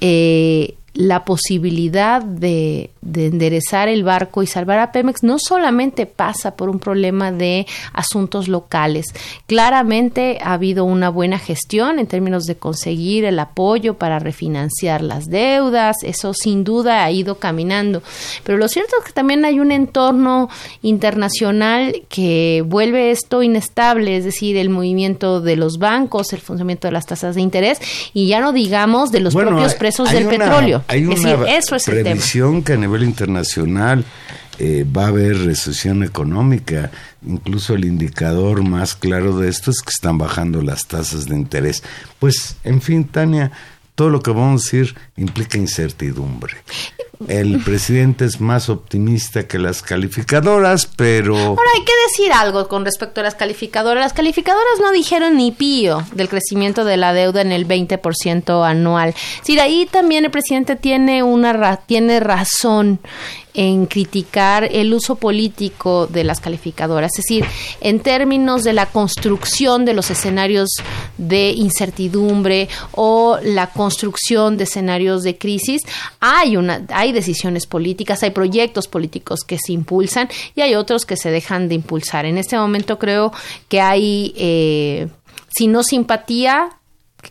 eh, 0.00 0.74
la 0.94 1.24
posibilidad 1.24 2.22
de, 2.22 2.90
de, 3.02 3.26
enderezar 3.26 3.88
el 3.88 4.04
barco 4.04 4.42
y 4.42 4.46
salvar 4.46 4.78
a 4.78 4.92
Pemex 4.92 5.22
no 5.22 5.38
solamente 5.38 6.06
pasa 6.06 6.56
por 6.56 6.68
un 6.68 6.78
problema 6.78 7.32
de 7.32 7.66
asuntos 7.92 8.48
locales. 8.48 9.06
Claramente 9.46 10.38
ha 10.42 10.52
habido 10.54 10.84
una 10.84 11.08
buena 11.10 11.38
gestión 11.38 11.98
en 11.98 12.06
términos 12.06 12.46
de 12.46 12.56
conseguir 12.56 13.24
el 13.24 13.38
apoyo 13.38 13.94
para 13.94 14.18
refinanciar 14.18 15.02
las 15.02 15.28
deudas, 15.28 15.96
eso 16.02 16.32
sin 16.34 16.64
duda 16.64 17.04
ha 17.04 17.10
ido 17.10 17.36
caminando. 17.36 18.02
Pero 18.44 18.58
lo 18.58 18.68
cierto 18.68 18.94
es 18.98 19.04
que 19.06 19.12
también 19.12 19.44
hay 19.44 19.60
un 19.60 19.72
entorno 19.72 20.48
internacional 20.82 22.02
que 22.08 22.62
vuelve 22.66 23.10
esto 23.10 23.42
inestable, 23.42 24.16
es 24.16 24.24
decir, 24.24 24.56
el 24.56 24.70
movimiento 24.70 25.40
de 25.40 25.56
los 25.56 25.78
bancos, 25.78 26.32
el 26.32 26.40
funcionamiento 26.40 26.88
de 26.88 26.92
las 26.92 27.06
tasas 27.06 27.34
de 27.34 27.40
interés 27.40 27.78
y 28.12 28.26
ya 28.28 28.40
no 28.40 28.52
digamos 28.52 29.10
de 29.12 29.20
los 29.20 29.34
Bueno, 29.34 29.50
propios 29.50 30.00
hay- 30.00 30.06
hay 30.08 30.14
del 30.14 30.26
una- 30.26 30.44
petróleo. 30.44 30.82
Hay 30.88 31.04
una 31.06 31.14
es 31.14 31.22
decir, 31.22 31.38
eso 31.48 31.76
es 31.76 31.88
el 31.88 32.04
tema. 32.04 32.20
que 32.64 32.76
nivel 32.90 33.04
internacional 33.04 34.04
eh, 34.58 34.84
va 34.84 35.04
a 35.04 35.08
haber 35.08 35.38
recesión 35.38 36.02
económica. 36.02 36.90
Incluso 37.26 37.74
el 37.74 37.84
indicador 37.84 38.62
más 38.62 38.94
claro 38.94 39.38
de 39.38 39.48
esto 39.48 39.70
es 39.70 39.80
que 39.80 39.90
están 39.90 40.18
bajando 40.18 40.60
las 40.60 40.86
tasas 40.86 41.26
de 41.26 41.36
interés. 41.36 41.82
Pues, 42.18 42.56
en 42.64 42.82
fin, 42.82 43.04
Tania, 43.04 43.52
todo 43.94 44.10
lo 44.10 44.20
que 44.20 44.30
vamos 44.30 44.62
a 44.62 44.64
decir 44.64 44.96
implica 45.20 45.56
incertidumbre. 45.58 46.54
El 47.28 47.60
presidente 47.62 48.24
es 48.24 48.40
más 48.40 48.70
optimista 48.70 49.46
que 49.46 49.58
las 49.58 49.82
calificadoras, 49.82 50.86
pero... 50.86 51.36
Ahora 51.36 51.60
hay 51.76 51.84
que 51.84 51.92
decir 52.08 52.32
algo 52.32 52.66
con 52.66 52.82
respecto 52.86 53.20
a 53.20 53.24
las 53.24 53.34
calificadoras. 53.34 54.02
Las 54.02 54.12
calificadoras 54.14 54.80
no 54.80 54.90
dijeron 54.90 55.36
ni 55.36 55.52
pío 55.52 56.02
del 56.14 56.30
crecimiento 56.30 56.82
de 56.86 56.96
la 56.96 57.12
deuda 57.12 57.42
en 57.42 57.52
el 57.52 57.68
20% 57.68 58.66
anual. 58.66 59.10
Es 59.10 59.40
decir, 59.40 59.60
ahí 59.60 59.86
también 59.90 60.24
el 60.24 60.30
presidente 60.30 60.76
tiene 60.76 61.22
una 61.22 61.52
ra- 61.52 61.76
tiene 61.84 62.20
razón 62.20 63.00
en 63.52 63.86
criticar 63.86 64.62
el 64.70 64.94
uso 64.94 65.16
político 65.16 66.06
de 66.06 66.22
las 66.22 66.38
calificadoras, 66.40 67.10
es 67.18 67.24
decir, 67.24 67.44
en 67.80 67.98
términos 67.98 68.62
de 68.62 68.72
la 68.72 68.86
construcción 68.86 69.84
de 69.84 69.92
los 69.92 70.08
escenarios 70.12 70.68
de 71.18 71.50
incertidumbre 71.50 72.68
o 72.92 73.38
la 73.42 73.66
construcción 73.66 74.56
de 74.56 74.64
escenarios 74.64 75.09
de 75.18 75.36
crisis, 75.36 75.82
hay 76.20 76.56
una 76.56 76.86
hay 76.90 77.12
decisiones 77.12 77.66
políticas, 77.66 78.22
hay 78.22 78.30
proyectos 78.30 78.88
políticos 78.88 79.40
que 79.46 79.58
se 79.58 79.72
impulsan 79.72 80.28
y 80.54 80.60
hay 80.60 80.74
otros 80.74 81.04
que 81.04 81.16
se 81.16 81.30
dejan 81.30 81.68
de 81.68 81.74
impulsar. 81.74 82.24
En 82.24 82.38
este 82.38 82.56
momento 82.56 82.98
creo 82.98 83.32
que 83.68 83.80
hay 83.80 84.32
eh, 84.36 85.08
si 85.56 85.66
no 85.66 85.82
simpatía 85.82 86.79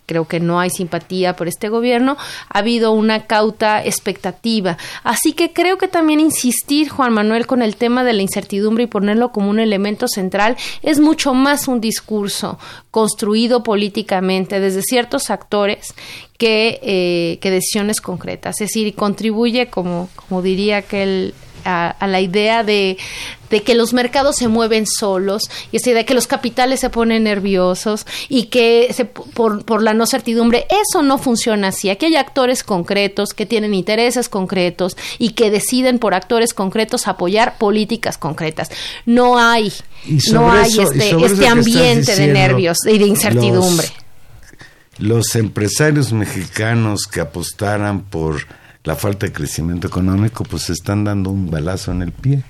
creo 0.06 0.28
que 0.28 0.40
no 0.40 0.60
hay 0.60 0.70
simpatía 0.70 1.36
por 1.36 1.48
este 1.48 1.70
gobierno, 1.70 2.18
ha 2.50 2.60
habido 2.60 2.92
una 2.92 3.26
cauta 3.26 3.84
expectativa. 3.84 4.78
Así 5.04 5.34
que 5.34 5.54
creo 5.54 5.78
que 5.78 5.88
también 5.88 6.20
insistir, 6.20 6.90
Juan 6.90 7.14
Manuel, 7.14 7.48
con 7.48 7.62
el 7.62 7.76
tema 7.76 8.04
de 8.04 8.14
la 8.14 8.22
incertidumbre 8.22 8.86
y 8.86 8.88
ponerlo 8.88 9.32
como 9.32 9.50
un 9.50 9.60
elemento 9.60 10.08
central 10.08 10.58
es 10.82 11.00
mucho 11.00 11.34
más 11.34 11.68
un 11.68 11.82
discurso 11.82 12.60
construido 12.92 13.64
políticamente 13.64 14.60
desde 14.60 14.82
ciertos 14.82 15.30
actores 15.30 15.94
que, 16.38 16.80
eh, 16.82 17.38
que 17.42 17.52
decisiones 17.52 18.02
concretas. 18.02 18.62
Es 18.62 18.70
decir, 18.70 18.96
contribuye, 18.96 19.68
como, 19.68 20.10
como 20.16 20.42
diría 20.42 20.78
aquel 20.78 21.34
a, 21.70 21.90
a, 21.90 22.08
la 22.08 22.22
idea 22.22 22.64
de, 22.64 22.98
de, 23.50 23.64
que 23.64 23.76
los 23.76 23.94
mercados 23.94 24.38
se 24.38 24.48
mueven 24.48 24.86
solos 24.88 25.44
y 25.72 25.78
esa 25.78 25.92
idea 25.92 26.00
de 26.00 26.06
que 26.06 26.14
los 26.14 26.28
capitales 26.28 26.80
se 26.80 26.90
ponen 26.90 27.24
nerviosos 27.24 28.06
y 28.28 28.46
que 28.46 28.92
se, 28.94 29.06
por, 29.06 29.66
por, 29.66 29.82
la 29.82 29.94
no 29.94 30.06
certidumbre, 30.06 30.66
eso 30.70 31.02
no 31.02 31.18
funciona 31.18 31.70
así. 31.70 31.90
Aquí 31.90 32.08
hay 32.08 32.16
actores 32.16 32.64
concretos 32.64 33.34
que 33.34 33.46
tienen 33.46 33.74
intereses 33.74 34.30
concretos 34.30 34.98
y 35.18 35.32
que 35.32 35.52
deciden 35.52 36.00
por 36.00 36.14
actores 36.14 36.54
concretos 36.54 37.08
apoyar 37.08 37.58
políticas 37.58 38.18
concretas. 38.18 38.70
No 39.06 39.38
hay, 39.40 39.72
no 40.32 40.52
hay 40.52 40.72
eso, 40.72 40.92
este, 40.92 41.26
este 41.26 41.48
ambiente 41.48 42.16
de 42.16 42.28
nervios 42.28 42.80
y 42.86 42.98
de 42.98 43.06
incertidumbre. 43.06 43.88
Los, 44.98 45.26
los 45.26 45.36
empresarios 45.36 46.12
mexicanos 46.12 47.04
que 47.10 47.22
apostaran 47.22 48.02
por 48.02 48.42
la 48.84 48.96
falta 48.96 49.26
de 49.26 49.34
crecimiento 49.34 49.88
económico, 49.88 50.44
pues 50.44 50.64
se 50.64 50.74
están 50.74 51.04
dando 51.04 51.30
un 51.30 51.50
balazo 51.50 51.92
en 51.92 52.02
el 52.02 52.12
pie. 52.12 52.44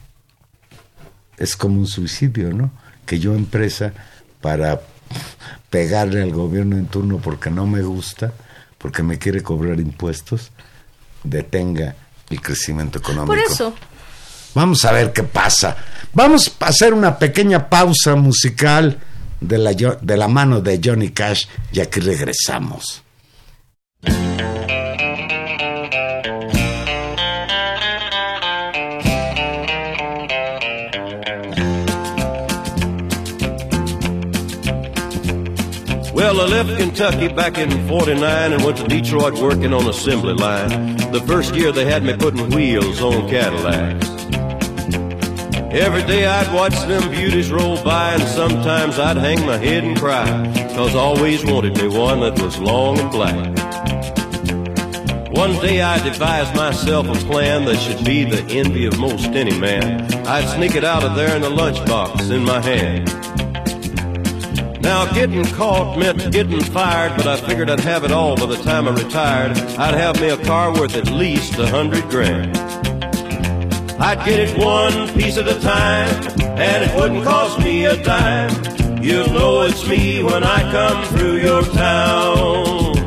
Es 1.38 1.56
como 1.56 1.80
un 1.80 1.88
suicidio, 1.88 2.54
¿no? 2.54 2.72
Que 3.06 3.20
yo 3.20 3.34
empresa 3.34 3.94
para 4.42 4.82
pegarle 5.70 6.22
al 6.22 6.32
gobierno 6.32 6.78
en 6.78 6.86
turno 6.88 7.18
porque 7.18 7.50
no 7.50 7.66
me 7.66 7.82
gusta, 7.82 8.34
porque 8.78 9.04
me 9.04 9.18
quiere 9.18 9.42
cobrar 9.42 9.80
impuestos, 9.80 10.52
detenga 11.24 11.96
el 12.30 12.42
crecimiento 12.42 13.00
económico. 13.00 13.28
Por 13.28 13.40
eso. 13.40 13.74
Vamos 14.56 14.84
a 14.86 14.92
ver 14.92 15.14
qué 15.14 15.24
pasa. 15.24 15.78
Vamos 16.14 16.52
a 16.60 16.68
hacer 16.68 16.94
una 16.94 17.18
pequeña 17.18 17.70
pausa 17.70 18.16
musical 18.16 19.00
de 19.40 19.58
la, 19.58 19.74
de 19.74 20.18
la 20.18 20.28
mano 20.28 20.62
de 20.62 20.80
Johnny 20.84 21.10
Cash 21.10 21.46
y 21.72 21.80
aquí 21.80 22.00
regresamos. 22.00 23.04
Well, 36.20 36.42
I 36.42 36.48
left 36.48 36.78
Kentucky 36.78 37.30
back 37.30 37.58
in 37.58 37.88
49 37.88 38.52
and 38.52 38.62
went 38.66 38.76
to 38.80 38.84
Detroit 38.90 39.40
working 39.40 39.74
on 39.74 39.88
assembly 39.88 40.34
line. 40.34 40.98
The 41.14 41.24
first 41.26 41.56
year 41.56 41.72
they 41.72 41.86
had 41.86 42.04
me 42.04 42.14
putting 42.14 42.50
wheels 42.50 43.02
on 43.02 43.30
Cadillacs. 43.30 44.06
Every 45.72 46.04
day 46.04 46.26
I'd 46.26 46.54
watch 46.54 46.74
them 46.90 47.10
beauties 47.10 47.50
roll 47.50 47.82
by 47.86 48.16
and 48.16 48.24
sometimes 48.24 49.00
I'd 49.00 49.16
hang 49.16 49.46
my 49.46 49.56
head 49.56 49.86
and 49.86 49.98
cry. 49.98 50.26
Cause 50.76 50.94
I 50.94 51.00
always 51.00 51.46
wanted 51.46 51.78
me 51.78 51.88
one 51.88 52.20
that 52.20 52.38
was 52.42 52.60
long 52.60 53.00
and 53.00 53.10
black. 53.12 53.58
One 55.32 55.54
day 55.62 55.82
I 55.82 56.04
devised 56.04 56.54
myself 56.54 57.08
a 57.08 57.26
plan 57.28 57.64
that 57.64 57.78
should 57.78 58.04
be 58.04 58.26
the 58.26 58.44
envy 58.50 58.88
of 58.88 59.00
most 59.00 59.28
any 59.28 59.58
man. 59.58 60.02
I'd 60.28 60.50
sneak 60.50 60.76
it 60.76 60.84
out 60.84 61.06
of 61.06 61.16
there 61.16 61.34
in 61.34 61.44
a 61.44 61.50
lunchbox 61.50 62.30
in 62.30 62.44
my 62.44 62.60
hand. 62.60 63.39
Now, 64.82 65.12
getting 65.14 65.44
caught 65.46 65.98
meant 66.00 66.32
getting 66.32 66.62
fired, 66.62 67.16
but 67.18 67.28
I 67.28 67.36
figured 67.36 67.70
I'd 67.70 67.82
have 67.82 68.04
it 68.04 68.12
all 68.12 68.36
by 68.38 68.46
the 68.46 68.58
time 68.58 68.88
I 68.88 68.92
retired. 68.92 69.58
I'd 69.78 69.94
have 69.94 70.20
me 70.22 70.30
a 70.30 70.38
car 70.38 70.74
worth 70.74 70.96
at 70.96 71.12
least 71.12 71.58
a 71.60 71.68
hundred 71.68 72.10
grand. 72.10 72.58
I'd 74.02 74.24
get 74.26 74.40
it 74.40 74.58
one 74.58 75.10
piece 75.14 75.38
at 75.38 75.48
a 75.48 75.60
time, 75.60 76.10
and 76.58 76.90
it 76.90 76.96
wouldn't 76.96 77.26
cost 77.26 77.60
me 77.60 77.86
a 77.86 78.02
dime. 78.02 79.04
You'll 79.04 79.28
know 79.28 79.62
it's 79.64 79.88
me 79.88 80.24
when 80.24 80.44
I 80.44 80.62
come 80.72 81.06
through 81.18 81.38
your 81.38 81.64
town. 81.64 82.98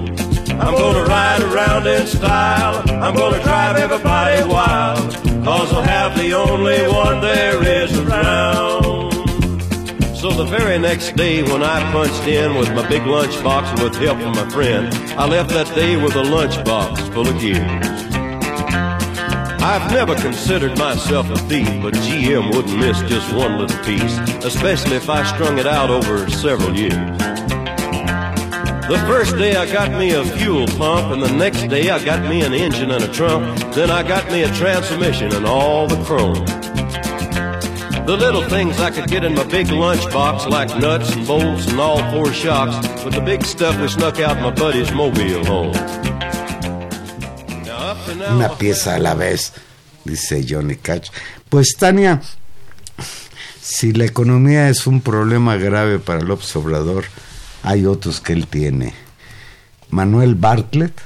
I'm 0.60 0.74
gonna 0.74 1.04
ride 1.04 1.42
around 1.42 1.86
in 1.86 2.06
style, 2.06 2.84
I'm 3.02 3.16
gonna 3.16 3.42
drive 3.42 3.76
everybody 3.76 4.46
wild, 4.48 5.14
cause 5.44 5.72
I'll 5.72 5.82
have 5.82 6.16
the 6.16 6.34
only 6.34 6.86
one 6.88 7.20
there 7.22 7.62
is 7.66 7.98
around. 7.98 8.51
The 10.42 10.58
very 10.58 10.76
next 10.76 11.14
day 11.14 11.40
when 11.44 11.62
I 11.62 11.80
punched 11.92 12.26
in 12.26 12.56
with 12.56 12.68
my 12.74 12.86
big 12.88 13.02
lunchbox 13.02 13.80
with 13.80 13.94
help 13.94 14.18
from 14.18 14.32
my 14.32 14.48
friend, 14.50 14.92
I 15.16 15.24
left 15.24 15.50
that 15.50 15.72
day 15.72 15.94
with 15.94 16.16
a 16.16 16.22
lunchbox 16.24 17.14
full 17.14 17.28
of 17.28 17.40
gears. 17.40 17.86
I've 19.62 19.88
never 19.92 20.16
considered 20.16 20.76
myself 20.76 21.30
a 21.30 21.36
thief, 21.46 21.68
but 21.80 21.94
GM 21.94 22.52
wouldn't 22.56 22.76
miss 22.76 23.00
just 23.02 23.32
one 23.32 23.56
little 23.56 23.84
piece, 23.84 24.18
especially 24.44 24.96
if 24.96 25.08
I 25.08 25.22
strung 25.32 25.58
it 25.58 25.66
out 25.66 25.90
over 25.90 26.28
several 26.28 26.76
years. 26.76 26.92
The 28.88 29.00
first 29.06 29.36
day 29.38 29.54
I 29.54 29.72
got 29.72 29.92
me 29.92 30.10
a 30.10 30.24
fuel 30.24 30.66
pump, 30.66 31.12
and 31.12 31.22
the 31.22 31.32
next 31.32 31.68
day 31.68 31.88
I 31.88 32.04
got 32.04 32.28
me 32.28 32.42
an 32.42 32.52
engine 32.52 32.90
and 32.90 33.04
a 33.04 33.12
trunk, 33.12 33.74
then 33.74 33.92
I 33.92 34.02
got 34.02 34.28
me 34.32 34.42
a 34.42 34.52
transmission 34.52 35.32
and 35.32 35.46
all 35.46 35.86
the 35.86 36.02
chrome. 36.04 36.61
The 38.12 38.18
little 38.18 38.46
things 38.46 38.78
I 38.78 38.90
could 38.90 39.08
get 39.08 39.24
in 39.24 39.34
my 39.34 39.44
big 39.44 39.68
lunchbox, 39.68 40.46
like 40.50 40.68
nuts 40.78 41.14
and 41.14 41.26
bolts 41.26 41.66
and 41.68 41.80
all 41.80 41.98
four 42.10 42.30
shocks, 42.30 42.76
but 43.02 43.14
the 43.14 43.22
big 43.22 43.42
stuff 43.42 43.80
we 43.80 43.88
snuck 43.88 44.20
out 44.20 44.38
my 44.38 44.50
buddy's 44.50 44.92
mobile 44.92 45.42
home. 45.46 45.72
Una 48.30 48.50
pieza 48.58 48.96
a 48.96 48.98
la 48.98 49.14
vez, 49.14 49.54
dice 50.04 50.44
Johnny 50.46 50.76
Cash. 50.76 51.10
Pues 51.48 51.74
Tania, 51.78 52.20
si 53.62 53.94
la 53.94 54.04
economía 54.04 54.68
es 54.68 54.86
un 54.86 55.00
problema 55.00 55.56
grave 55.56 55.98
para 55.98 56.20
López 56.20 56.54
Obrador, 56.54 57.06
hay 57.62 57.86
otros 57.86 58.20
que 58.20 58.34
él 58.34 58.46
tiene. 58.46 58.92
Manuel 59.88 60.34
Bartlett, 60.34 61.00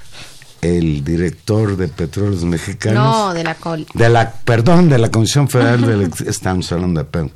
el 0.66 1.04
director 1.04 1.76
de 1.76 1.88
Petróleos 1.88 2.44
Mexicanos. 2.44 3.04
No, 3.04 3.34
de 3.34 3.44
la 3.44 3.56
De 3.94 4.08
la, 4.08 4.32
perdón, 4.32 4.88
de 4.88 4.98
la 4.98 5.10
Comisión 5.10 5.48
Federal 5.48 5.82
de 5.82 6.10
Estamos 6.30 6.70
hablando 6.72 7.02
de 7.02 7.30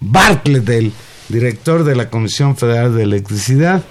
Bartlett, 0.00 0.68
el 0.68 0.92
director 1.28 1.84
de 1.84 1.96
la 1.96 2.10
Comisión 2.10 2.56
Federal 2.56 2.94
de 2.94 3.02
Electricidad, 3.02 3.82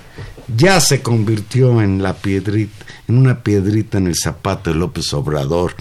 ya 0.56 0.80
se 0.80 1.02
convirtió 1.02 1.82
en 1.82 2.02
la 2.04 2.14
piedrita, 2.14 2.86
en 3.08 3.18
una 3.18 3.42
piedrita 3.42 3.98
en 3.98 4.08
el 4.08 4.16
zapato 4.16 4.72
de 4.72 4.78
López 4.78 5.12
Obrador. 5.14 5.74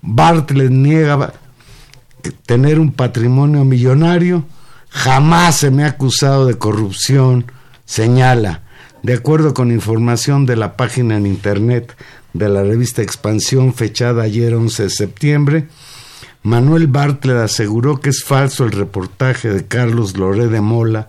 Bartlett 0.00 0.70
niega 0.70 1.32
tener 2.46 2.78
un 2.78 2.92
patrimonio 2.92 3.64
millonario, 3.64 4.44
jamás 4.88 5.58
se 5.58 5.70
me 5.70 5.84
ha 5.84 5.88
acusado 5.88 6.46
de 6.46 6.58
corrupción, 6.58 7.50
señala. 7.84 8.62
De 9.02 9.12
acuerdo 9.12 9.52
con 9.52 9.70
información 9.70 10.46
de 10.46 10.56
la 10.56 10.76
página 10.76 11.16
en 11.16 11.26
internet 11.26 11.94
de 12.34 12.48
la 12.50 12.62
revista 12.62 13.00
Expansión 13.00 13.72
fechada 13.72 14.24
ayer 14.24 14.54
11 14.54 14.82
de 14.82 14.90
septiembre, 14.90 15.68
Manuel 16.42 16.88
Bartlett 16.88 17.38
aseguró 17.38 18.00
que 18.00 18.10
es 18.10 18.22
falso 18.22 18.64
el 18.64 18.72
reportaje 18.72 19.48
de 19.48 19.66
Carlos 19.66 20.18
Loré 20.18 20.48
de 20.48 20.60
Mola 20.60 21.08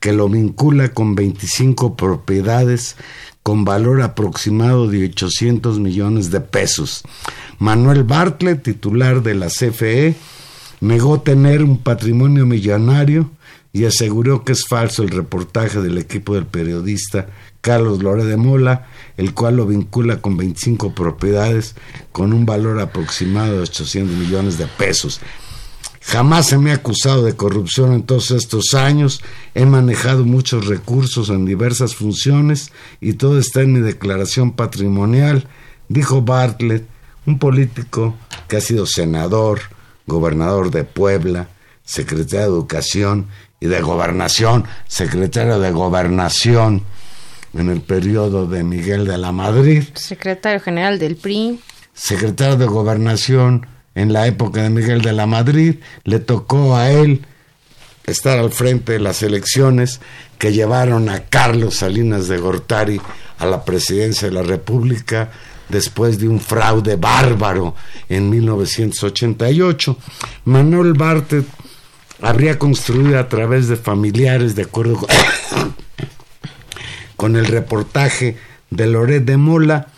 que 0.00 0.12
lo 0.12 0.28
vincula 0.28 0.88
con 0.88 1.14
25 1.14 1.96
propiedades 1.96 2.96
con 3.44 3.64
valor 3.64 4.02
aproximado 4.02 4.88
de 4.88 5.04
800 5.04 5.78
millones 5.78 6.32
de 6.32 6.40
pesos. 6.40 7.02
Manuel 7.58 8.02
Bartlett, 8.02 8.64
titular 8.64 9.22
de 9.22 9.34
la 9.34 9.46
CFE, 9.46 10.16
negó 10.82 11.20
tener 11.20 11.62
un 11.62 11.78
patrimonio 11.78 12.44
millonario 12.44 13.30
y 13.72 13.84
aseguró 13.84 14.44
que 14.44 14.52
es 14.52 14.66
falso 14.66 15.04
el 15.04 15.10
reportaje 15.10 15.80
del 15.80 15.96
equipo 15.96 16.34
del 16.34 16.44
periodista 16.44 17.28
Carlos 17.60 18.02
Lore 18.02 18.24
de 18.24 18.36
Mola, 18.36 18.88
el 19.16 19.32
cual 19.32 19.56
lo 19.56 19.66
vincula 19.66 20.20
con 20.20 20.36
25 20.36 20.92
propiedades 20.92 21.76
con 22.10 22.32
un 22.32 22.44
valor 22.44 22.80
aproximado 22.80 23.54
de 23.54 23.60
800 23.60 24.16
millones 24.16 24.58
de 24.58 24.66
pesos. 24.66 25.20
Jamás 26.00 26.48
se 26.48 26.58
me 26.58 26.72
ha 26.72 26.74
acusado 26.74 27.24
de 27.24 27.36
corrupción 27.36 27.92
en 27.92 28.02
todos 28.02 28.32
estos 28.32 28.74
años. 28.74 29.22
He 29.54 29.64
manejado 29.64 30.24
muchos 30.24 30.66
recursos 30.66 31.28
en 31.28 31.44
diversas 31.44 31.94
funciones 31.94 32.72
y 33.00 33.12
todo 33.12 33.38
está 33.38 33.62
en 33.62 33.72
mi 33.72 33.78
declaración 33.78 34.50
patrimonial, 34.50 35.46
dijo 35.88 36.22
Bartlett, 36.22 36.88
un 37.24 37.38
político 37.38 38.16
que 38.48 38.56
ha 38.56 38.60
sido 38.60 38.84
senador, 38.84 39.60
gobernador 40.06 40.70
de 40.70 40.84
Puebla, 40.84 41.48
secretario 41.84 42.46
de 42.46 42.52
Educación 42.52 43.26
y 43.60 43.66
de 43.66 43.80
Gobernación, 43.80 44.64
secretario 44.88 45.58
de 45.58 45.70
Gobernación 45.70 46.82
en 47.54 47.68
el 47.68 47.80
periodo 47.80 48.46
de 48.46 48.64
Miguel 48.64 49.06
de 49.06 49.18
la 49.18 49.32
Madrid. 49.32 49.84
Secretario 49.94 50.60
general 50.60 50.98
del 50.98 51.16
PRI. 51.16 51.60
Secretario 51.94 52.56
de 52.56 52.66
Gobernación 52.66 53.66
en 53.94 54.12
la 54.12 54.26
época 54.26 54.62
de 54.62 54.70
Miguel 54.70 55.02
de 55.02 55.12
la 55.12 55.26
Madrid, 55.26 55.76
le 56.04 56.18
tocó 56.18 56.76
a 56.76 56.90
él 56.90 57.26
estar 58.04 58.38
al 58.38 58.50
frente 58.50 58.92
de 58.92 59.00
las 59.00 59.22
elecciones 59.22 60.00
que 60.38 60.52
llevaron 60.52 61.08
a 61.08 61.24
Carlos 61.24 61.76
Salinas 61.76 62.26
de 62.28 62.38
Gortari 62.38 63.00
a 63.38 63.46
la 63.46 63.64
presidencia 63.64 64.28
de 64.28 64.34
la 64.34 64.42
República 64.42 65.30
después 65.72 66.18
de 66.18 66.28
un 66.28 66.38
fraude 66.38 66.94
bárbaro 66.94 67.74
en 68.08 68.30
1988. 68.30 69.96
Manuel 70.44 70.92
Bartet 70.92 71.46
habría 72.20 72.58
construido 72.58 73.18
a 73.18 73.28
través 73.28 73.66
de 73.66 73.76
familiares, 73.76 74.54
de 74.54 74.62
acuerdo 74.62 74.94
con, 74.94 75.08
con 77.16 77.36
el 77.36 77.46
reportaje 77.46 78.36
de 78.70 78.86
Loret 78.86 79.24
de 79.24 79.36
Mola, 79.36 79.88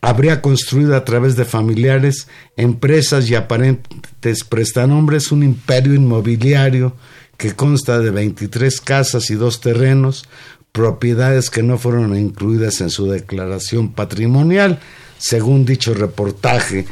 habría 0.00 0.42
construido 0.42 0.94
a 0.94 1.04
través 1.04 1.36
de 1.36 1.44
familiares, 1.44 2.28
empresas 2.56 3.28
y 3.30 3.34
aparentes 3.34 4.44
prestanombres 4.44 5.32
un 5.32 5.42
imperio 5.42 5.94
inmobiliario 5.94 6.94
que 7.36 7.54
consta 7.54 8.00
de 8.00 8.10
23 8.10 8.80
casas 8.80 9.30
y 9.30 9.34
dos 9.34 9.60
terrenos, 9.60 10.28
propiedades 10.72 11.50
que 11.50 11.62
no 11.62 11.78
fueron 11.78 12.16
incluidas 12.16 12.80
en 12.80 12.90
su 12.90 13.06
declaración 13.06 13.92
patrimonial, 13.92 14.78
según 15.18 15.64
dicho 15.64 15.94
reportaje. 15.94 16.86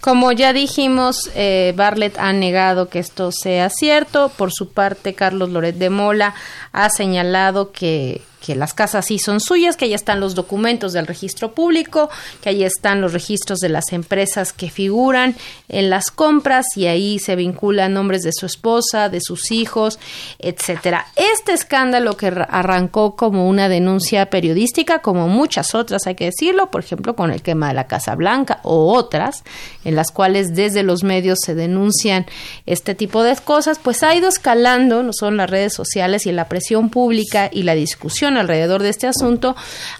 Como 0.00 0.30
ya 0.32 0.52
dijimos, 0.52 1.30
eh, 1.34 1.74
ha 1.76 2.32
negado 2.32 2.88
que 2.88 3.00
esto 3.00 3.32
sea 3.32 3.68
cierto. 3.68 4.30
Por 4.36 4.52
su 4.52 4.70
parte, 4.70 5.14
Carlos 5.14 5.50
Loret 5.50 5.76
de 5.76 5.90
Mola 5.90 6.34
ha 6.72 6.88
señalado 6.88 7.72
que 7.72 8.22
que 8.44 8.54
las 8.54 8.74
casas 8.74 9.06
sí 9.06 9.18
son 9.18 9.40
suyas, 9.40 9.76
que 9.76 9.86
ahí 9.86 9.94
están 9.94 10.20
los 10.20 10.34
documentos 10.34 10.92
del 10.92 11.06
registro 11.06 11.52
público, 11.52 12.08
que 12.40 12.50
ahí 12.50 12.64
están 12.64 13.00
los 13.00 13.12
registros 13.12 13.58
de 13.58 13.68
las 13.68 13.92
empresas 13.92 14.52
que 14.52 14.70
figuran 14.70 15.34
en 15.68 15.90
las 15.90 16.10
compras 16.10 16.66
y 16.76 16.86
ahí 16.86 17.18
se 17.18 17.36
vinculan 17.36 17.94
nombres 17.94 18.22
de 18.22 18.32
su 18.32 18.46
esposa, 18.46 19.08
de 19.08 19.20
sus 19.20 19.50
hijos, 19.50 19.98
etcétera. 20.38 21.06
Este 21.16 21.52
escándalo 21.52 22.16
que 22.16 22.26
arrancó 22.26 23.16
como 23.16 23.48
una 23.48 23.68
denuncia 23.68 24.30
periodística, 24.30 25.00
como 25.00 25.28
muchas 25.28 25.74
otras 25.74 26.06
hay 26.06 26.14
que 26.14 26.26
decirlo, 26.26 26.70
por 26.70 26.82
ejemplo 26.82 27.16
con 27.16 27.30
el 27.30 27.42
quema 27.42 27.68
de 27.68 27.74
la 27.74 27.86
Casa 27.86 28.14
Blanca 28.14 28.60
o 28.62 28.92
otras, 28.92 29.44
en 29.84 29.96
las 29.96 30.10
cuales 30.10 30.54
desde 30.54 30.82
los 30.82 31.02
medios 31.02 31.38
se 31.44 31.54
denuncian 31.54 32.26
este 32.66 32.94
tipo 32.94 33.22
de 33.22 33.36
cosas, 33.36 33.78
pues 33.78 34.02
ha 34.02 34.14
ido 34.14 34.28
escalando, 34.28 35.02
no 35.02 35.12
son 35.12 35.36
las 35.36 35.50
redes 35.50 35.74
sociales 35.74 36.26
y 36.26 36.32
la 36.32 36.48
presión 36.48 36.90
pública 36.90 37.50
y 37.52 37.62
la 37.62 37.74
discusión 37.74 38.27
alrededor 38.36 38.82
de 38.82 38.90
este 38.90 39.06
asunto 39.06 39.56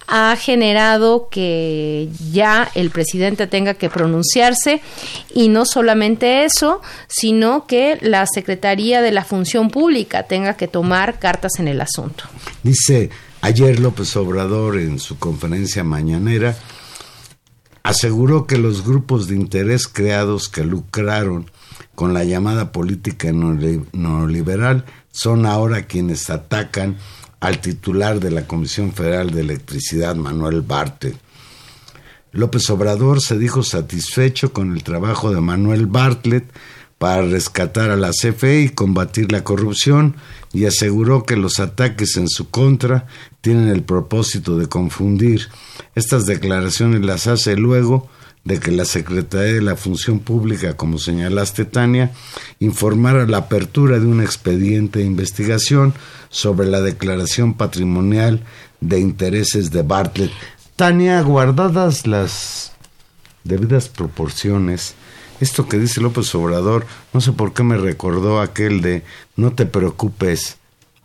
ha 0.07 0.37
generado 0.37 1.29
que 1.31 2.09
ya 2.31 2.71
el 2.75 2.91
presidente 2.91 3.47
tenga 3.47 3.75
que 3.75 3.89
pronunciarse 3.91 4.81
y 5.35 5.49
no 5.49 5.65
solamente 5.65 6.45
eso, 6.45 6.81
sino 7.07 7.67
que 7.67 7.99
la 8.01 8.27
Secretaría 8.27 9.01
de 9.01 9.13
la 9.13 9.25
Función 9.25 9.71
Pública 9.71 10.25
tenga 10.25 10.57
que 10.57 10.69
tomar 10.69 11.19
cartas 11.19 11.53
en 11.59 11.69
el 11.69 11.81
asunto. 11.81 12.25
Dice 12.63 13.11
ayer 13.41 13.81
López 13.81 14.17
Obrador 14.17 14.79
en 14.79 14.99
su 14.99 15.19
conferencia 15.19 15.85
mañanera, 15.85 16.57
aseguró 17.83 18.47
que 18.47 18.59
los 18.59 18.85
grupos 18.85 19.29
de 19.29 19.37
interés 19.37 19.89
creados 19.89 20.49
que 20.49 20.65
lucraron 20.65 21.51
con 21.95 22.15
la 22.15 22.25
llamada 22.25 22.71
política 22.71 23.33
neoliberal 23.33 24.85
son 25.11 25.47
ahora 25.47 25.87
quienes 25.87 26.31
atacan 26.31 26.97
al 27.41 27.61
titular 27.61 28.21
de 28.21 28.31
la 28.31 28.47
Comisión 28.47 28.93
Federal 28.93 29.31
de 29.31 29.43
Electricidad, 29.43 30.17
Manuel 30.17 30.63
Bartlett. 30.63 31.17
López 32.33 32.69
Obrador 32.71 33.21
se 33.21 33.39
dijo 33.39 33.63
satisfecho 33.63 34.53
con 34.53 34.73
el 34.73 34.83
trabajo 34.83 35.33
de 35.33 35.41
Manuel 35.41 35.87
Bartlett 35.87 36.45
para 36.99 37.23
rescatar 37.23 37.91
a 37.91 37.97
la 37.97 38.11
CFE 38.11 38.63
y 38.63 38.69
combatir 38.71 39.31
la 39.31 39.45
corrupción 39.45 40.17
y 40.53 40.67
aseguró 40.67 41.25
que 41.25 41.37
los 41.37 41.61
ataques 41.61 42.17
en 42.17 42.29
su 42.29 42.51
contra 42.51 43.07
tienen 43.41 43.69
el 43.69 43.83
propósito 43.83 44.59
de 44.59 44.67
confundir. 44.67 45.49
Estas 45.95 46.27
declaraciones 46.27 47.03
las 47.03 47.27
hace 47.29 47.57
luego 47.57 48.09
de 48.49 48.59
que 48.59 48.71
la 48.71 48.87
Secretaría 48.87 49.53
de 49.53 49.61
la 49.61 49.77
Función 49.77 50.21
Pública, 50.21 50.75
como 50.75 50.99
señalaste 50.99 51.67
Tania, 51.67 52.13
informara 52.61 53.27
la 53.27 53.37
apertura 53.37 53.99
de 53.99 54.07
un 54.07 54.23
expediente 54.23 55.01
de 55.01 55.05
investigación 55.05 55.93
sobre 56.31 56.67
la 56.67 56.81
declaración 56.81 57.53
patrimonial 57.53 58.43
de 58.81 59.01
intereses 59.01 59.71
de 59.71 59.83
Bartlett. 59.83 60.33
Tania, 60.77 61.21
guardadas 61.21 62.07
las 62.07 62.73
debidas 63.45 63.91
proporciones, 63.91 64.95
esto 65.41 65.69
que 65.69 65.79
dice 65.79 66.01
López 66.01 66.35
Obrador, 66.35 66.87
no 67.13 67.21
sé 67.21 67.33
por 67.33 67.53
qué 67.53 67.63
me 67.63 67.77
recordó 67.77 68.41
aquel 68.41 68.81
de 68.81 69.05
no 69.37 69.53
te 69.53 69.67
preocupes, 69.67 70.57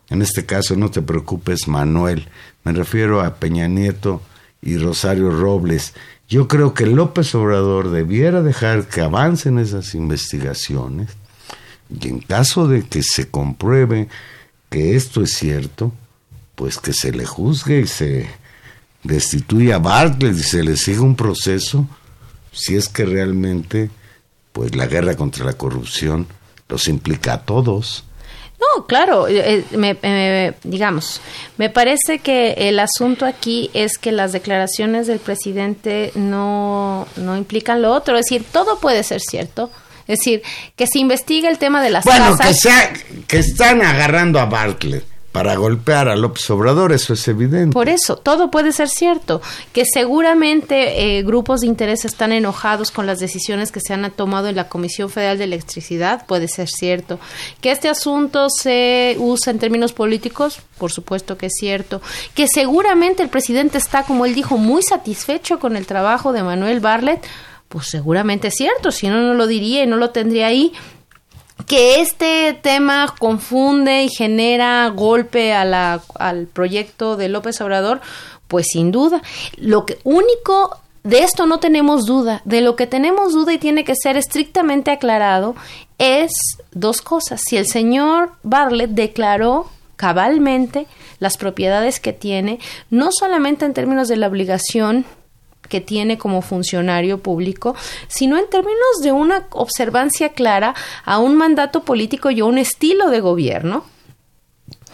en 0.09 0.21
este 0.21 0.45
caso 0.45 0.77
no 0.77 0.91
te 0.91 1.01
preocupes 1.01 1.67
Manuel, 1.67 2.29
me 2.63 2.71
refiero 2.71 3.19
a 3.19 3.35
Peña 3.35 3.67
Nieto 3.67 4.21
y 4.61 4.77
Rosario 4.77 5.29
Robles. 5.29 5.93
Yo 6.33 6.47
creo 6.47 6.73
que 6.73 6.87
López 6.87 7.35
Obrador 7.35 7.91
debiera 7.91 8.41
dejar 8.41 8.87
que 8.87 9.01
avancen 9.01 9.59
esas 9.59 9.93
investigaciones 9.93 11.11
y 11.91 12.07
en 12.07 12.21
caso 12.21 12.67
de 12.67 12.81
que 12.87 13.03
se 13.03 13.29
compruebe 13.29 14.07
que 14.71 14.95
esto 14.95 15.21
es 15.21 15.35
cierto, 15.35 15.93
pues 16.55 16.79
que 16.79 16.91
se 16.91 17.11
le 17.11 17.27
juzgue 17.27 17.81
y 17.81 17.85
se 17.85 18.27
destituya 19.03 19.75
a 19.75 19.77
Bartlett 19.77 20.35
y 20.35 20.41
se 20.41 20.63
le 20.63 20.75
siga 20.75 21.01
un 21.01 21.15
proceso 21.15 21.87
si 22.51 22.77
es 22.77 22.89
que 22.89 23.05
realmente 23.05 23.91
pues 24.53 24.75
la 24.75 24.87
guerra 24.87 25.15
contra 25.15 25.45
la 25.45 25.53
corrupción 25.53 26.25
los 26.67 26.87
implica 26.87 27.33
a 27.33 27.41
todos. 27.43 28.05
No, 28.77 28.85
claro, 28.85 29.27
eh, 29.27 29.63
eh, 29.71 30.53
digamos, 30.63 31.21
me 31.57 31.69
parece 31.69 32.19
que 32.19 32.53
el 32.69 32.79
asunto 32.79 33.25
aquí 33.25 33.69
es 33.73 33.97
que 33.97 34.11
las 34.11 34.31
declaraciones 34.31 35.07
del 35.07 35.19
presidente 35.19 36.11
no, 36.15 37.07
no 37.17 37.35
implican 37.37 37.81
lo 37.81 37.91
otro, 37.91 38.15
es 38.17 38.25
decir, 38.25 38.45
todo 38.51 38.79
puede 38.79 39.03
ser 39.03 39.21
cierto, 39.21 39.69
Es 40.07 40.19
decir, 40.19 40.41
que 40.75 40.85
se 40.87 40.99
investigue 40.99 41.47
el 41.47 41.57
tema 41.57 41.81
de 41.81 41.89
las 41.89 42.05
Bueno, 42.05 42.35
casas. 42.37 42.47
que, 42.47 42.53
sea, 42.53 42.93
que 43.27 43.39
están 43.39 43.81
agarrando 43.81 44.39
a 44.39 44.45
Bartlett 44.45 45.12
para 45.33 45.55
golpear 45.55 46.09
a 46.09 46.15
López 46.15 46.47
Obrador, 46.51 46.91
eso 46.91 47.13
es 47.13 47.27
evidente. 47.27 47.73
Por 47.73 47.89
eso, 47.89 48.17
todo 48.17 48.51
puede 48.51 48.71
ser 48.71 48.87
cierto, 48.87 49.41
que 49.73 49.83
seguramente 49.83 51.17
eh, 51.17 51.23
grupos 51.23 51.61
de 51.61 51.67
interés 51.67 52.05
están 52.05 52.31
enojados 52.31 52.91
con 52.91 53.07
las 53.07 53.19
decisiones 53.19 53.71
que 53.71 53.79
se 53.79 53.95
han 53.95 54.09
tomado 54.11 54.47
en 54.47 54.55
la 54.55 54.69
Comisión 54.69 55.09
Federal 55.09 55.39
de 55.39 55.45
Electricidad, 55.45 56.27
puede 56.27 56.47
ser 56.47 56.69
cierto. 56.69 57.19
Que 57.61 57.71
este 57.71 57.89
asunto 57.89 58.47
se 58.51 59.15
usa 59.17 59.49
en 59.49 59.57
términos 59.57 59.91
políticos, 59.91 60.59
por 60.77 60.91
supuesto 60.91 61.35
que 61.35 61.47
es 61.47 61.53
cierto. 61.57 61.99
Que 62.35 62.47
seguramente 62.47 63.23
el 63.23 63.29
presidente 63.29 63.79
está, 63.79 64.03
como 64.03 64.27
él 64.27 64.35
dijo, 64.35 64.59
muy 64.59 64.83
satisfecho 64.83 65.57
con 65.57 65.75
el 65.75 65.87
trabajo 65.87 66.31
de 66.31 66.43
Manuel 66.43 66.79
Barlet, 66.79 67.25
pues 67.69 67.87
seguramente 67.89 68.49
es 68.49 68.53
cierto, 68.53 68.91
si 68.91 69.07
no, 69.07 69.19
no 69.19 69.33
lo 69.33 69.47
diría 69.47 69.83
y 69.83 69.87
no 69.87 69.97
lo 69.97 70.11
tendría 70.11 70.45
ahí 70.45 70.73
que 71.67 72.01
este 72.01 72.57
tema 72.61 73.13
confunde 73.19 74.03
y 74.03 74.09
genera 74.09 74.87
golpe 74.89 75.53
a 75.53 75.65
la, 75.65 76.01
al 76.15 76.47
proyecto 76.47 77.15
de 77.17 77.29
López 77.29 77.61
Obrador, 77.61 78.01
pues 78.47 78.67
sin 78.71 78.91
duda. 78.91 79.21
Lo 79.57 79.85
que 79.85 79.97
único 80.03 80.79
de 81.03 81.19
esto 81.19 81.45
no 81.45 81.59
tenemos 81.59 82.05
duda, 82.05 82.41
de 82.45 82.61
lo 82.61 82.75
que 82.75 82.87
tenemos 82.87 83.33
duda 83.33 83.53
y 83.53 83.57
tiene 83.57 83.83
que 83.83 83.95
ser 83.95 84.17
estrictamente 84.17 84.91
aclarado 84.91 85.55
es 85.97 86.31
dos 86.71 87.01
cosas. 87.01 87.41
Si 87.45 87.57
el 87.57 87.67
señor 87.67 88.31
Bartlett 88.43 88.91
declaró 88.91 89.69
cabalmente 89.95 90.87
las 91.19 91.37
propiedades 91.37 91.99
que 91.99 92.13
tiene, 92.13 92.59
no 92.89 93.09
solamente 93.11 93.65
en 93.65 93.73
términos 93.73 94.07
de 94.07 94.17
la 94.17 94.27
obligación 94.27 95.05
que 95.69 95.81
tiene 95.81 96.17
como 96.17 96.41
funcionario 96.41 97.19
público, 97.19 97.75
sino 98.07 98.37
en 98.37 98.49
términos 98.49 99.01
de 99.01 99.11
una 99.11 99.47
observancia 99.51 100.29
clara 100.29 100.75
a 101.05 101.19
un 101.19 101.35
mandato 101.35 101.83
político 101.83 102.31
y 102.31 102.41
a 102.41 102.45
un 102.45 102.57
estilo 102.57 103.09
de 103.09 103.21
gobierno 103.21 103.85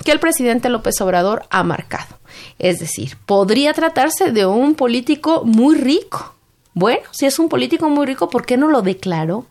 que 0.03 0.11
el 0.11 0.19
presidente 0.19 0.69
López 0.69 0.99
Obrador 1.01 1.43
ha 1.49 1.63
marcado. 1.63 2.17
Es 2.57 2.79
decir, 2.79 3.17
podría 3.25 3.73
tratarse 3.73 4.31
de 4.31 4.45
un 4.45 4.75
político 4.75 5.43
muy 5.45 5.75
rico. 5.75 6.35
Bueno, 6.73 7.01
si 7.11 7.25
es 7.25 7.39
un 7.39 7.49
político 7.49 7.89
muy 7.89 8.05
rico, 8.05 8.29
¿por 8.29 8.45
qué 8.45 8.57
no 8.57 8.69
lo 8.69 8.81
declaró? 8.81 9.45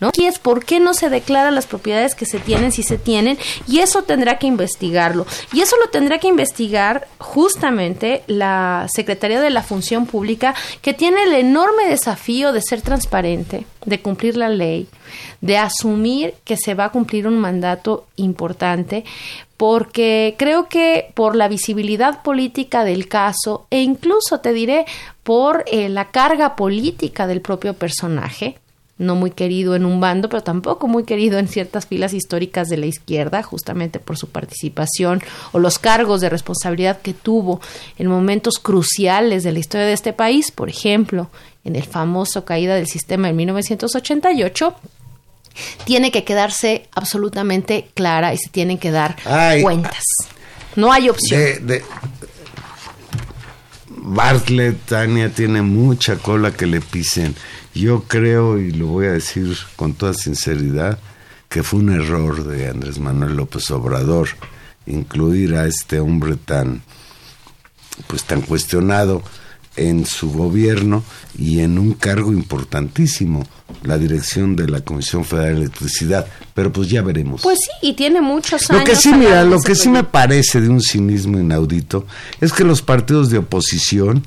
¿No? 0.00 0.10
Es 0.20 0.38
por 0.38 0.64
qué 0.64 0.80
no 0.80 0.94
se 0.94 1.10
declaran 1.10 1.54
las 1.54 1.66
propiedades 1.66 2.14
que 2.14 2.26
se 2.26 2.38
tienen 2.38 2.72
si 2.72 2.82
se 2.82 2.98
tienen 2.98 3.38
y 3.66 3.80
eso 3.80 4.02
tendrá 4.02 4.38
que 4.38 4.46
investigarlo. 4.46 5.26
Y 5.52 5.60
eso 5.60 5.76
lo 5.76 5.90
tendrá 5.90 6.18
que 6.18 6.28
investigar 6.28 7.08
justamente 7.18 8.22
la 8.26 8.86
Secretaría 8.92 9.40
de 9.40 9.50
la 9.50 9.62
Función 9.62 10.06
Pública 10.06 10.54
que 10.82 10.94
tiene 10.94 11.22
el 11.24 11.34
enorme 11.34 11.88
desafío 11.88 12.52
de 12.52 12.62
ser 12.62 12.82
transparente, 12.82 13.66
de 13.84 14.00
cumplir 14.00 14.36
la 14.36 14.48
ley, 14.48 14.88
de 15.40 15.58
asumir 15.58 16.34
que 16.44 16.56
se 16.56 16.74
va 16.74 16.86
a 16.86 16.92
cumplir 16.92 17.26
un 17.26 17.38
mandato 17.38 18.06
importante 18.16 19.04
porque 19.56 20.36
creo 20.38 20.68
que 20.68 21.12
por 21.14 21.36
la 21.36 21.46
visibilidad 21.46 22.22
política 22.22 22.82
del 22.82 23.08
caso 23.08 23.66
e 23.68 23.82
incluso 23.82 24.40
te 24.40 24.54
diré 24.54 24.86
por 25.22 25.64
eh, 25.66 25.90
la 25.90 26.10
carga 26.10 26.56
política 26.56 27.26
del 27.26 27.42
propio 27.42 27.74
personaje, 27.74 28.56
no 29.00 29.16
muy 29.16 29.32
querido 29.32 29.74
en 29.74 29.84
un 29.84 29.98
bando, 29.98 30.28
pero 30.28 30.42
tampoco 30.44 30.86
muy 30.86 31.02
querido 31.04 31.38
en 31.38 31.48
ciertas 31.48 31.86
filas 31.86 32.12
históricas 32.12 32.68
de 32.68 32.76
la 32.76 32.86
izquierda, 32.86 33.42
justamente 33.42 33.98
por 33.98 34.16
su 34.16 34.28
participación 34.28 35.22
o 35.50 35.58
los 35.58 35.78
cargos 35.80 36.20
de 36.20 36.28
responsabilidad 36.28 37.00
que 37.00 37.14
tuvo 37.14 37.60
en 37.98 38.06
momentos 38.06 38.58
cruciales 38.60 39.42
de 39.42 39.52
la 39.52 39.58
historia 39.58 39.86
de 39.86 39.94
este 39.94 40.12
país, 40.12 40.52
por 40.52 40.68
ejemplo, 40.68 41.30
en 41.64 41.76
el 41.76 41.82
famoso 41.84 42.44
caída 42.44 42.74
del 42.76 42.86
sistema 42.86 43.28
en 43.28 43.36
1988 43.36 44.74
tiene 45.84 46.12
que 46.12 46.22
quedarse 46.22 46.88
absolutamente 46.94 47.88
clara 47.94 48.32
y 48.32 48.38
se 48.38 48.50
tienen 48.50 48.78
que 48.78 48.90
dar 48.92 49.16
Ay, 49.24 49.62
cuentas. 49.62 50.04
No 50.76 50.92
hay 50.92 51.08
opción. 51.08 51.40
De, 51.40 51.58
de- 51.58 51.84
Bartlett, 53.88 54.86
Tania, 54.86 55.30
tiene 55.30 55.62
mucha 55.62 56.16
cola 56.16 56.52
que 56.52 56.66
le 56.66 56.80
pisen. 56.80 57.34
Yo 57.74 58.04
creo, 58.04 58.58
y 58.58 58.72
lo 58.72 58.86
voy 58.86 59.06
a 59.06 59.12
decir 59.12 59.56
con 59.76 59.94
toda 59.94 60.14
sinceridad, 60.14 60.98
que 61.48 61.62
fue 61.62 61.80
un 61.80 61.90
error 61.90 62.44
de 62.44 62.68
Andrés 62.68 62.98
Manuel 62.98 63.36
López 63.36 63.70
Obrador 63.70 64.28
incluir 64.86 65.54
a 65.54 65.66
este 65.66 66.00
hombre 66.00 66.36
tan, 66.36 66.82
pues 68.06 68.24
tan 68.24 68.40
cuestionado 68.42 69.22
en 69.76 70.04
su 70.04 70.32
gobierno 70.32 71.04
y 71.38 71.60
en 71.60 71.78
un 71.78 71.94
cargo 71.94 72.32
importantísimo, 72.32 73.46
la 73.82 73.98
dirección 73.98 74.56
de 74.56 74.68
la 74.68 74.80
Comisión 74.80 75.24
Federal 75.24 75.54
de 75.54 75.60
Electricidad. 75.62 76.26
Pero 76.54 76.72
pues 76.72 76.88
ya 76.88 77.02
veremos. 77.02 77.42
Pues 77.42 77.60
sí, 77.60 77.88
y 77.88 77.94
tiene 77.94 78.20
muchos 78.20 78.68
años. 78.70 78.82
Lo 78.82 78.84
que 78.84 78.96
sí, 78.96 79.12
mira, 79.14 79.44
lo 79.44 79.60
que 79.60 79.74
sí 79.74 79.88
me 79.88 80.04
parece 80.04 80.60
de 80.60 80.68
un 80.68 80.82
cinismo 80.82 81.38
inaudito 81.38 82.06
es 82.40 82.52
que 82.52 82.64
los 82.64 82.82
partidos 82.82 83.30
de 83.30 83.38
oposición 83.38 84.24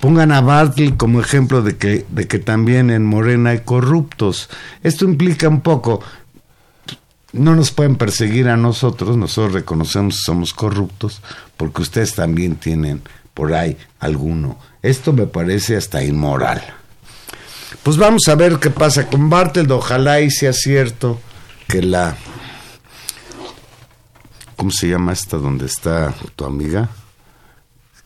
pongan 0.00 0.32
a 0.32 0.40
Bartlett 0.40 0.96
como 0.96 1.20
ejemplo 1.20 1.62
de 1.62 1.76
que, 1.76 2.06
de 2.08 2.26
que 2.26 2.38
también 2.38 2.90
en 2.90 3.04
Morena 3.04 3.50
hay 3.50 3.60
corruptos. 3.60 4.48
Esto 4.82 5.04
implica 5.04 5.48
un 5.48 5.60
poco, 5.60 6.00
no 7.32 7.54
nos 7.54 7.70
pueden 7.70 7.96
perseguir 7.96 8.48
a 8.48 8.56
nosotros, 8.56 9.16
nosotros 9.16 9.52
reconocemos 9.52 10.16
que 10.16 10.22
somos 10.22 10.54
corruptos, 10.54 11.20
porque 11.56 11.82
ustedes 11.82 12.14
también 12.14 12.56
tienen 12.56 13.02
por 13.34 13.54
ahí 13.54 13.76
alguno. 14.00 14.58
Esto 14.82 15.12
me 15.12 15.26
parece 15.26 15.76
hasta 15.76 16.02
inmoral. 16.02 16.62
Pues 17.82 17.96
vamos 17.96 18.22
a 18.28 18.34
ver 18.34 18.58
qué 18.58 18.70
pasa 18.70 19.06
con 19.06 19.30
Bartlett, 19.30 19.70
ojalá 19.70 20.20
y 20.20 20.30
sea 20.30 20.52
cierto 20.52 21.20
que 21.68 21.82
la 21.82 22.16
¿Cómo 24.60 24.70
se 24.70 24.88
llama 24.88 25.14
esta 25.14 25.38
donde 25.38 25.64
está 25.64 26.14
tu 26.36 26.44
amiga? 26.44 26.90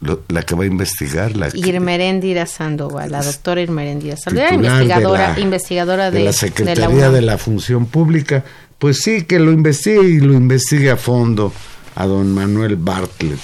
Lo- 0.05 0.21
la 0.29 0.43
que 0.43 0.55
va 0.55 0.65
a 0.65 0.67
investigar, 0.67 1.35
la 1.37 1.49
Irmeréndira 1.55 2.45
Sandoval, 2.47 3.11
la 3.11 3.23
doctora 3.23 3.61
Irmeréndira 3.63 4.17
Sandoval, 4.17 4.51
titular 4.51 4.73
de 4.77 4.83
investigadora, 4.85 5.33
la- 5.35 5.41
investigadora 5.41 6.11
de, 6.11 6.19
de 6.19 6.25
la 6.25 6.31
de 6.31 6.37
Secretaría 6.37 7.11
de 7.11 7.23
la 7.23 7.39
Función 7.39 7.87
Pública. 7.87 8.45
Pues 8.79 8.99
sí, 9.03 9.25
que 9.25 9.39
lo 9.39 9.51
investigue 9.51 10.01
y 10.07 10.21
lo 10.21 10.35
investigue 10.35 10.91
a 10.91 10.97
fondo 10.97 11.53
a 11.95 12.07
don 12.07 12.35
Manuel 12.35 12.77
Bartlett 12.77 13.39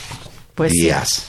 Pues 0.54 0.72
sí. 0.72 0.82
Díaz. 0.82 1.28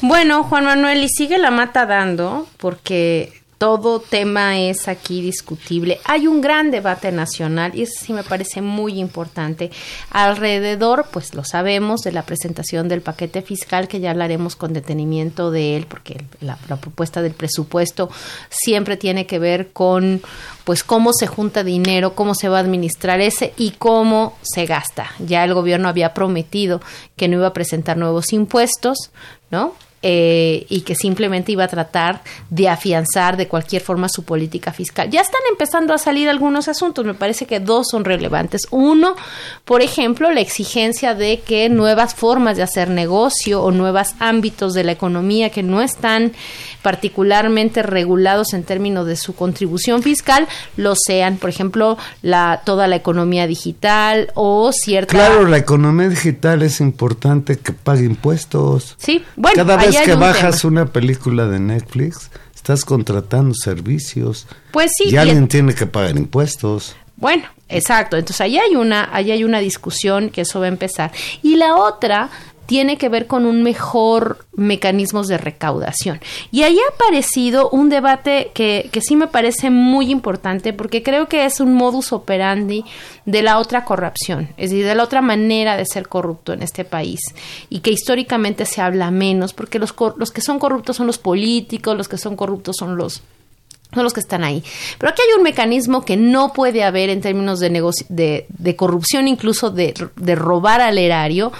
Bueno, 0.00 0.44
Juan 0.44 0.64
Manuel, 0.64 1.04
y 1.04 1.08
sigue 1.08 1.36
la 1.36 1.50
mata 1.50 1.84
dando, 1.84 2.46
porque 2.56 3.39
todo 3.60 4.00
tema 4.00 4.58
es 4.58 4.88
aquí 4.88 5.20
discutible. 5.20 6.00
Hay 6.04 6.26
un 6.26 6.40
gran 6.40 6.70
debate 6.70 7.12
nacional 7.12 7.72
y 7.74 7.82
eso 7.82 7.92
sí 8.00 8.14
me 8.14 8.22
parece 8.22 8.62
muy 8.62 8.98
importante. 8.98 9.70
Alrededor, 10.08 11.08
pues 11.10 11.34
lo 11.34 11.44
sabemos, 11.44 12.00
de 12.00 12.12
la 12.12 12.22
presentación 12.22 12.88
del 12.88 13.02
paquete 13.02 13.42
fiscal, 13.42 13.86
que 13.86 14.00
ya 14.00 14.12
hablaremos 14.12 14.56
con 14.56 14.72
detenimiento 14.72 15.50
de 15.50 15.76
él, 15.76 15.84
porque 15.86 16.24
la, 16.40 16.56
la 16.70 16.76
propuesta 16.76 17.20
del 17.20 17.34
presupuesto 17.34 18.08
siempre 18.48 18.96
tiene 18.96 19.26
que 19.26 19.38
ver 19.38 19.72
con 19.72 20.22
pues 20.64 20.82
cómo 20.82 21.12
se 21.12 21.26
junta 21.26 21.62
dinero, 21.62 22.14
cómo 22.14 22.34
se 22.34 22.48
va 22.48 22.56
a 22.56 22.60
administrar 22.62 23.20
ese 23.20 23.52
y 23.58 23.72
cómo 23.72 24.38
se 24.40 24.64
gasta. 24.64 25.10
Ya 25.18 25.44
el 25.44 25.52
gobierno 25.52 25.90
había 25.90 26.14
prometido 26.14 26.80
que 27.14 27.28
no 27.28 27.36
iba 27.36 27.48
a 27.48 27.52
presentar 27.52 27.98
nuevos 27.98 28.32
impuestos, 28.32 29.10
¿no? 29.50 29.74
Eh, 30.02 30.64
y 30.70 30.80
que 30.80 30.94
simplemente 30.94 31.52
iba 31.52 31.64
a 31.64 31.68
tratar 31.68 32.22
de 32.48 32.70
afianzar 32.70 33.36
de 33.36 33.48
cualquier 33.48 33.82
forma 33.82 34.08
su 34.08 34.22
política 34.22 34.72
fiscal. 34.72 35.10
Ya 35.10 35.20
están 35.20 35.42
empezando 35.50 35.92
a 35.92 35.98
salir 35.98 36.30
algunos 36.30 36.68
asuntos, 36.68 37.04
me 37.04 37.12
parece 37.12 37.44
que 37.44 37.60
dos 37.60 37.88
son 37.90 38.06
relevantes. 38.06 38.62
Uno, 38.70 39.14
por 39.66 39.82
ejemplo, 39.82 40.32
la 40.32 40.40
exigencia 40.40 41.14
de 41.14 41.40
que 41.40 41.68
nuevas 41.68 42.14
formas 42.14 42.56
de 42.56 42.62
hacer 42.62 42.88
negocio 42.88 43.62
o 43.62 43.72
nuevos 43.72 44.14
ámbitos 44.20 44.72
de 44.72 44.84
la 44.84 44.92
economía 44.92 45.50
que 45.50 45.62
no 45.62 45.82
están 45.82 46.32
particularmente 46.80 47.82
regulados 47.82 48.54
en 48.54 48.62
términos 48.62 49.06
de 49.06 49.16
su 49.16 49.34
contribución 49.34 50.02
fiscal 50.02 50.48
lo 50.76 50.94
sean, 50.96 51.36
por 51.36 51.50
ejemplo, 51.50 51.98
la 52.22 52.62
toda 52.64 52.86
la 52.86 52.96
economía 52.96 53.46
digital 53.46 54.30
o 54.34 54.70
cierta 54.72 55.10
Claro, 55.10 55.46
la 55.46 55.58
economía 55.58 56.08
digital 56.08 56.62
es 56.62 56.80
importante 56.80 57.58
que 57.58 57.72
pague 57.72 58.04
impuestos. 58.04 58.96
Sí, 58.98 59.22
bueno, 59.36 59.56
Cada 59.56 59.76
vez 59.98 60.06
que 60.06 60.14
un 60.14 60.20
bajas 60.20 60.60
tema. 60.62 60.70
una 60.70 60.86
película 60.86 61.46
de 61.46 61.60
Netflix, 61.60 62.30
estás 62.54 62.84
contratando 62.84 63.54
servicios. 63.54 64.46
Pues 64.72 64.90
sí, 64.96 65.10
Y 65.10 65.16
alguien 65.16 65.38
en- 65.38 65.48
tiene 65.48 65.74
que 65.74 65.86
pagar 65.86 66.16
impuestos. 66.16 66.96
Bueno, 67.16 67.44
exacto. 67.68 68.16
Entonces 68.16 68.40
ahí 68.40 68.58
hay 68.58 68.76
una, 68.76 69.08
ahí 69.12 69.30
hay 69.30 69.44
una 69.44 69.58
discusión 69.58 70.30
que 70.30 70.42
eso 70.42 70.60
va 70.60 70.66
a 70.66 70.68
empezar. 70.68 71.12
Y 71.42 71.56
la 71.56 71.76
otra 71.76 72.30
tiene 72.70 72.98
que 72.98 73.08
ver 73.08 73.26
con 73.26 73.46
un 73.46 73.64
mejor 73.64 74.46
mecanismos 74.54 75.26
de 75.26 75.38
recaudación. 75.38 76.20
Y 76.52 76.62
ahí 76.62 76.78
ha 76.78 76.94
aparecido 76.94 77.68
un 77.70 77.88
debate 77.88 78.52
que, 78.54 78.88
que 78.92 79.00
sí 79.00 79.16
me 79.16 79.26
parece 79.26 79.70
muy 79.70 80.12
importante 80.12 80.72
porque 80.72 81.02
creo 81.02 81.26
que 81.26 81.44
es 81.44 81.58
un 81.58 81.74
modus 81.74 82.12
operandi 82.12 82.84
de 83.24 83.42
la 83.42 83.58
otra 83.58 83.84
corrupción, 83.84 84.50
es 84.56 84.70
decir, 84.70 84.86
de 84.86 84.94
la 84.94 85.02
otra 85.02 85.20
manera 85.20 85.76
de 85.76 85.84
ser 85.84 86.06
corrupto 86.06 86.52
en 86.52 86.62
este 86.62 86.84
país 86.84 87.18
y 87.70 87.80
que 87.80 87.90
históricamente 87.90 88.64
se 88.66 88.80
habla 88.80 89.10
menos 89.10 89.52
porque 89.52 89.80
los, 89.80 89.92
los 90.16 90.30
que 90.30 90.40
son 90.40 90.60
corruptos 90.60 90.94
son 90.94 91.08
los 91.08 91.18
políticos, 91.18 91.96
los 91.96 92.06
que 92.06 92.18
son 92.18 92.36
corruptos 92.36 92.76
son 92.78 92.96
los 92.96 93.20
son 93.92 94.04
los 94.04 94.12
que 94.12 94.20
están 94.20 94.44
ahí. 94.44 94.62
Pero 94.98 95.10
aquí 95.10 95.20
hay 95.22 95.36
un 95.36 95.42
mecanismo 95.42 96.04
que 96.04 96.16
no 96.16 96.52
puede 96.52 96.84
haber 96.84 97.10
en 97.10 97.20
términos 97.20 97.58
de, 97.58 97.70
de, 98.08 98.46
de 98.48 98.76
corrupción, 98.76 99.26
incluso 99.26 99.70
de, 99.70 99.94
de 100.14 100.34
robar 100.36 100.80
al 100.80 100.96
erario, 100.96 101.50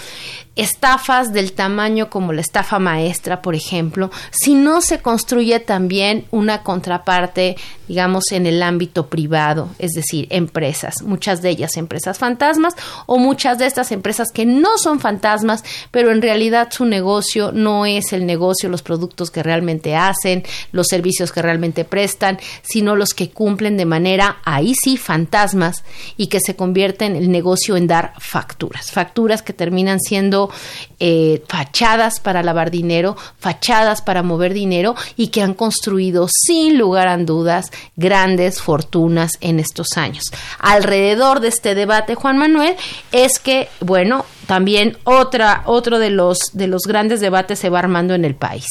estafas 0.61 1.33
del 1.33 1.53
tamaño 1.53 2.11
como 2.11 2.35
la 2.35 2.43
estafa 2.43 2.79
maestra, 2.79 3.41
por 3.41 3.55
ejemplo, 3.55 4.11
si 4.31 4.55
no 4.55 4.83
se 4.83 5.01
construye 5.01 5.59
también 5.59 6.27
una 6.31 6.63
contraparte, 6.63 7.57
digamos, 7.89 8.25
en 8.31 8.47
el 8.47 8.63
ámbito 8.63 9.07
privado, 9.07 9.71
es 9.79 9.93
decir, 9.93 10.27
empresas, 10.29 11.03
muchas 11.03 11.41
de 11.41 11.49
ellas 11.49 11.79
empresas 11.79 12.19
fantasmas 12.19 12.75
o 13.07 13.19
muchas 13.19 13.59
de 13.59 13.67
estas 13.67 13.91
empresas 13.91 14.29
que 14.33 14.45
no 14.45 14.77
son 14.77 15.01
fantasmas, 15.01 15.65
pero 15.91 16.13
en 16.13 16.21
realidad 16.21 16.69
su 16.71 16.85
negocio 16.85 17.53
no 17.53 17.87
es 17.87 18.13
el 18.13 18.27
negocio, 18.27 18.69
los 18.69 18.83
productos 18.83 19.31
que 19.31 19.43
realmente 19.43 19.97
hacen, 19.97 20.45
los 20.73 20.89
servicios 20.89 21.33
que 21.33 21.41
realmente 21.41 21.87
prestan, 21.87 22.39
sino 22.63 22.97
los 22.97 23.15
que 23.15 23.31
cumplen 23.31 23.79
de 23.79 23.87
manera, 23.87 24.39
ahí 24.45 24.75
sí, 24.75 24.99
fantasmas 24.99 25.85
y 26.19 26.27
que 26.27 26.41
se 26.41 26.55
convierten 26.55 27.17
el 27.17 27.31
negocio 27.31 27.79
en 27.79 27.87
dar 27.87 28.13
facturas, 28.19 28.91
facturas 28.91 29.41
que 29.41 29.55
terminan 29.55 30.01
siendo 30.01 30.50
eh, 30.99 31.43
fachadas 31.49 32.21
para 32.21 32.43
lavar 32.43 32.71
dinero, 32.71 33.17
fachadas 33.39 34.03
para 34.03 34.23
mover 34.23 34.55
dinero 34.55 34.95
y 35.17 35.29
que 35.29 35.43
han 35.43 35.55
construido 35.55 36.29
sin 36.29 36.79
lugar 36.79 37.09
a 37.09 37.17
dudas 37.19 37.71
grandes 37.97 38.61
fortunas 38.61 39.33
en 39.41 39.61
estos 39.61 39.97
años. 39.97 40.25
Alrededor 40.59 41.41
de 41.41 41.49
este 41.49 41.75
debate, 41.75 42.15
Juan 42.15 42.39
Manuel, 42.39 42.77
es 43.13 43.39
que, 43.39 43.69
bueno, 43.81 44.25
también 44.47 44.97
otra, 45.05 45.63
otro 45.67 45.99
de 45.99 46.11
los, 46.11 46.39
de 46.53 46.67
los 46.67 46.83
grandes 46.83 47.21
debates 47.21 47.59
se 47.59 47.71
va 47.71 47.79
armando 47.79 48.15
en 48.15 48.25
el 48.25 48.35
país. 48.35 48.67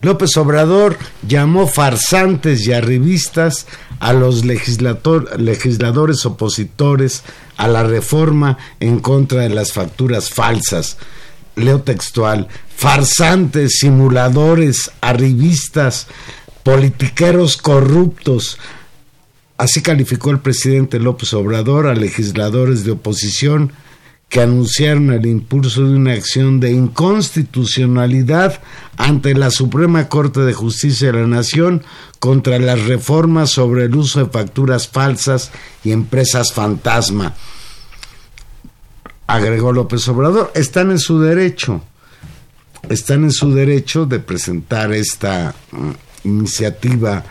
López 0.00 0.36
Obrador 0.36 0.98
llamó 1.26 1.66
farsantes 1.66 2.66
y 2.66 2.72
arribistas 2.72 3.66
a 4.00 4.12
los 4.12 4.44
legisladores 4.44 6.26
opositores 6.26 7.22
a 7.56 7.68
la 7.68 7.82
reforma 7.82 8.58
en 8.80 9.00
contra 9.00 9.42
de 9.42 9.48
las 9.48 9.72
facturas 9.72 10.30
falsas. 10.30 10.98
Leo 11.54 11.82
textual, 11.82 12.48
farsantes, 12.74 13.78
simuladores, 13.78 14.90
arribistas, 15.00 16.06
politiqueros 16.62 17.56
corruptos. 17.56 18.58
Así 19.58 19.82
calificó 19.82 20.30
el 20.30 20.40
presidente 20.40 20.98
López 20.98 21.34
Obrador 21.34 21.86
a 21.86 21.94
legisladores 21.94 22.84
de 22.84 22.92
oposición 22.92 23.72
que 24.32 24.40
anunciaron 24.40 25.12
el 25.12 25.26
impulso 25.26 25.86
de 25.86 25.94
una 25.94 26.14
acción 26.14 26.58
de 26.58 26.72
inconstitucionalidad 26.72 28.62
ante 28.96 29.34
la 29.34 29.50
Suprema 29.50 30.08
Corte 30.08 30.40
de 30.40 30.54
Justicia 30.54 31.12
de 31.12 31.20
la 31.20 31.26
Nación 31.26 31.84
contra 32.18 32.58
las 32.58 32.82
reformas 32.86 33.50
sobre 33.50 33.84
el 33.84 33.94
uso 33.94 34.20
de 34.20 34.30
facturas 34.30 34.88
falsas 34.88 35.50
y 35.84 35.92
empresas 35.92 36.54
fantasma. 36.54 37.34
Agregó 39.26 39.70
López 39.70 40.08
Obrador, 40.08 40.50
están 40.54 40.92
en 40.92 40.98
su 40.98 41.20
derecho, 41.20 41.82
están 42.88 43.24
en 43.24 43.32
su 43.32 43.52
derecho 43.52 44.06
de 44.06 44.18
presentar 44.18 44.94
esta 44.94 45.54
mm, 45.72 45.90
iniciativa 46.24 47.22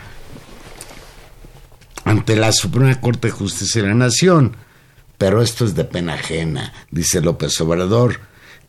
ante 2.04 2.36
la 2.36 2.52
Suprema 2.52 3.00
Corte 3.00 3.26
de 3.26 3.32
Justicia 3.32 3.82
de 3.82 3.88
la 3.88 3.94
Nación 3.94 4.56
pero 5.22 5.40
esto 5.40 5.64
es 5.64 5.76
de 5.76 5.84
pena 5.84 6.14
ajena, 6.14 6.72
dice 6.90 7.20
López 7.20 7.60
Obrador. 7.60 8.18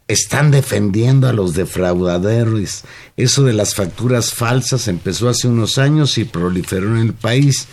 Están 0.07 0.51
defendiendo 0.51 1.27
a 1.27 1.33
los 1.33 1.55
defraudadores. 1.55 2.83
Eso 3.17 3.43
de 3.43 3.53
las 3.53 3.73
facturas 3.73 4.35
falsas 4.35 4.87
empezó 4.87 5.29
hace 5.29 5.47
unos 5.47 5.79
años 5.79 6.19
y 6.19 6.25
proliferó 6.25 6.95
en 6.95 7.01
el 7.01 7.13
país. 7.15 7.67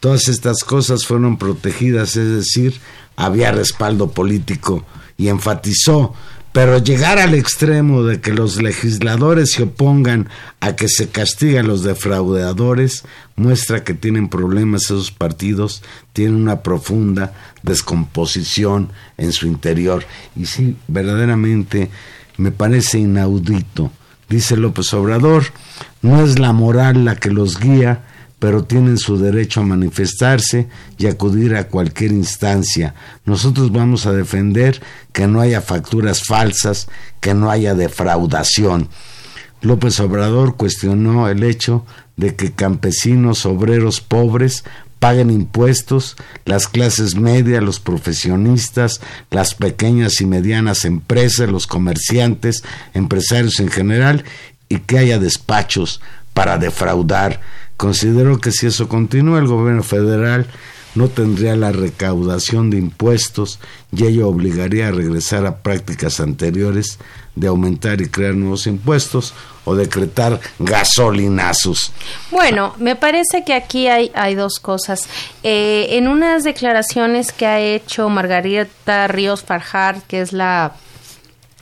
Todas 0.00 0.28
estas 0.28 0.64
cosas 0.64 1.04
fueron 1.04 1.36
protegidas, 1.36 2.16
es 2.16 2.34
decir, 2.34 2.80
había 3.16 3.52
respaldo 3.52 4.12
político 4.12 4.86
y 5.18 5.28
enfatizó 5.28 6.14
pero 6.52 6.78
llegar 6.78 7.18
al 7.18 7.34
extremo 7.34 8.02
de 8.02 8.20
que 8.20 8.32
los 8.32 8.60
legisladores 8.60 9.52
se 9.52 9.62
opongan 9.62 10.28
a 10.60 10.76
que 10.76 10.86
se 10.88 11.08
castiguen 11.08 11.66
los 11.66 11.82
defraudadores 11.82 13.04
muestra 13.36 13.84
que 13.84 13.94
tienen 13.94 14.28
problemas 14.28 14.84
esos 14.84 15.10
partidos, 15.10 15.82
tienen 16.12 16.36
una 16.36 16.62
profunda 16.62 17.32
descomposición 17.62 18.90
en 19.16 19.32
su 19.32 19.46
interior. 19.46 20.04
Y 20.36 20.46
sí, 20.46 20.76
verdaderamente 20.88 21.90
me 22.36 22.52
parece 22.52 22.98
inaudito. 22.98 23.90
Dice 24.28 24.56
López 24.56 24.92
Obrador, 24.94 25.44
no 26.02 26.22
es 26.22 26.38
la 26.38 26.52
moral 26.52 27.04
la 27.04 27.16
que 27.16 27.30
los 27.30 27.58
guía, 27.58 28.04
pero 28.42 28.64
tienen 28.64 28.98
su 28.98 29.18
derecho 29.18 29.60
a 29.60 29.62
manifestarse 29.62 30.66
y 30.98 31.06
acudir 31.06 31.54
a 31.54 31.68
cualquier 31.68 32.10
instancia. 32.10 32.92
Nosotros 33.24 33.70
vamos 33.70 34.04
a 34.04 34.12
defender 34.12 34.82
que 35.12 35.28
no 35.28 35.40
haya 35.40 35.60
facturas 35.60 36.24
falsas, 36.24 36.88
que 37.20 37.34
no 37.34 37.52
haya 37.52 37.76
defraudación. 37.76 38.88
López 39.60 40.00
Obrador 40.00 40.56
cuestionó 40.56 41.28
el 41.28 41.44
hecho 41.44 41.86
de 42.16 42.34
que 42.34 42.50
campesinos, 42.50 43.46
obreros 43.46 44.00
pobres 44.00 44.64
paguen 44.98 45.30
impuestos, 45.30 46.16
las 46.44 46.66
clases 46.66 47.14
medias, 47.14 47.62
los 47.62 47.78
profesionistas, 47.78 49.00
las 49.30 49.54
pequeñas 49.54 50.20
y 50.20 50.26
medianas 50.26 50.84
empresas, 50.84 51.48
los 51.48 51.68
comerciantes, 51.68 52.64
empresarios 52.92 53.60
en 53.60 53.68
general, 53.68 54.24
y 54.68 54.80
que 54.80 54.98
haya 54.98 55.20
despachos 55.20 56.00
para 56.34 56.58
defraudar 56.58 57.40
Considero 57.76 58.38
que 58.38 58.52
si 58.52 58.66
eso 58.66 58.88
continúa, 58.88 59.38
el 59.38 59.46
gobierno 59.46 59.82
federal 59.82 60.46
no 60.94 61.08
tendría 61.08 61.56
la 61.56 61.72
recaudación 61.72 62.70
de 62.70 62.78
impuestos 62.78 63.58
y 63.96 64.04
ello 64.06 64.28
obligaría 64.28 64.88
a 64.88 64.92
regresar 64.92 65.46
a 65.46 65.58
prácticas 65.58 66.20
anteriores 66.20 66.98
de 67.34 67.46
aumentar 67.46 68.00
y 68.02 68.08
crear 68.08 68.34
nuevos 68.34 68.66
impuestos 68.66 69.32
o 69.64 69.74
decretar 69.74 70.38
gasolinazos. 70.58 71.92
Bueno, 72.30 72.74
me 72.78 72.96
parece 72.96 73.44
que 73.44 73.54
aquí 73.54 73.86
hay, 73.86 74.10
hay 74.14 74.34
dos 74.34 74.58
cosas. 74.58 75.08
Eh, 75.42 75.86
en 75.92 76.08
unas 76.08 76.44
declaraciones 76.44 77.32
que 77.32 77.46
ha 77.46 77.60
hecho 77.60 78.08
Margarita 78.08 79.08
Ríos 79.08 79.42
Farjar, 79.42 80.02
que 80.02 80.20
es 80.20 80.32
la 80.32 80.74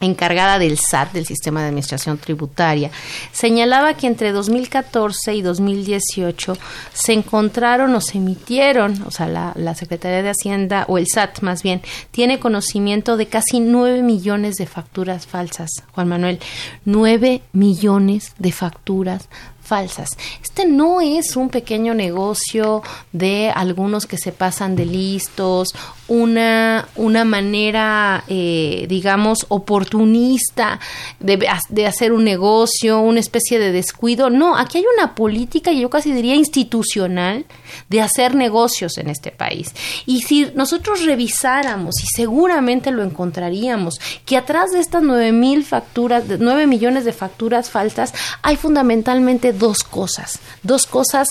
encargada 0.01 0.59
del 0.59 0.79
SAT, 0.79 1.13
del 1.13 1.27
Sistema 1.27 1.61
de 1.61 1.69
Administración 1.69 2.19
Tributaria, 2.19 2.91
señalaba 3.33 3.95
que 3.95 4.07
entre 4.07 4.33
2014 4.33 5.35
y 5.35 5.43
2018 5.43 6.57
se 6.93 7.13
encontraron 7.13 7.95
o 7.95 8.01
se 8.01 8.19
emitieron, 8.19 9.03
o 9.07 9.11
sea, 9.11 9.29
la, 9.29 9.75
Secretaría 9.75 10.23
de 10.23 10.31
Hacienda, 10.31 10.85
o 10.89 10.99
el 10.99 11.07
SAT 11.07 11.41
más 11.43 11.63
bien, 11.63 11.81
tiene 12.11 12.41
conocimiento 12.41 13.17
de 13.17 13.27
casi 13.27 13.61
9 13.61 14.03
millones 14.03 14.57
de 14.57 14.67
facturas 14.67 15.27
falsas, 15.27 15.71
Juan 15.93 16.09
Manuel, 16.09 16.41
9 16.85 17.43
millones 17.53 18.35
de 18.39 18.53
facturas 18.53 19.29
falsas. 19.71 20.09
Este 20.43 20.63
no 20.67 21.01
es 21.01 21.37
un 21.37 21.49
pequeño 21.49 21.93
negocio 21.95 22.83
de 23.13 23.53
algunos 23.55 24.07
que 24.07 24.19
se 24.19 24.33
pasan 24.33 24.75
de 24.75 24.85
listos, 24.85 25.69
una, 26.09 26.89
una 26.97 27.25
manera, 27.25 28.25
eh, 28.27 28.87
digamos, 28.89 29.47
oportunista 29.49 30.81
de, 31.21 31.35
de 31.69 31.87
hacer 31.87 32.13
un 32.13 32.25
negocio, 32.25 33.01
una 33.01 33.21
especie 33.21 33.61
de 33.61 33.71
descuido. 33.71 34.29
No, 34.29 34.57
aquí 34.57 34.79
hay 34.79 34.85
una 34.99 35.15
política, 35.15 35.71
yo 35.71 35.89
casi 35.89 36.13
diría 36.13 36.35
institucional, 36.35 37.45
de 37.89 38.01
hacer 38.01 38.35
negocios 38.35 38.99
en 38.99 39.09
este 39.09 39.31
país. 39.31 39.73
Y 40.05 40.23
si 40.23 40.49
nosotros 40.55 41.05
revisáramos, 41.05 41.95
y 42.03 42.07
seguramente 42.17 42.91
lo 42.91 43.05
encontraríamos, 43.05 44.01
que 44.27 44.37
atrás 44.37 44.73
de 44.73 44.81
estas 44.81 45.03
nueve 45.03 45.31
mil 45.31 45.65
facturas, 45.65 46.25
nueve 46.41 46.67
millones 46.67 47.05
de 47.05 47.13
facturas 47.13 47.71
faltas, 47.71 48.13
hay 48.43 48.57
fundamentalmente 48.57 49.53
dos 49.61 49.85
cosas, 49.85 50.41
dos 50.65 50.87
cosas 50.87 51.29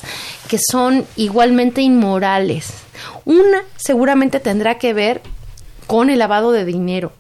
que 0.48 0.58
son 0.58 1.06
igualmente 1.18 1.82
inmorales. 1.82 2.68
Una 3.26 3.64
seguramente 3.76 4.40
tendrá 4.40 4.78
que 4.78 4.94
ver 4.94 5.22
con 5.88 6.10
el 6.10 6.20
lavado 6.20 6.54
de 6.54 6.64
dinero 6.64 7.12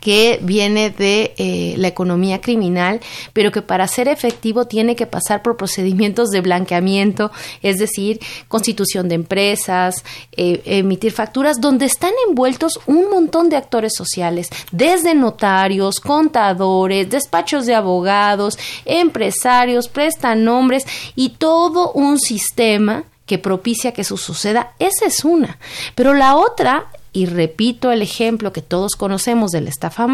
que 0.00 0.38
viene 0.42 0.90
de 0.90 1.34
eh, 1.36 1.74
la 1.76 1.88
economía 1.88 2.40
criminal, 2.40 3.00
pero 3.32 3.52
que 3.52 3.62
para 3.62 3.86
ser 3.86 4.08
efectivo 4.08 4.66
tiene 4.66 4.96
que 4.96 5.06
pasar 5.06 5.42
por 5.42 5.56
procedimientos 5.56 6.30
de 6.30 6.40
blanqueamiento, 6.40 7.30
es 7.62 7.78
decir, 7.78 8.20
constitución 8.48 9.08
de 9.08 9.14
empresas, 9.16 10.04
eh, 10.36 10.62
emitir 10.64 11.12
facturas, 11.12 11.60
donde 11.60 11.86
están 11.86 12.12
envueltos 12.28 12.80
un 12.86 13.10
montón 13.10 13.48
de 13.48 13.56
actores 13.56 13.92
sociales, 13.94 14.48
desde 14.72 15.14
notarios, 15.14 16.00
contadores, 16.00 17.10
despachos 17.10 17.66
de 17.66 17.74
abogados, 17.74 18.58
empresarios, 18.84 19.88
prestanombres 19.88 20.84
y 21.14 21.30
todo 21.30 21.92
un 21.92 22.18
sistema 22.18 23.04
que 23.26 23.38
propicia 23.38 23.92
que 23.92 24.00
eso 24.00 24.16
suceda, 24.16 24.72
esa 24.80 25.06
es 25.06 25.24
una. 25.24 25.58
Pero 25.94 26.14
la 26.14 26.34
otra, 26.34 26.88
y 27.12 27.26
repito 27.26 27.92
el 27.92 28.02
ejemplo 28.02 28.52
que 28.52 28.62
todos 28.62 28.92
conocemos 28.96 29.50
de 29.50 29.60
la 29.60 29.70
estafa 29.70 30.06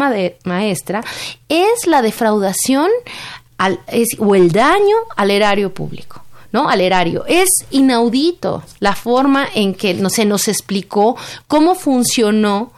maestra, 0.43 1.03
es 1.49 1.87
la 1.87 2.01
defraudación 2.01 2.89
al, 3.57 3.79
o 4.19 4.35
el 4.35 4.51
daño 4.51 4.95
al 5.15 5.31
erario 5.31 5.73
público. 5.73 6.23
¿no? 6.51 6.69
Al 6.69 6.81
erario. 6.81 7.25
Es 7.27 7.49
inaudito 7.71 8.63
la 8.79 8.95
forma 8.95 9.47
en 9.53 9.73
que 9.75 9.93
no, 9.93 10.09
se 10.09 10.25
nos 10.25 10.47
explicó 10.47 11.17
cómo 11.47 11.75
funcionó 11.75 12.71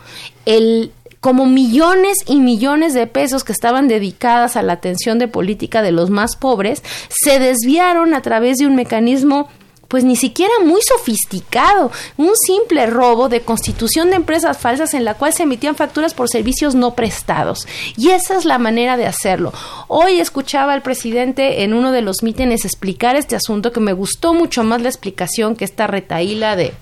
el 0.46 0.92
como 1.20 1.46
millones 1.46 2.20
y 2.28 2.38
millones 2.40 2.94
de 2.94 3.06
pesos 3.06 3.44
que 3.44 3.52
estaban 3.52 3.88
dedicadas 3.88 4.56
a 4.56 4.64
la 4.64 4.74
atención 4.74 5.20
de 5.20 5.28
política 5.28 5.82
de 5.82 5.92
los 5.92 6.10
más 6.10 6.38
pobres 6.38 6.82
se 7.10 7.40
desviaron 7.40 8.14
a 8.14 8.22
través 8.22 8.58
de 8.58 8.68
un 8.68 8.76
mecanismo 8.76 9.50
pues 9.90 10.04
ni 10.06 10.16
siquiera 10.16 10.54
muy 10.64 10.82
sofisticado, 10.82 11.92
un 12.16 12.32
simple 12.36 12.86
robo 12.86 13.28
de 13.28 13.42
constitución 13.42 14.12
de 14.12 14.16
empresas 14.16 14.58
falsas 14.58 14.94
en 14.94 15.04
la 15.04 15.16
cual 15.16 15.34
se 15.34 15.44
emitían 15.44 15.76
facturas 15.76 16.14
por 16.14 16.30
servicios 16.30 16.76
no 16.76 16.94
prestados. 16.94 17.68
Y 17.98 18.12
esa 18.12 18.38
es 18.38 18.46
la 18.46 18.60
manera 18.60 18.96
de 18.98 19.08
hacerlo. 19.08 19.52
Hoy 19.88 20.20
escuchaba 20.20 20.74
al 20.74 20.84
presidente 20.84 21.64
en 21.64 21.74
uno 21.74 21.92
de 21.92 22.04
los 22.04 22.22
mítines 22.22 22.66
explicar 22.66 23.16
este 23.16 23.36
asunto 23.36 23.72
que 23.72 23.80
me 23.80 23.94
gustó 23.94 24.34
mucho 24.34 24.64
más 24.64 24.82
la 24.82 24.90
explicación 24.90 25.56
que 25.56 25.66
esta 25.66 25.88
retaíla 25.88 26.56
de, 26.56 26.74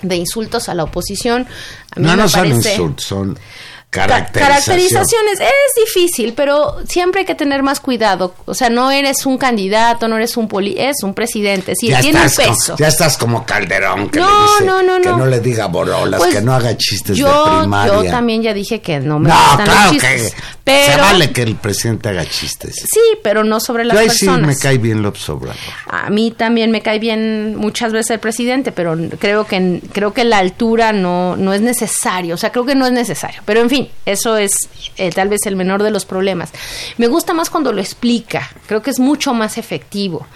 de 0.00 0.16
insultos 0.16 0.70
a 0.70 0.74
la 0.74 0.84
oposición. 0.84 1.46
no, 1.96 2.16
no 2.16 2.28
son 2.28 2.46
insultos, 2.46 3.04
son 3.04 3.38
Caracterizaciones. 3.90 5.40
Es 5.40 5.84
difícil, 5.86 6.34
pero 6.34 6.76
siempre 6.86 7.20
hay 7.20 7.26
que 7.26 7.34
tener 7.34 7.62
más 7.62 7.80
cuidado. 7.80 8.34
O 8.44 8.52
sea, 8.52 8.68
no 8.68 8.90
eres 8.90 9.24
un 9.24 9.38
candidato, 9.38 10.08
no 10.08 10.16
eres 10.16 10.36
un 10.36 10.46
poli, 10.46 10.74
es 10.76 11.02
un 11.02 11.14
presidente. 11.14 11.72
Sí, 11.74 11.90
tiene 12.00 12.20
un 12.20 12.30
peso. 12.30 12.76
ya 12.78 12.88
estás 12.88 13.16
como 13.16 13.46
Calderón, 13.46 14.10
que, 14.10 14.20
no, 14.20 14.60
no, 14.62 14.82
no, 14.82 15.00
que 15.00 15.08
no 15.08 15.26
le 15.26 15.40
diga 15.40 15.66
borolas, 15.66 16.18
pues 16.18 16.34
que 16.34 16.42
no 16.42 16.52
haga 16.52 16.76
chistes 16.76 17.16
de 17.16 17.24
primaria. 17.24 17.94
Yo 17.94 18.10
también 18.10 18.42
ya 18.42 18.52
dije 18.52 18.80
que 18.82 19.00
no 19.00 19.18
me 19.18 19.30
no, 19.30 19.36
claro 19.64 19.90
Que 19.98 20.32
pero, 20.64 20.92
se 20.92 21.00
vale 21.00 21.32
que 21.32 21.42
el 21.42 21.56
presidente 21.56 22.10
haga 22.10 22.26
chistes. 22.26 22.74
Sí, 22.74 23.00
pero 23.22 23.42
no 23.42 23.58
sobre 23.58 23.86
las 23.86 23.96
personas. 23.96 24.40
sí 24.40 24.46
me 24.46 24.56
cae 24.56 24.76
bien 24.76 25.02
López 25.02 25.26
Obrador. 25.30 25.56
A 25.88 26.10
mí 26.10 26.30
también 26.30 26.70
me 26.70 26.82
cae 26.82 26.98
bien 26.98 27.56
muchas 27.56 27.92
veces 27.92 28.10
el 28.10 28.18
presidente, 28.18 28.70
pero 28.70 28.94
creo 29.18 29.46
que 29.46 29.80
creo 29.92 30.12
que 30.12 30.24
la 30.24 30.38
altura 30.38 30.92
no, 30.92 31.36
no 31.36 31.54
es 31.54 31.62
necesario. 31.62 32.34
O 32.34 32.38
sea, 32.38 32.52
creo 32.52 32.66
que 32.66 32.74
no 32.74 32.84
es 32.84 32.92
necesario. 32.92 33.40
Pero 33.46 33.60
en 33.60 33.70
fin, 33.70 33.77
eso 34.06 34.36
es 34.36 34.52
eh, 34.96 35.10
tal 35.10 35.28
vez 35.28 35.40
el 35.46 35.56
menor 35.56 35.82
de 35.82 35.90
los 35.90 36.04
problemas. 36.04 36.50
Me 36.96 37.06
gusta 37.06 37.34
más 37.34 37.50
cuando 37.50 37.72
lo 37.72 37.80
explica, 37.80 38.50
creo 38.66 38.82
que 38.82 38.90
es 38.90 38.98
mucho 38.98 39.34
más 39.34 39.58
efectivo. 39.58 40.26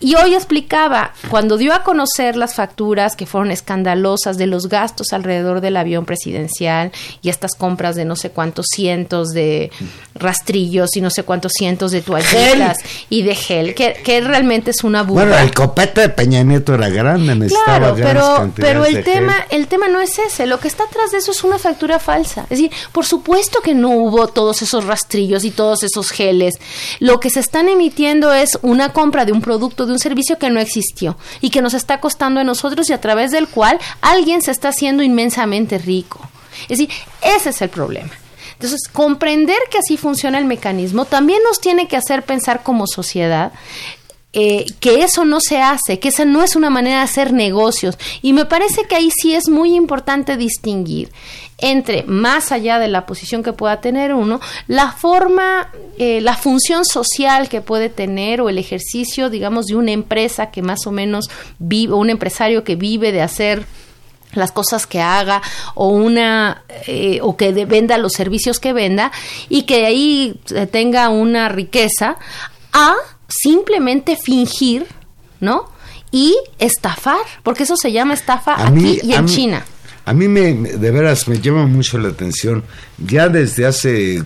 Y 0.00 0.14
hoy 0.14 0.34
explicaba, 0.34 1.12
cuando 1.30 1.56
dio 1.56 1.72
a 1.74 1.82
conocer 1.82 2.36
las 2.36 2.54
facturas 2.54 3.16
que 3.16 3.26
fueron 3.26 3.50
escandalosas 3.50 4.36
de 4.38 4.46
los 4.46 4.68
gastos 4.68 5.12
alrededor 5.12 5.60
del 5.60 5.76
avión 5.76 6.04
presidencial 6.04 6.92
y 7.22 7.28
estas 7.28 7.52
compras 7.54 7.96
de 7.96 8.04
no 8.04 8.16
sé 8.16 8.30
cuántos 8.30 8.66
cientos 8.74 9.30
de 9.30 9.70
rastrillos 10.14 10.96
y 10.96 11.00
no 11.00 11.10
sé 11.10 11.22
cuántos 11.22 11.52
cientos 11.52 11.92
de 11.92 12.02
toallitas 12.02 12.78
y 13.08 13.22
de 13.22 13.34
gel, 13.34 13.74
que, 13.74 14.20
realmente 14.20 14.70
es 14.70 14.82
una 14.84 15.02
burla. 15.02 15.24
Bueno, 15.26 15.38
el 15.38 15.52
copete 15.52 16.02
de 16.02 16.08
Peña 16.08 16.42
Nieto 16.42 16.74
era 16.74 16.88
grande, 16.88 17.34
necesitaba 17.34 17.94
claro, 17.94 17.96
pero, 17.96 18.52
pero 18.56 18.84
el 18.84 19.04
tema, 19.04 19.34
el 19.50 19.66
tema 19.66 19.88
no 19.88 20.00
es 20.00 20.18
ese, 20.18 20.46
lo 20.46 20.58
que 20.58 20.68
está 20.68 20.84
atrás 20.84 21.10
de 21.12 21.18
eso 21.18 21.32
es 21.32 21.44
una 21.44 21.58
factura 21.58 21.98
falsa. 21.98 22.42
Es 22.44 22.50
decir, 22.50 22.70
por 22.92 23.06
supuesto 23.06 23.60
que 23.60 23.74
no 23.74 23.90
hubo 23.90 24.28
todos 24.28 24.62
esos 24.62 24.84
rastrillos 24.84 25.44
y 25.44 25.50
todos 25.50 25.82
esos 25.82 26.10
geles. 26.10 26.54
Lo 27.00 27.20
que 27.20 27.30
se 27.30 27.40
están 27.40 27.68
emitiendo 27.68 28.32
es 28.32 28.58
una 28.62 28.92
compra 28.92 29.24
de 29.24 29.32
un 29.32 29.40
producto, 29.40 29.86
de 29.86 29.92
un 29.92 29.98
servicio 29.98 30.38
que 30.38 30.50
no 30.50 30.60
existió 30.60 31.16
y 31.40 31.50
que 31.50 31.62
nos 31.62 31.74
está 31.74 32.00
costando 32.00 32.40
a 32.40 32.44
nosotros 32.44 32.88
y 32.90 32.92
a 32.92 33.00
través 33.00 33.30
del 33.30 33.48
cual 33.48 33.78
alguien 34.00 34.42
se 34.42 34.50
está 34.50 34.68
haciendo 34.68 35.02
inmensamente 35.02 35.78
rico. 35.78 36.20
Es 36.62 36.78
decir, 36.78 36.90
ese 37.22 37.50
es 37.50 37.62
el 37.62 37.68
problema. 37.68 38.10
Entonces, 38.54 38.88
comprender 38.90 39.58
que 39.70 39.78
así 39.78 39.98
funciona 39.98 40.38
el 40.38 40.46
mecanismo 40.46 41.04
también 41.04 41.42
nos 41.42 41.60
tiene 41.60 41.88
que 41.88 41.96
hacer 41.96 42.24
pensar 42.24 42.62
como 42.62 42.86
sociedad 42.86 43.52
eh, 44.38 44.66
que 44.80 45.02
eso 45.02 45.24
no 45.24 45.40
se 45.40 45.62
hace, 45.62 45.98
que 45.98 46.08
esa 46.08 46.26
no 46.26 46.42
es 46.42 46.56
una 46.56 46.68
manera 46.68 46.98
de 46.98 47.04
hacer 47.04 47.32
negocios. 47.32 47.96
Y 48.20 48.34
me 48.34 48.44
parece 48.44 48.84
que 48.84 48.94
ahí 48.94 49.10
sí 49.10 49.34
es 49.34 49.48
muy 49.48 49.74
importante 49.74 50.36
distinguir 50.36 51.10
entre, 51.58 52.02
más 52.04 52.52
allá 52.52 52.78
de 52.78 52.88
la 52.88 53.06
posición 53.06 53.42
que 53.42 53.52
pueda 53.52 53.80
tener 53.80 54.12
uno, 54.12 54.40
la 54.66 54.92
forma, 54.92 55.70
eh, 55.98 56.20
la 56.20 56.36
función 56.36 56.84
social 56.84 57.48
que 57.48 57.62
puede 57.62 57.88
tener 57.88 58.40
o 58.40 58.48
el 58.48 58.58
ejercicio, 58.58 59.30
digamos, 59.30 59.66
de 59.66 59.76
una 59.76 59.92
empresa 59.92 60.50
que 60.50 60.62
más 60.62 60.86
o 60.86 60.92
menos 60.92 61.30
vive, 61.58 61.94
un 61.94 62.10
empresario 62.10 62.62
que 62.62 62.76
vive 62.76 63.12
de 63.12 63.22
hacer 63.22 63.66
las 64.32 64.52
cosas 64.52 64.86
que 64.86 65.00
haga 65.00 65.40
o 65.74 65.88
una 65.88 66.62
eh, 66.86 67.20
o 67.22 67.38
que 67.38 67.52
venda 67.64 67.96
los 67.96 68.12
servicios 68.12 68.60
que 68.60 68.74
venda 68.74 69.10
y 69.48 69.62
que 69.62 69.86
ahí 69.86 70.38
tenga 70.70 71.08
una 71.08 71.48
riqueza 71.48 72.18
a 72.72 72.94
simplemente 73.28 74.18
fingir, 74.22 74.86
¿no? 75.40 75.70
Y 76.10 76.36
estafar, 76.58 77.20
porque 77.42 77.62
eso 77.62 77.76
se 77.76 77.92
llama 77.92 78.12
estafa 78.12 78.66
aquí 78.66 79.00
y 79.02 79.14
en 79.14 79.26
China. 79.26 79.64
A 80.06 80.14
mí 80.14 80.28
me, 80.28 80.54
de 80.54 80.90
veras 80.92 81.26
me 81.26 81.40
llama 81.40 81.66
mucho 81.66 81.98
la 81.98 82.08
atención. 82.08 82.62
Ya 82.96 83.28
desde 83.28 83.66
hace 83.66 84.22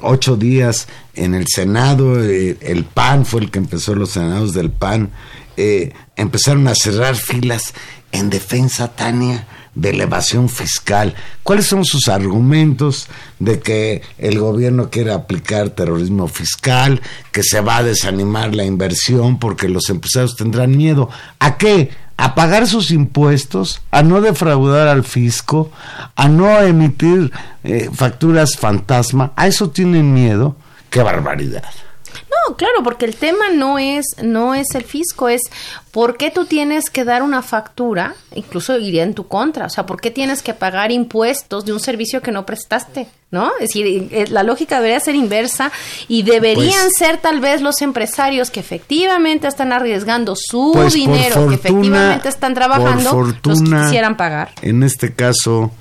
ocho 0.00 0.36
días 0.36 0.88
en 1.14 1.34
el 1.34 1.46
Senado, 1.46 2.20
eh, 2.20 2.58
el 2.60 2.84
PAN 2.84 3.24
fue 3.24 3.42
el 3.42 3.52
que 3.52 3.60
empezó 3.60 3.94
los 3.94 4.10
senados 4.10 4.54
del 4.54 4.72
PAN, 4.72 5.10
eh, 5.56 5.92
empezaron 6.16 6.66
a 6.66 6.74
cerrar 6.74 7.14
filas 7.14 7.74
en 8.10 8.28
defensa, 8.28 8.88
Tania, 8.88 9.46
de 9.76 9.90
elevación 9.90 10.48
fiscal. 10.48 11.14
¿Cuáles 11.44 11.66
son 11.66 11.84
sus 11.84 12.08
argumentos 12.08 13.06
de 13.38 13.60
que 13.60 14.02
el 14.18 14.40
gobierno 14.40 14.90
quiere 14.90 15.12
aplicar 15.12 15.70
terrorismo 15.70 16.26
fiscal, 16.26 17.00
que 17.30 17.44
se 17.44 17.60
va 17.60 17.78
a 17.78 17.82
desanimar 17.84 18.52
la 18.52 18.64
inversión 18.64 19.38
porque 19.38 19.68
los 19.68 19.88
empresarios 19.90 20.34
tendrán 20.34 20.76
miedo? 20.76 21.08
¿A 21.38 21.56
qué? 21.56 21.90
A 22.16 22.34
pagar 22.34 22.66
sus 22.66 22.90
impuestos, 22.90 23.80
a 23.90 24.02
no 24.02 24.20
defraudar 24.20 24.88
al 24.88 25.04
fisco, 25.04 25.70
a 26.16 26.28
no 26.28 26.60
emitir 26.60 27.32
eh, 27.64 27.90
facturas 27.92 28.56
fantasma, 28.56 29.32
a 29.36 29.46
eso 29.46 29.70
tienen 29.70 30.12
miedo, 30.12 30.56
qué 30.90 31.02
barbaridad. 31.02 31.64
No, 32.12 32.56
claro, 32.56 32.82
porque 32.82 33.04
el 33.04 33.14
tema 33.14 33.50
no 33.54 33.78
es, 33.78 34.04
no 34.22 34.54
es 34.54 34.74
el 34.74 34.84
fisco, 34.84 35.28
es 35.28 35.42
por 35.90 36.16
qué 36.16 36.30
tú 36.30 36.46
tienes 36.46 36.90
que 36.90 37.04
dar 37.04 37.22
una 37.22 37.42
factura, 37.42 38.14
incluso 38.34 38.78
iría 38.78 39.02
en 39.02 39.14
tu 39.14 39.28
contra, 39.28 39.66
o 39.66 39.70
sea, 39.70 39.86
por 39.86 40.00
qué 40.00 40.10
tienes 40.10 40.42
que 40.42 40.54
pagar 40.54 40.90
impuestos 40.90 41.64
de 41.64 41.72
un 41.72 41.80
servicio 41.80 42.20
que 42.22 42.32
no 42.32 42.46
prestaste, 42.46 43.08
¿no? 43.32 43.50
Es 43.54 43.70
decir, 43.70 44.08
eh, 44.12 44.26
la 44.28 44.42
lógica 44.42 44.76
debería 44.76 45.00
ser 45.00 45.14
inversa 45.14 45.72
y 46.06 46.22
deberían 46.22 46.82
pues 46.82 46.92
ser 46.98 47.16
tal 47.16 47.40
vez 47.40 47.62
los 47.62 47.80
empresarios 47.80 48.50
que 48.50 48.60
efectivamente 48.60 49.48
están 49.48 49.72
arriesgando 49.72 50.36
su 50.36 50.72
pues 50.74 50.92
dinero, 50.92 51.48
que 51.48 51.54
efectivamente 51.54 52.28
están 52.28 52.52
trabajando, 52.52 53.32
los 53.42 53.62
que 53.62 53.74
quisieran 53.74 54.18
pagar. 54.18 54.52
En 54.60 54.82
este 54.82 55.14
caso, 55.14 55.72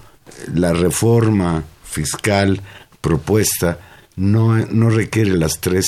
la 0.54 0.72
reforma 0.72 1.64
fiscal 1.84 2.62
propuesta 3.02 3.80
no, 4.16 4.56
no 4.56 4.90
requiere 4.90 5.32
las 5.32 5.60
tres 5.60 5.86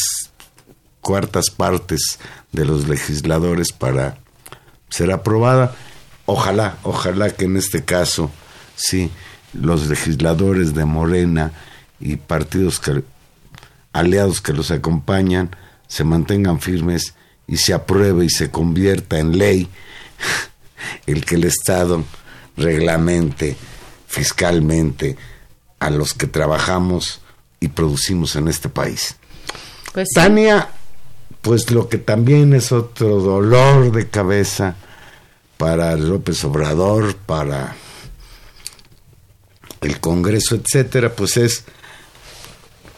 cuartas 1.00 1.50
partes 1.50 2.20
de 2.52 2.66
los 2.66 2.90
legisladores 2.90 3.72
para 3.72 4.18
ser 4.90 5.14
aprobada. 5.14 5.74
Ojalá, 6.26 6.78
ojalá 6.84 7.30
que 7.30 7.46
en 7.46 7.56
este 7.56 7.86
caso, 7.86 8.32
sí, 8.76 9.12
los 9.54 9.88
legisladores 9.88 10.74
de 10.74 10.86
Morena 10.86 11.52
y 12.00 12.18
partidos 12.18 12.82
aliados 13.94 14.42
que 14.42 14.54
los 14.54 14.72
acompañan 14.72 15.56
se 15.88 16.04
mantengan 16.04 16.60
firmes 16.60 17.14
y 17.48 17.58
se 17.58 17.74
apruebe 17.74 18.26
y 18.26 18.30
se 18.30 18.50
convierta 18.50 19.20
en 19.20 19.38
ley 19.38 19.70
el 21.06 21.26
que 21.26 21.36
el 21.36 21.44
Estado 21.44 22.04
reglamente 22.58 23.56
fiscalmente 24.08 25.18
a 25.80 25.90
los 25.90 26.14
que 26.14 26.28
trabajamos 26.28 27.22
y 27.60 27.70
producimos 27.70 28.36
en 28.36 28.48
este 28.48 28.70
país. 28.70 29.16
Pues 29.94 30.10
Tania, 30.14 30.70
pues 31.42 31.72
lo 31.72 31.90
que 31.90 31.98
también 31.98 32.54
es 32.54 32.72
otro 32.72 33.20
dolor 33.20 33.92
de 33.92 34.08
cabeza 34.08 34.76
para 35.58 35.96
López 35.96 36.44
Obrador, 36.44 37.16
para 37.16 37.76
el 39.84 40.00
Congreso, 40.00 40.56
etcétera, 40.56 41.14
pues 41.14 41.38
es 41.38 41.66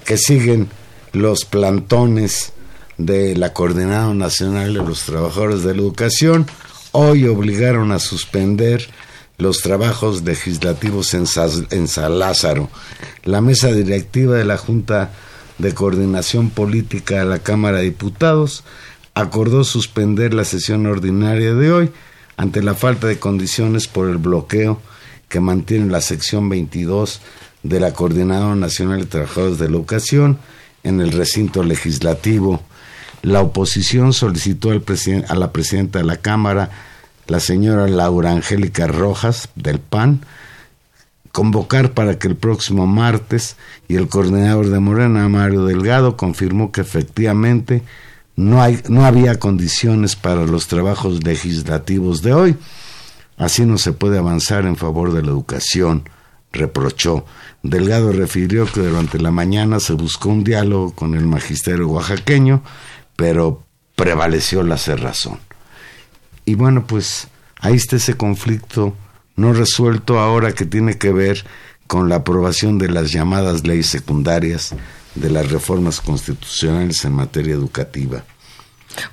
que 0.05 0.17
siguen 0.17 0.69
los 1.11 1.45
plantones 1.45 2.53
de 2.97 3.35
la 3.35 3.53
Coordinada 3.53 4.13
Nacional 4.13 4.73
de 4.73 4.83
los 4.83 5.03
Trabajadores 5.03 5.63
de 5.63 5.73
la 5.73 5.81
Educación. 5.81 6.45
Hoy 6.91 7.27
obligaron 7.27 7.91
a 7.91 7.99
suspender 7.99 8.87
los 9.37 9.61
trabajos 9.61 10.23
legislativos 10.23 11.13
en, 11.13 11.25
en 11.71 11.87
San 11.87 12.19
Lázaro. 12.19 12.69
La 13.23 13.41
mesa 13.41 13.71
directiva 13.71 14.37
de 14.37 14.45
la 14.45 14.57
Junta 14.57 15.11
de 15.57 15.73
Coordinación 15.73 16.49
Política 16.49 17.19
de 17.19 17.25
la 17.25 17.39
Cámara 17.39 17.79
de 17.79 17.85
Diputados 17.85 18.63
acordó 19.13 19.63
suspender 19.63 20.33
la 20.33 20.45
sesión 20.45 20.85
ordinaria 20.85 21.53
de 21.53 21.71
hoy 21.71 21.91
ante 22.37 22.61
la 22.61 22.75
falta 22.75 23.07
de 23.07 23.19
condiciones 23.19 23.87
por 23.87 24.09
el 24.09 24.17
bloqueo 24.17 24.79
que 25.29 25.39
mantiene 25.39 25.91
la 25.91 26.01
sección 26.01 26.49
22 26.49 27.21
de 27.63 27.79
la 27.79 27.93
Coordinadora 27.93 28.55
Nacional 28.55 29.01
de 29.01 29.05
Trabajadores 29.07 29.57
de 29.57 29.65
la 29.69 29.75
Educación 29.75 30.37
en 30.83 31.01
el 31.01 31.11
recinto 31.11 31.63
legislativo. 31.63 32.61
la 33.23 33.41
oposición 33.41 34.13
solicitó 34.13 34.69
al 34.69 34.83
a 35.27 35.35
la 35.35 35.51
presidenta 35.51 35.97
de 35.97 36.05
la 36.05 36.17
Cámara, 36.17 36.69
la 37.27 37.39
señora 37.39 37.87
Laura 37.87 38.31
Angélica 38.31 38.85
Rojas, 38.85 39.49
del 39.55 39.79
PAN, 39.79 40.21
convocar 41.31 41.93
para 41.93 42.19
que 42.19 42.27
el 42.27 42.35
próximo 42.35 42.85
martes 42.85 43.57
y 43.87 43.95
el 43.95 44.07
coordinador 44.07 44.69
de 44.69 44.79
Morena, 44.79 45.27
Mario 45.27 45.65
Delgado, 45.65 46.15
confirmó 46.15 46.71
que 46.71 46.81
efectivamente 46.81 47.81
no, 48.35 48.61
hay, 48.61 48.79
no 48.87 49.05
había 49.05 49.39
condiciones 49.39 50.15
para 50.15 50.45
los 50.45 50.67
trabajos 50.67 51.23
legislativos 51.23 52.21
de 52.21 52.33
hoy. 52.33 52.55
Así 53.37 53.65
no 53.65 53.77
se 53.77 53.91
puede 53.91 54.17
avanzar 54.17 54.65
en 54.65 54.75
favor 54.75 55.13
de 55.13 55.21
la 55.21 55.29
educación, 55.29 56.09
reprochó. 56.51 57.25
Delgado 57.63 58.11
refirió 58.11 58.65
que 58.65 58.81
durante 58.81 59.19
la 59.19 59.31
mañana 59.31 59.79
se 59.79 59.93
buscó 59.93 60.29
un 60.29 60.43
diálogo 60.43 60.93
con 60.93 61.15
el 61.15 61.25
magisterio 61.25 61.87
oaxaqueño, 61.89 62.63
pero 63.15 63.63
prevaleció 63.95 64.63
la 64.63 64.77
cerrazón. 64.77 65.39
Y 66.45 66.55
bueno, 66.55 66.85
pues 66.85 67.27
ahí 67.59 67.75
está 67.75 67.95
ese 67.95 68.15
conflicto 68.15 68.95
no 69.35 69.53
resuelto 69.53 70.19
ahora 70.19 70.53
que 70.53 70.65
tiene 70.65 70.97
que 70.97 71.11
ver 71.11 71.45
con 71.87 72.09
la 72.09 72.17
aprobación 72.17 72.77
de 72.77 72.89
las 72.89 73.11
llamadas 73.11 73.65
leyes 73.65 73.87
secundarias 73.87 74.73
de 75.13 75.29
las 75.29 75.51
reformas 75.51 76.01
constitucionales 76.01 77.03
en 77.05 77.13
materia 77.13 77.53
educativa. 77.53 78.23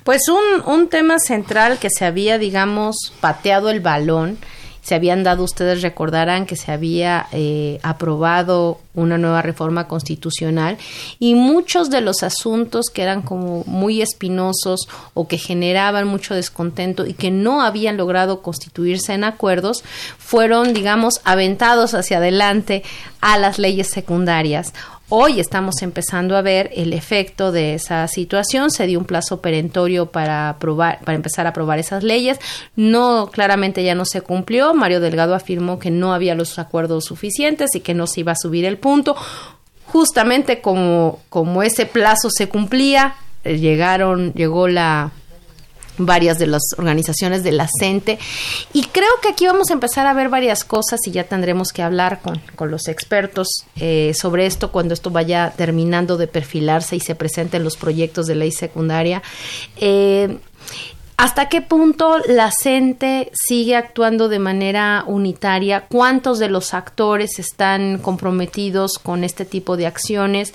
Pues 0.03 0.21
un, 0.29 0.61
un 0.65 0.87
tema 0.89 1.19
central 1.19 1.79
que 1.79 1.89
se 1.89 2.05
había, 2.05 2.37
digamos, 2.37 3.13
pateado 3.19 3.69
el 3.69 3.79
balón 3.79 4.37
se 4.83 4.95
habían 4.95 5.23
dado, 5.23 5.43
ustedes 5.43 5.81
recordarán 5.81 6.45
que 6.45 6.57
se 6.57 6.71
había 6.71 7.27
eh, 7.31 7.79
aprobado 7.83 8.81
una 8.93 9.17
nueva 9.17 9.41
reforma 9.41 9.87
constitucional 9.87 10.77
y 11.19 11.35
muchos 11.35 11.89
de 11.89 12.01
los 12.01 12.21
asuntos 12.21 12.87
que 12.93 13.01
eran 13.01 13.21
como 13.21 13.63
muy 13.65 14.01
espinosos 14.01 14.89
o 15.13 15.27
que 15.27 15.37
generaban 15.37 16.05
mucho 16.05 16.35
descontento 16.35 17.05
y 17.05 17.13
que 17.13 17.31
no 17.31 17.61
habían 17.61 17.95
logrado 17.95 18.41
constituirse 18.41 19.13
en 19.13 19.23
acuerdos 19.23 19.85
fueron, 20.17 20.73
digamos, 20.73 21.21
aventados 21.23 21.93
hacia 21.93 22.17
adelante 22.17 22.83
a 23.21 23.37
las 23.37 23.59
leyes 23.59 23.89
secundarias 23.89 24.73
Hoy 25.15 25.39
estamos 25.39 25.83
empezando 25.83 26.35
a 26.35 26.41
ver 26.41 26.71
el 26.73 26.91
efecto 26.91 27.51
de 27.51 27.75
esa 27.75 28.07
situación. 28.07 28.71
Se 28.71 28.87
dio 28.87 28.97
un 28.97 29.05
plazo 29.05 29.41
perentorio 29.41 30.07
para 30.07 30.49
aprobar, 30.49 31.01
para 31.05 31.15
empezar 31.15 31.45
a 31.45 31.49
aprobar 31.49 31.77
esas 31.77 32.01
leyes. 32.01 32.39
No, 32.75 33.29
claramente 33.31 33.83
ya 33.83 33.93
no 33.93 34.05
se 34.05 34.21
cumplió. 34.21 34.73
Mario 34.73 34.99
Delgado 35.01 35.35
afirmó 35.35 35.77
que 35.77 35.91
no 35.91 36.15
había 36.15 36.33
los 36.33 36.57
acuerdos 36.57 37.05
suficientes 37.05 37.75
y 37.75 37.81
que 37.81 37.93
no 37.93 38.07
se 38.07 38.21
iba 38.21 38.31
a 38.31 38.35
subir 38.35 38.65
el 38.65 38.79
punto. 38.79 39.15
Justamente 39.85 40.61
como, 40.61 41.19
como 41.29 41.61
ese 41.61 41.85
plazo 41.85 42.31
se 42.31 42.49
cumplía, 42.49 43.13
eh, 43.43 43.59
llegaron, 43.59 44.33
llegó 44.33 44.67
la 44.67 45.11
varias 45.97 46.39
de 46.39 46.47
las 46.47 46.63
organizaciones 46.77 47.43
de 47.43 47.51
la 47.51 47.67
CENTE 47.79 48.19
y 48.73 48.83
creo 48.85 49.11
que 49.21 49.29
aquí 49.29 49.45
vamos 49.45 49.69
a 49.69 49.73
empezar 49.73 50.07
a 50.07 50.13
ver 50.13 50.29
varias 50.29 50.63
cosas 50.63 50.99
y 51.05 51.11
ya 51.11 51.25
tendremos 51.25 51.71
que 51.71 51.81
hablar 51.81 52.21
con, 52.21 52.41
con 52.55 52.71
los 52.71 52.87
expertos 52.87 53.47
eh, 53.75 54.13
sobre 54.19 54.45
esto 54.45 54.71
cuando 54.71 54.93
esto 54.93 55.11
vaya 55.11 55.53
terminando 55.55 56.17
de 56.17 56.27
perfilarse 56.27 56.95
y 56.95 56.99
se 56.99 57.15
presenten 57.15 57.63
los 57.63 57.77
proyectos 57.77 58.27
de 58.27 58.35
ley 58.35 58.51
secundaria. 58.51 59.21
Eh, 59.77 60.39
¿Hasta 61.23 61.47
qué 61.47 61.61
punto 61.61 62.17
la 62.27 62.51
CENTE 62.51 63.31
sigue 63.33 63.77
actuando 63.77 64.27
de 64.27 64.39
manera 64.39 65.05
unitaria? 65.07 65.85
¿Cuántos 65.87 66.37
de 66.37 66.49
los 66.49 66.73
actores 66.73 67.39
están 67.39 67.99
comprometidos 67.99 68.99
con 69.01 69.23
este 69.23 69.45
tipo 69.45 69.77
de 69.77 69.87
acciones? 69.87 70.53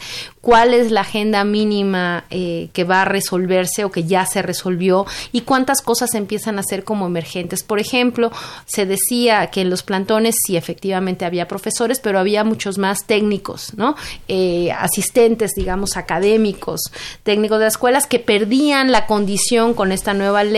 cuál 0.49 0.73
es 0.73 0.91
la 0.91 1.03
agenda 1.03 1.45
mínima 1.45 2.25
eh, 2.31 2.71
que 2.73 2.85
va 2.85 3.03
a 3.03 3.05
resolverse 3.05 3.85
o 3.85 3.91
que 3.91 4.05
ya 4.05 4.25
se 4.25 4.41
resolvió 4.41 5.05
y 5.31 5.43
cuántas 5.43 5.83
cosas 5.83 6.15
empiezan 6.15 6.59
a 6.59 6.63
ser 6.63 6.85
como 6.85 7.07
emergentes. 7.07 7.63
Por 7.63 7.81
ejemplo, 7.81 8.33
se 8.65 8.87
decía 8.87 9.49
que 9.49 9.61
en 9.61 9.69
los 9.69 9.83
plantones 9.83 10.37
sí 10.47 10.57
efectivamente 10.57 11.27
había 11.27 11.49
profesores, 11.49 12.01
pero 12.01 12.19
había 12.19 12.45
muchos 12.45 12.79
más 12.79 13.05
técnicos, 13.05 13.75
¿no? 13.77 13.95
Eh, 14.27 14.71
asistentes, 14.73 15.51
digamos, 15.55 15.99
académicos, 15.99 16.81
técnicos 17.25 17.59
de 17.59 17.65
las 17.67 17.75
escuelas 17.75 18.07
que 18.07 18.19
perdían 18.19 18.91
la 18.91 19.05
condición 19.05 19.75
con 19.75 19.93
esta 19.93 20.15
nueva 20.15 20.45
ley 20.45 20.58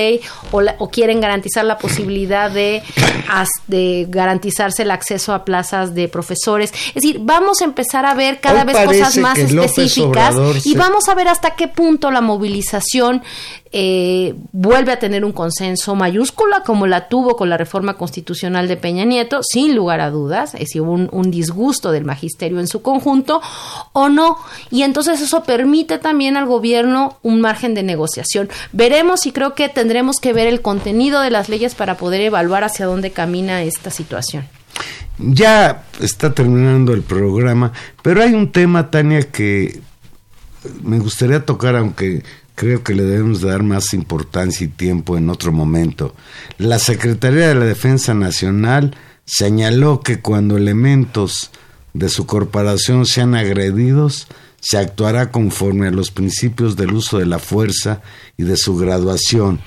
o, 0.53 0.63
o 0.79 0.91
quieren 0.91 1.21
garantizar 1.21 1.65
la 1.65 1.79
posibilidad 1.79 2.51
de, 2.51 2.83
de 3.67 4.07
garantizarse 4.09 4.83
el 4.83 4.91
acceso 4.91 5.35
a 5.35 5.45
plazas 5.45 5.95
de 5.95 6.09
profesores. 6.09 6.73
Es 6.89 6.95
decir, 6.95 7.19
vamos 7.21 7.61
a 7.61 7.65
empezar 7.65 8.07
a 8.07 8.15
ver 8.15 8.41
cada 8.41 8.65
vez 8.65 8.77
cosas 8.77 9.17
más 9.19 9.39
específicas 9.39 10.37
y 10.65 10.75
vamos 10.75 11.09
a 11.09 11.15
ver 11.15 11.29
hasta 11.29 11.55
qué 11.55 11.69
punto 11.69 12.11
la 12.11 12.21
movilización 12.21 13.23
eh, 13.73 14.35
vuelve 14.51 14.91
a 14.91 14.99
tener 14.99 15.25
un 15.25 15.31
consenso 15.31 15.95
mayúscula 15.95 16.65
como 16.65 16.89
la 16.89 17.07
tuvo 17.07 17.37
con 17.37 17.49
la 17.49 17.57
reforma 17.57 17.95
constitucional 17.95 18.67
de 18.67 18.77
Peña 18.77 19.05
Nieto, 19.05 19.43
sin 19.45 19.77
lugar 19.77 20.01
a 20.01 20.11
dudas, 20.11 20.55
es 20.55 20.61
decir, 20.61 20.83
un, 20.83 21.09
un 21.13 21.31
disgusto 21.31 21.93
del 21.93 22.05
magisterio 22.05 22.59
en 22.59 22.67
su 22.67 22.83
conjunto 22.83 23.41
o 23.93 24.09
no. 24.09 24.39
Y 24.73 24.83
entonces 24.83 25.21
eso 25.21 25.45
permite 25.45 25.99
también 25.99 26.37
al 26.37 26.47
gobierno 26.47 27.19
un 27.23 27.41
margen 27.41 27.75
de 27.75 27.85
negociación. 27.85 28.49
Veremos 28.73 29.27
y 29.27 29.33
creo 29.33 29.55
que 29.55 29.69
tendremos 29.81 30.21
que 30.21 30.35
ver 30.35 30.47
el 30.47 30.61
contenido 30.61 31.23
de 31.23 31.31
las 31.31 31.49
leyes 31.49 31.75
para 31.75 31.97
poder 31.97 32.21
evaluar 32.21 32.65
hacia 32.65 32.85
dónde 32.85 33.13
camina 33.13 33.63
esta 33.63 33.91
situación. 33.91 34.47
Ya 35.17 35.85
está 36.01 36.35
terminando 36.35 36.93
el 36.93 37.01
programa, 37.01 37.73
pero 38.03 38.23
hay 38.23 38.35
un 38.35 38.53
tema, 38.53 38.91
Tania, 38.91 39.23
que 39.23 39.81
me 40.83 40.99
gustaría 40.99 41.47
tocar, 41.47 41.77
aunque 41.77 42.23
creo 42.57 42.85
que 42.85 42.95
le 42.95 43.05
debemos 43.05 43.41
dar 43.41 43.63
más 43.63 43.95
importancia 43.95 44.67
y 44.67 44.69
tiempo 44.69 45.17
en 45.17 45.31
otro 45.31 45.51
momento. 45.51 46.15
La 46.59 46.79
Secretaría 46.79 47.49
de 47.49 47.55
la 47.55 47.65
Defensa 47.65 48.13
Nacional 48.13 48.95
señaló 49.25 50.01
que 50.01 50.21
cuando 50.21 50.59
elementos 50.59 51.53
de 51.95 52.11
su 52.11 52.27
corporación 52.27 53.07
sean 53.07 53.35
agredidos, 53.35 54.27
se 54.61 54.79
actuará 54.79 55.31
conforme 55.31 55.89
a 55.89 55.91
los 55.91 56.11
principios 56.11 56.77
del 56.77 56.93
uso 56.93 57.19
de 57.19 57.27
la 57.27 57.39
fuerza 57.39 58.03
y 58.37 58.45
de 58.45 58.57
su 58.57 58.77
graduación. 58.77 59.61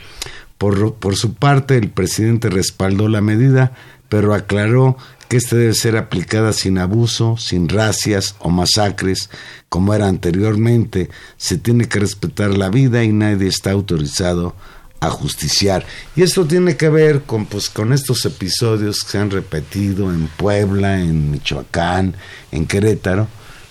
Por, 0.57 1.17
su 1.17 1.33
parte, 1.33 1.75
el 1.77 1.89
presidente 1.89 2.49
respaldó 2.49 3.09
la 3.09 3.19
medida, 3.19 3.73
pero 4.07 4.33
aclaró 4.33 4.97
que 5.27 5.37
ésta 5.37 5.57
debe 5.57 5.73
ser 5.73 5.97
aplicada 5.97 6.53
sin 6.53 6.77
abuso, 6.77 7.35
sin 7.37 7.67
racias 7.67 8.35
o 8.39 8.49
masacres, 8.49 9.29
como 9.67 9.93
era 9.93 10.07
anteriormente. 10.07 11.09
Se 11.35 11.57
tiene 11.57 11.89
que 11.89 11.99
respetar 11.99 12.57
la 12.57 12.69
vida 12.69 13.03
y 13.03 13.11
nadie 13.11 13.47
está 13.47 13.71
autorizado 13.71 14.55
a 15.01 15.09
justiciar. 15.09 15.85
Y 16.15 16.21
esto 16.21 16.45
tiene 16.45 16.77
que 16.77 16.87
ver 16.87 17.23
con, 17.23 17.45
pues, 17.45 17.69
con 17.69 17.91
estos 17.91 18.23
episodios 18.25 19.03
que 19.03 19.11
se 19.11 19.17
han 19.17 19.31
repetido 19.31 20.13
en 20.13 20.27
Puebla, 20.27 21.01
en 21.01 21.29
Michoacán, 21.29 22.15
en 22.51 22.67
Querétaro, 22.67 23.27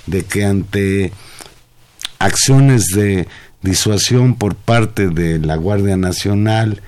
de 0.07 0.25
que 0.25 0.45
ante 0.45 1.13
acciones 2.19 2.87
de 2.89 3.29
disuasión 3.63 4.35
por 4.35 4.55
parte 4.55 5.09
de 5.09 5.39
la 5.39 5.57
Guardia 5.57 5.97
Nacional, 5.97 6.83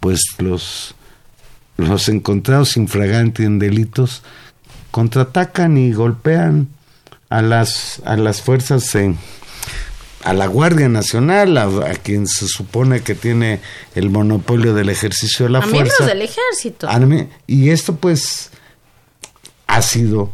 pues 0.00 0.20
los 0.38 0.94
los 1.78 2.08
encontrados 2.08 2.76
infragantes 2.76 3.46
en 3.46 3.58
delitos 3.58 4.22
contraatacan 4.90 5.78
y 5.78 5.92
golpean 5.92 6.68
a 7.30 7.42
las 7.42 8.02
a 8.04 8.16
las 8.16 8.42
fuerzas 8.42 8.94
en, 8.94 9.16
a 10.22 10.32
la 10.34 10.46
Guardia 10.46 10.88
Nacional, 10.88 11.56
a, 11.56 11.94
quien 12.02 12.26
se 12.26 12.46
supone 12.46 13.00
que 13.00 13.14
tiene 13.14 13.60
el 13.94 14.10
monopolio 14.10 14.74
del 14.74 14.90
ejercicio 14.90 15.46
de 15.46 15.52
la 15.52 15.62
fuerza. 15.62 16.04
Miembros 16.04 16.06
del 16.06 16.22
ejército. 16.22 16.88
y 17.46 17.70
esto 17.70 17.96
pues 17.96 18.50
ha 19.66 19.82
sido 19.82 20.32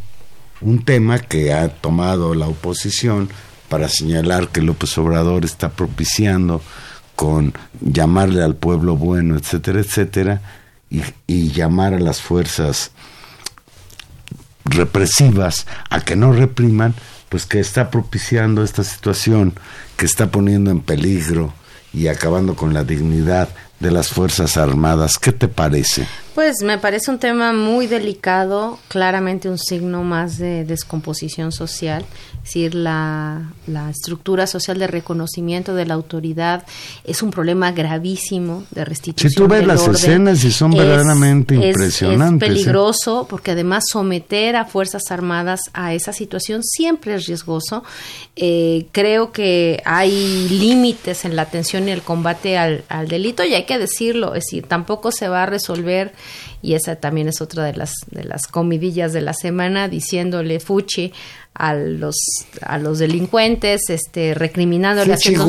un 0.61 0.84
tema 0.84 1.18
que 1.18 1.52
ha 1.52 1.68
tomado 1.68 2.34
la 2.34 2.48
oposición 2.48 3.28
para 3.68 3.88
señalar 3.88 4.48
que 4.48 4.62
López 4.62 4.96
Obrador 4.98 5.44
está 5.44 5.70
propiciando 5.70 6.62
con 7.14 7.52
llamarle 7.80 8.42
al 8.42 8.54
pueblo 8.54 8.96
bueno, 8.96 9.36
etcétera, 9.36 9.80
etcétera, 9.80 10.40
y, 11.26 11.50
llamar 11.50 11.94
a 11.94 11.98
las 11.98 12.20
fuerzas 12.20 12.92
represivas 14.64 15.66
a 15.90 16.00
que 16.00 16.16
no 16.16 16.32
repriman, 16.32 16.94
pues 17.28 17.44
que 17.44 17.61
está 17.61 17.90
propiciando 17.90 18.62
esta 18.62 18.84
situación, 18.84 19.54
que 19.96 20.06
está 20.06 20.30
poniendo 20.30 20.70
en 20.70 20.80
peligro 20.80 21.52
y 21.92 22.06
acabando 22.06 22.54
con 22.54 22.72
la 22.72 22.84
dignidad 22.84 23.48
de 23.80 23.90
las 23.90 24.09
Fuerzas 24.09 24.56
Armadas. 24.56 25.18
¿Qué 25.18 25.32
te 25.32 25.48
parece? 25.48 26.06
Pues 26.39 26.62
me 26.62 26.78
parece 26.78 27.11
un 27.11 27.18
tema 27.18 27.53
muy 27.53 27.89
delicado, 27.89 28.78
claramente 28.86 29.49
un 29.49 29.59
signo 29.59 30.05
más 30.05 30.39
de 30.39 30.64
descomposición 30.64 31.51
social, 31.51 32.05
es 32.36 32.45
decir, 32.45 32.76
la, 32.76 33.51
la 33.66 33.91
estructura 33.91 34.47
social 34.47 34.78
de 34.78 34.86
reconocimiento 34.86 35.74
de 35.74 35.84
la 35.84 35.95
autoridad 35.95 36.64
es 37.03 37.24
un 37.24 37.32
problema 37.32 37.72
gravísimo 37.72 38.62
de 38.70 38.84
restitución. 38.84 39.30
Si 39.30 39.34
tú 39.36 39.49
ves 39.49 39.59
del 39.59 39.66
las 39.66 39.80
orden. 39.80 39.97
escenas 39.97 40.45
y 40.45 40.53
son 40.53 40.74
Es- 40.74 40.78
verdaderamente 40.78 41.57
es- 41.57 41.74
impresionantes. 41.74 42.49
Es 42.49 42.55
¿eh? 42.55 42.55
peligroso 42.55 43.26
porque 43.28 43.51
además 43.51 43.82
someter 43.91 44.55
a 44.55 44.64
Fuerzas 44.64 45.11
Armadas 45.11 45.62
a 45.72 45.93
esa 45.93 46.12
situación 46.12 46.62
siempre 46.62 47.16
es 47.16 47.26
riesgoso. 47.26 47.82
Eh, 48.36 48.86
creo 48.93 49.32
que 49.32 49.82
hay 49.84 50.47
límites 50.51 51.24
en 51.24 51.34
la 51.34 51.43
atención 51.43 51.89
y 51.89 51.91
el 51.91 52.03
combate 52.03 52.57
al, 52.59 52.84
al 52.89 53.09
delito 53.09 53.45
y 53.45 53.55
hay 53.55 53.64
que 53.64 53.76
decirlo, 53.80 54.36
es 54.36 54.45
decir, 54.45 54.66
tampoco 54.68 55.11
se 55.11 55.28
va 55.28 55.43
a 55.43 55.47
resolver 55.47 56.12
y 56.62 56.74
esa 56.74 56.96
también 56.96 57.28
es 57.28 57.40
otra 57.40 57.64
de 57.64 57.74
las 57.74 57.92
de 58.11 58.24
las 58.24 58.46
comidillas 58.46 59.12
de 59.12 59.20
la 59.20 59.32
semana 59.32 59.88
diciéndole 59.88 60.61
fuchi 60.61 61.12
a 61.59 61.74
los 61.74 62.14
a 62.62 62.78
los 62.78 62.98
delincuentes, 63.00 63.82
este 63.90 64.32
recriminándole 64.34 65.12
Fuchi 65.14 65.34
haciéndolos- 65.34 65.48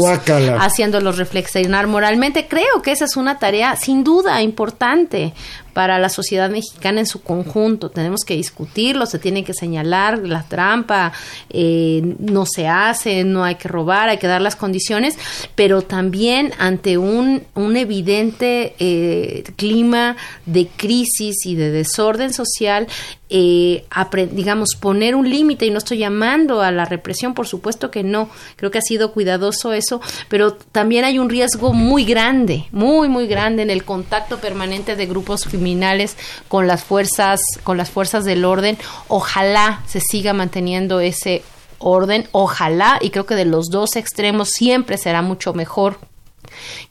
haciéndolos 0.59 1.17
reflexionar 1.17 1.85
moralmente. 1.85 2.47
Creo 2.47 2.81
que 2.81 2.91
esa 2.91 3.05
es 3.05 3.15
una 3.15 3.37
tarea 3.37 3.75
sin 3.75 4.03
duda 4.03 4.41
importante 4.41 5.33
para 5.73 5.99
la 5.99 6.09
sociedad 6.09 6.49
mexicana 6.49 6.99
en 6.99 7.05
su 7.05 7.21
conjunto. 7.21 7.89
Tenemos 7.89 8.21
que 8.25 8.35
discutirlo, 8.35 9.05
se 9.05 9.19
tiene 9.19 9.43
que 9.43 9.53
señalar 9.53 10.17
la 10.17 10.43
trampa, 10.43 11.13
eh, 11.49 12.01
no 12.19 12.45
se 12.45 12.67
hace, 12.67 13.23
no 13.23 13.43
hay 13.43 13.55
que 13.55 13.67
robar, 13.69 14.09
hay 14.09 14.17
que 14.17 14.27
dar 14.27 14.41
las 14.41 14.55
condiciones, 14.55 15.15
pero 15.55 15.83
también 15.83 16.53
ante 16.57 16.97
un, 16.97 17.43
un 17.53 17.77
evidente 17.77 18.73
eh, 18.79 19.43
clima 19.55 20.17
de 20.47 20.67
crisis 20.75 21.45
y 21.45 21.55
de 21.55 21.69
desorden 21.71 22.33
social, 22.33 22.87
eh, 23.29 23.85
digamos, 24.31 24.69
poner 24.79 25.15
un 25.15 25.29
límite, 25.29 25.65
y 25.65 25.71
no 25.71 25.77
estoy 25.77 25.99
llamando 25.99 26.61
a 26.61 26.71
la 26.71 26.85
represión, 26.85 27.33
por 27.33 27.47
supuesto 27.47 27.91
que 27.91 28.03
no, 28.03 28.29
creo 28.55 28.71
que 28.71 28.79
ha 28.79 28.81
sido 28.81 29.11
cuidadoso 29.11 29.73
eso, 29.73 30.01
pero 30.29 30.53
también 30.53 31.05
hay 31.05 31.19
un 31.19 31.29
riesgo 31.29 31.73
muy 31.73 32.05
grande, 32.05 32.65
muy, 32.71 33.07
muy 33.07 33.27
grande 33.27 33.61
en 33.61 33.69
el 33.69 33.83
contacto 33.83 34.39
permanente 34.39 34.95
de 34.95 35.05
grupos 35.05 35.43
criminales 35.43 36.17
con 36.47 36.65
las 36.67 36.83
fuerzas, 36.83 37.41
con 37.63 37.77
las 37.77 37.91
fuerzas 37.91 38.25
del 38.25 38.45
orden. 38.45 38.77
Ojalá 39.07 39.83
se 39.87 39.99
siga 39.99 40.33
manteniendo 40.33 40.99
ese 40.99 41.43
orden, 41.77 42.27
ojalá, 42.31 42.97
y 43.01 43.11
creo 43.11 43.25
que 43.25 43.35
de 43.35 43.45
los 43.45 43.67
dos 43.69 43.95
extremos 43.95 44.49
siempre 44.49 44.97
será 44.97 45.21
mucho 45.21 45.53
mejor 45.53 45.99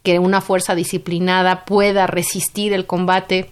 que 0.03 0.19
una 0.19 0.41
fuerza 0.41 0.75
disciplinada 0.75 1.65
pueda 1.65 2.07
resistir 2.07 2.73
el 2.73 2.87
combate 2.87 3.51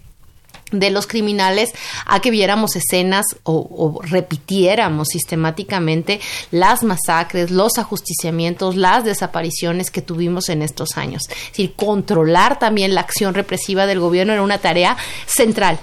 de 0.71 0.89
los 0.89 1.07
criminales 1.07 1.71
a 2.05 2.19
que 2.19 2.31
viéramos 2.31 2.75
escenas 2.75 3.25
o, 3.43 3.99
repitiéramos 4.03 5.09
sistemáticamente 5.09 6.19
las 6.51 6.83
masacres, 6.83 7.51
los 7.51 7.77
ajusticiamientos, 7.77 8.75
las 8.75 9.03
desapariciones 9.03 9.91
que 9.91 10.01
tuvimos 10.01 10.49
en 10.49 10.61
estos 10.61 10.97
años. 10.97 11.23
Es 11.29 11.51
decir, 11.51 11.73
controlar 11.75 12.59
también 12.59 12.95
la 12.95 13.01
acción 13.01 13.33
represiva 13.33 13.85
del 13.85 13.99
gobierno 13.99 14.33
era 14.33 14.41
una 14.41 14.57
tarea 14.57 14.97
central 15.25 15.79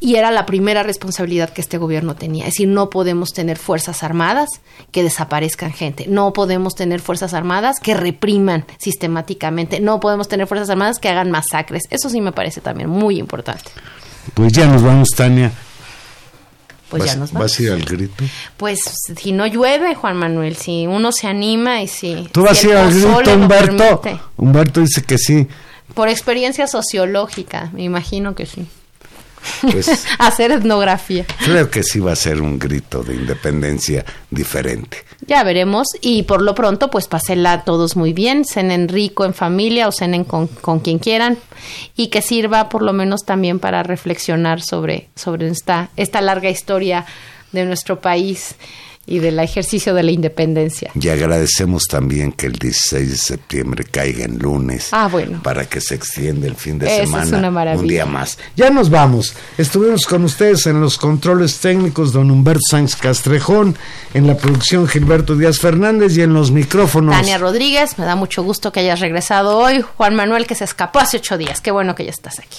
y 0.00 0.16
era 0.16 0.30
la 0.30 0.44
primera 0.44 0.82
responsabilidad 0.82 1.50
que 1.50 1.62
este 1.62 1.78
gobierno 1.78 2.14
tenía. 2.14 2.44
Es 2.44 2.54
decir, 2.54 2.68
no 2.68 2.90
podemos 2.90 3.32
tener 3.32 3.56
fuerzas 3.56 4.02
armadas 4.02 4.50
que 4.90 5.02
desaparezcan 5.02 5.72
gente, 5.72 6.06
no 6.06 6.32
podemos 6.32 6.74
tener 6.74 7.00
fuerzas 7.00 7.32
armadas 7.32 7.80
que 7.80 7.94
repriman 7.94 8.66
sistemáticamente, 8.78 9.80
no 9.80 10.00
podemos 10.00 10.28
tener 10.28 10.46
fuerzas 10.46 10.68
armadas 10.68 10.98
que 10.98 11.08
hagan 11.08 11.30
masacres. 11.30 11.84
Eso 11.90 12.10
sí 12.10 12.20
me 12.20 12.32
parece 12.32 12.60
también 12.60 12.90
muy 12.90 13.18
importante. 13.18 13.70
Pues 14.32 14.52
ya 14.52 14.66
nos 14.66 14.82
vamos, 14.82 15.08
Tania. 15.14 15.52
Pues 16.88 17.02
¿Vas, 17.02 17.12
ya 17.12 17.18
nos 17.18 17.32
vamos. 17.32 17.50
vas 17.50 17.58
a 17.58 17.62
ir 17.62 17.72
al 17.72 17.84
grito? 17.84 18.24
Pues 18.56 18.78
si 19.20 19.32
no 19.32 19.46
llueve, 19.46 19.94
Juan 19.94 20.16
Manuel, 20.16 20.56
si 20.56 20.86
uno 20.86 21.12
se 21.12 21.26
anima 21.26 21.82
y 21.82 21.88
si... 21.88 22.28
¿Tú 22.32 22.42
vas 22.42 22.56
si 22.56 22.68
a 22.68 22.70
ir 22.70 22.76
el 22.76 22.82
al 22.84 22.92
grito, 23.22 23.34
Humberto? 23.34 24.02
Humberto 24.36 24.80
dice 24.80 25.02
que 25.02 25.18
sí. 25.18 25.48
Por 25.94 26.08
experiencia 26.08 26.66
sociológica, 26.66 27.70
me 27.72 27.82
imagino 27.82 28.34
que 28.34 28.46
sí. 28.46 28.66
Pues 29.62 30.06
Hacer 30.18 30.52
etnografía. 30.52 31.24
creo 31.44 31.70
que 31.70 31.82
sí 31.82 32.00
va 32.00 32.12
a 32.12 32.16
ser 32.16 32.40
un 32.40 32.58
grito 32.58 33.02
de 33.02 33.14
independencia 33.14 34.04
diferente. 34.30 35.04
Ya 35.26 35.42
veremos. 35.42 35.88
Y 36.00 36.24
por 36.24 36.42
lo 36.42 36.54
pronto, 36.54 36.90
pues 36.90 37.08
pásenla 37.08 37.64
todos 37.64 37.96
muy 37.96 38.12
bien. 38.12 38.44
Cenen 38.44 38.88
rico 38.88 39.24
en 39.24 39.34
familia 39.34 39.88
o 39.88 39.92
cenen 39.92 40.24
con, 40.24 40.46
con 40.46 40.80
quien 40.80 40.98
quieran. 40.98 41.38
Y 41.96 42.08
que 42.08 42.22
sirva 42.22 42.68
por 42.68 42.82
lo 42.82 42.92
menos 42.92 43.24
también 43.24 43.58
para 43.58 43.82
reflexionar 43.82 44.60
sobre, 44.60 45.08
sobre 45.14 45.48
esta, 45.48 45.90
esta 45.96 46.20
larga 46.20 46.50
historia 46.50 47.06
de 47.52 47.64
nuestro 47.64 48.00
país 48.00 48.56
y 49.06 49.18
del 49.18 49.38
ejercicio 49.38 49.94
de 49.94 50.02
la 50.02 50.10
independencia. 50.10 50.90
Y 50.98 51.08
agradecemos 51.08 51.84
también 51.84 52.32
que 52.32 52.46
el 52.46 52.52
16 52.54 53.10
de 53.10 53.16
septiembre 53.16 53.84
caiga 53.84 54.24
en 54.24 54.38
lunes. 54.38 54.88
Ah, 54.92 55.08
bueno. 55.10 55.42
Para 55.42 55.66
que 55.66 55.80
se 55.80 55.94
extienda 55.94 56.46
el 56.46 56.54
fin 56.54 56.78
de 56.78 56.86
Esa 56.86 57.02
es 57.02 57.10
semana. 57.10 57.38
una 57.38 57.50
maravilla. 57.50 57.82
Un 57.82 57.88
día 57.88 58.06
más. 58.06 58.38
Ya 58.56 58.70
nos 58.70 58.90
vamos. 58.90 59.34
Estuvimos 59.58 60.06
con 60.06 60.24
ustedes 60.24 60.66
en 60.66 60.80
los 60.80 60.96
controles 60.98 61.58
técnicos, 61.58 62.12
don 62.12 62.30
Humberto 62.30 62.62
Sánchez 62.70 62.96
Castrejón, 62.96 63.76
en 64.14 64.26
la 64.26 64.36
producción 64.36 64.88
Gilberto 64.88 65.36
Díaz 65.36 65.58
Fernández 65.58 66.16
y 66.16 66.22
en 66.22 66.32
los 66.32 66.50
micrófonos. 66.50 67.14
Tania 67.14 67.38
Rodríguez, 67.38 67.98
me 67.98 68.04
da 68.06 68.16
mucho 68.16 68.42
gusto 68.42 68.72
que 68.72 68.80
hayas 68.80 69.00
regresado 69.00 69.58
hoy. 69.58 69.82
Juan 69.96 70.14
Manuel, 70.14 70.46
que 70.46 70.54
se 70.54 70.64
escapó 70.64 70.98
hace 71.00 71.18
ocho 71.18 71.36
días. 71.36 71.60
Qué 71.60 71.70
bueno 71.70 71.94
que 71.94 72.04
ya 72.04 72.10
estás 72.10 72.38
aquí. 72.38 72.58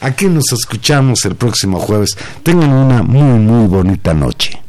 Aquí 0.00 0.26
nos 0.26 0.50
escuchamos 0.52 1.24
el 1.26 1.34
próximo 1.34 1.78
jueves. 1.78 2.16
Tengan 2.42 2.72
una 2.72 3.02
muy, 3.02 3.38
muy 3.38 3.66
bonita 3.68 4.14
noche. 4.14 4.60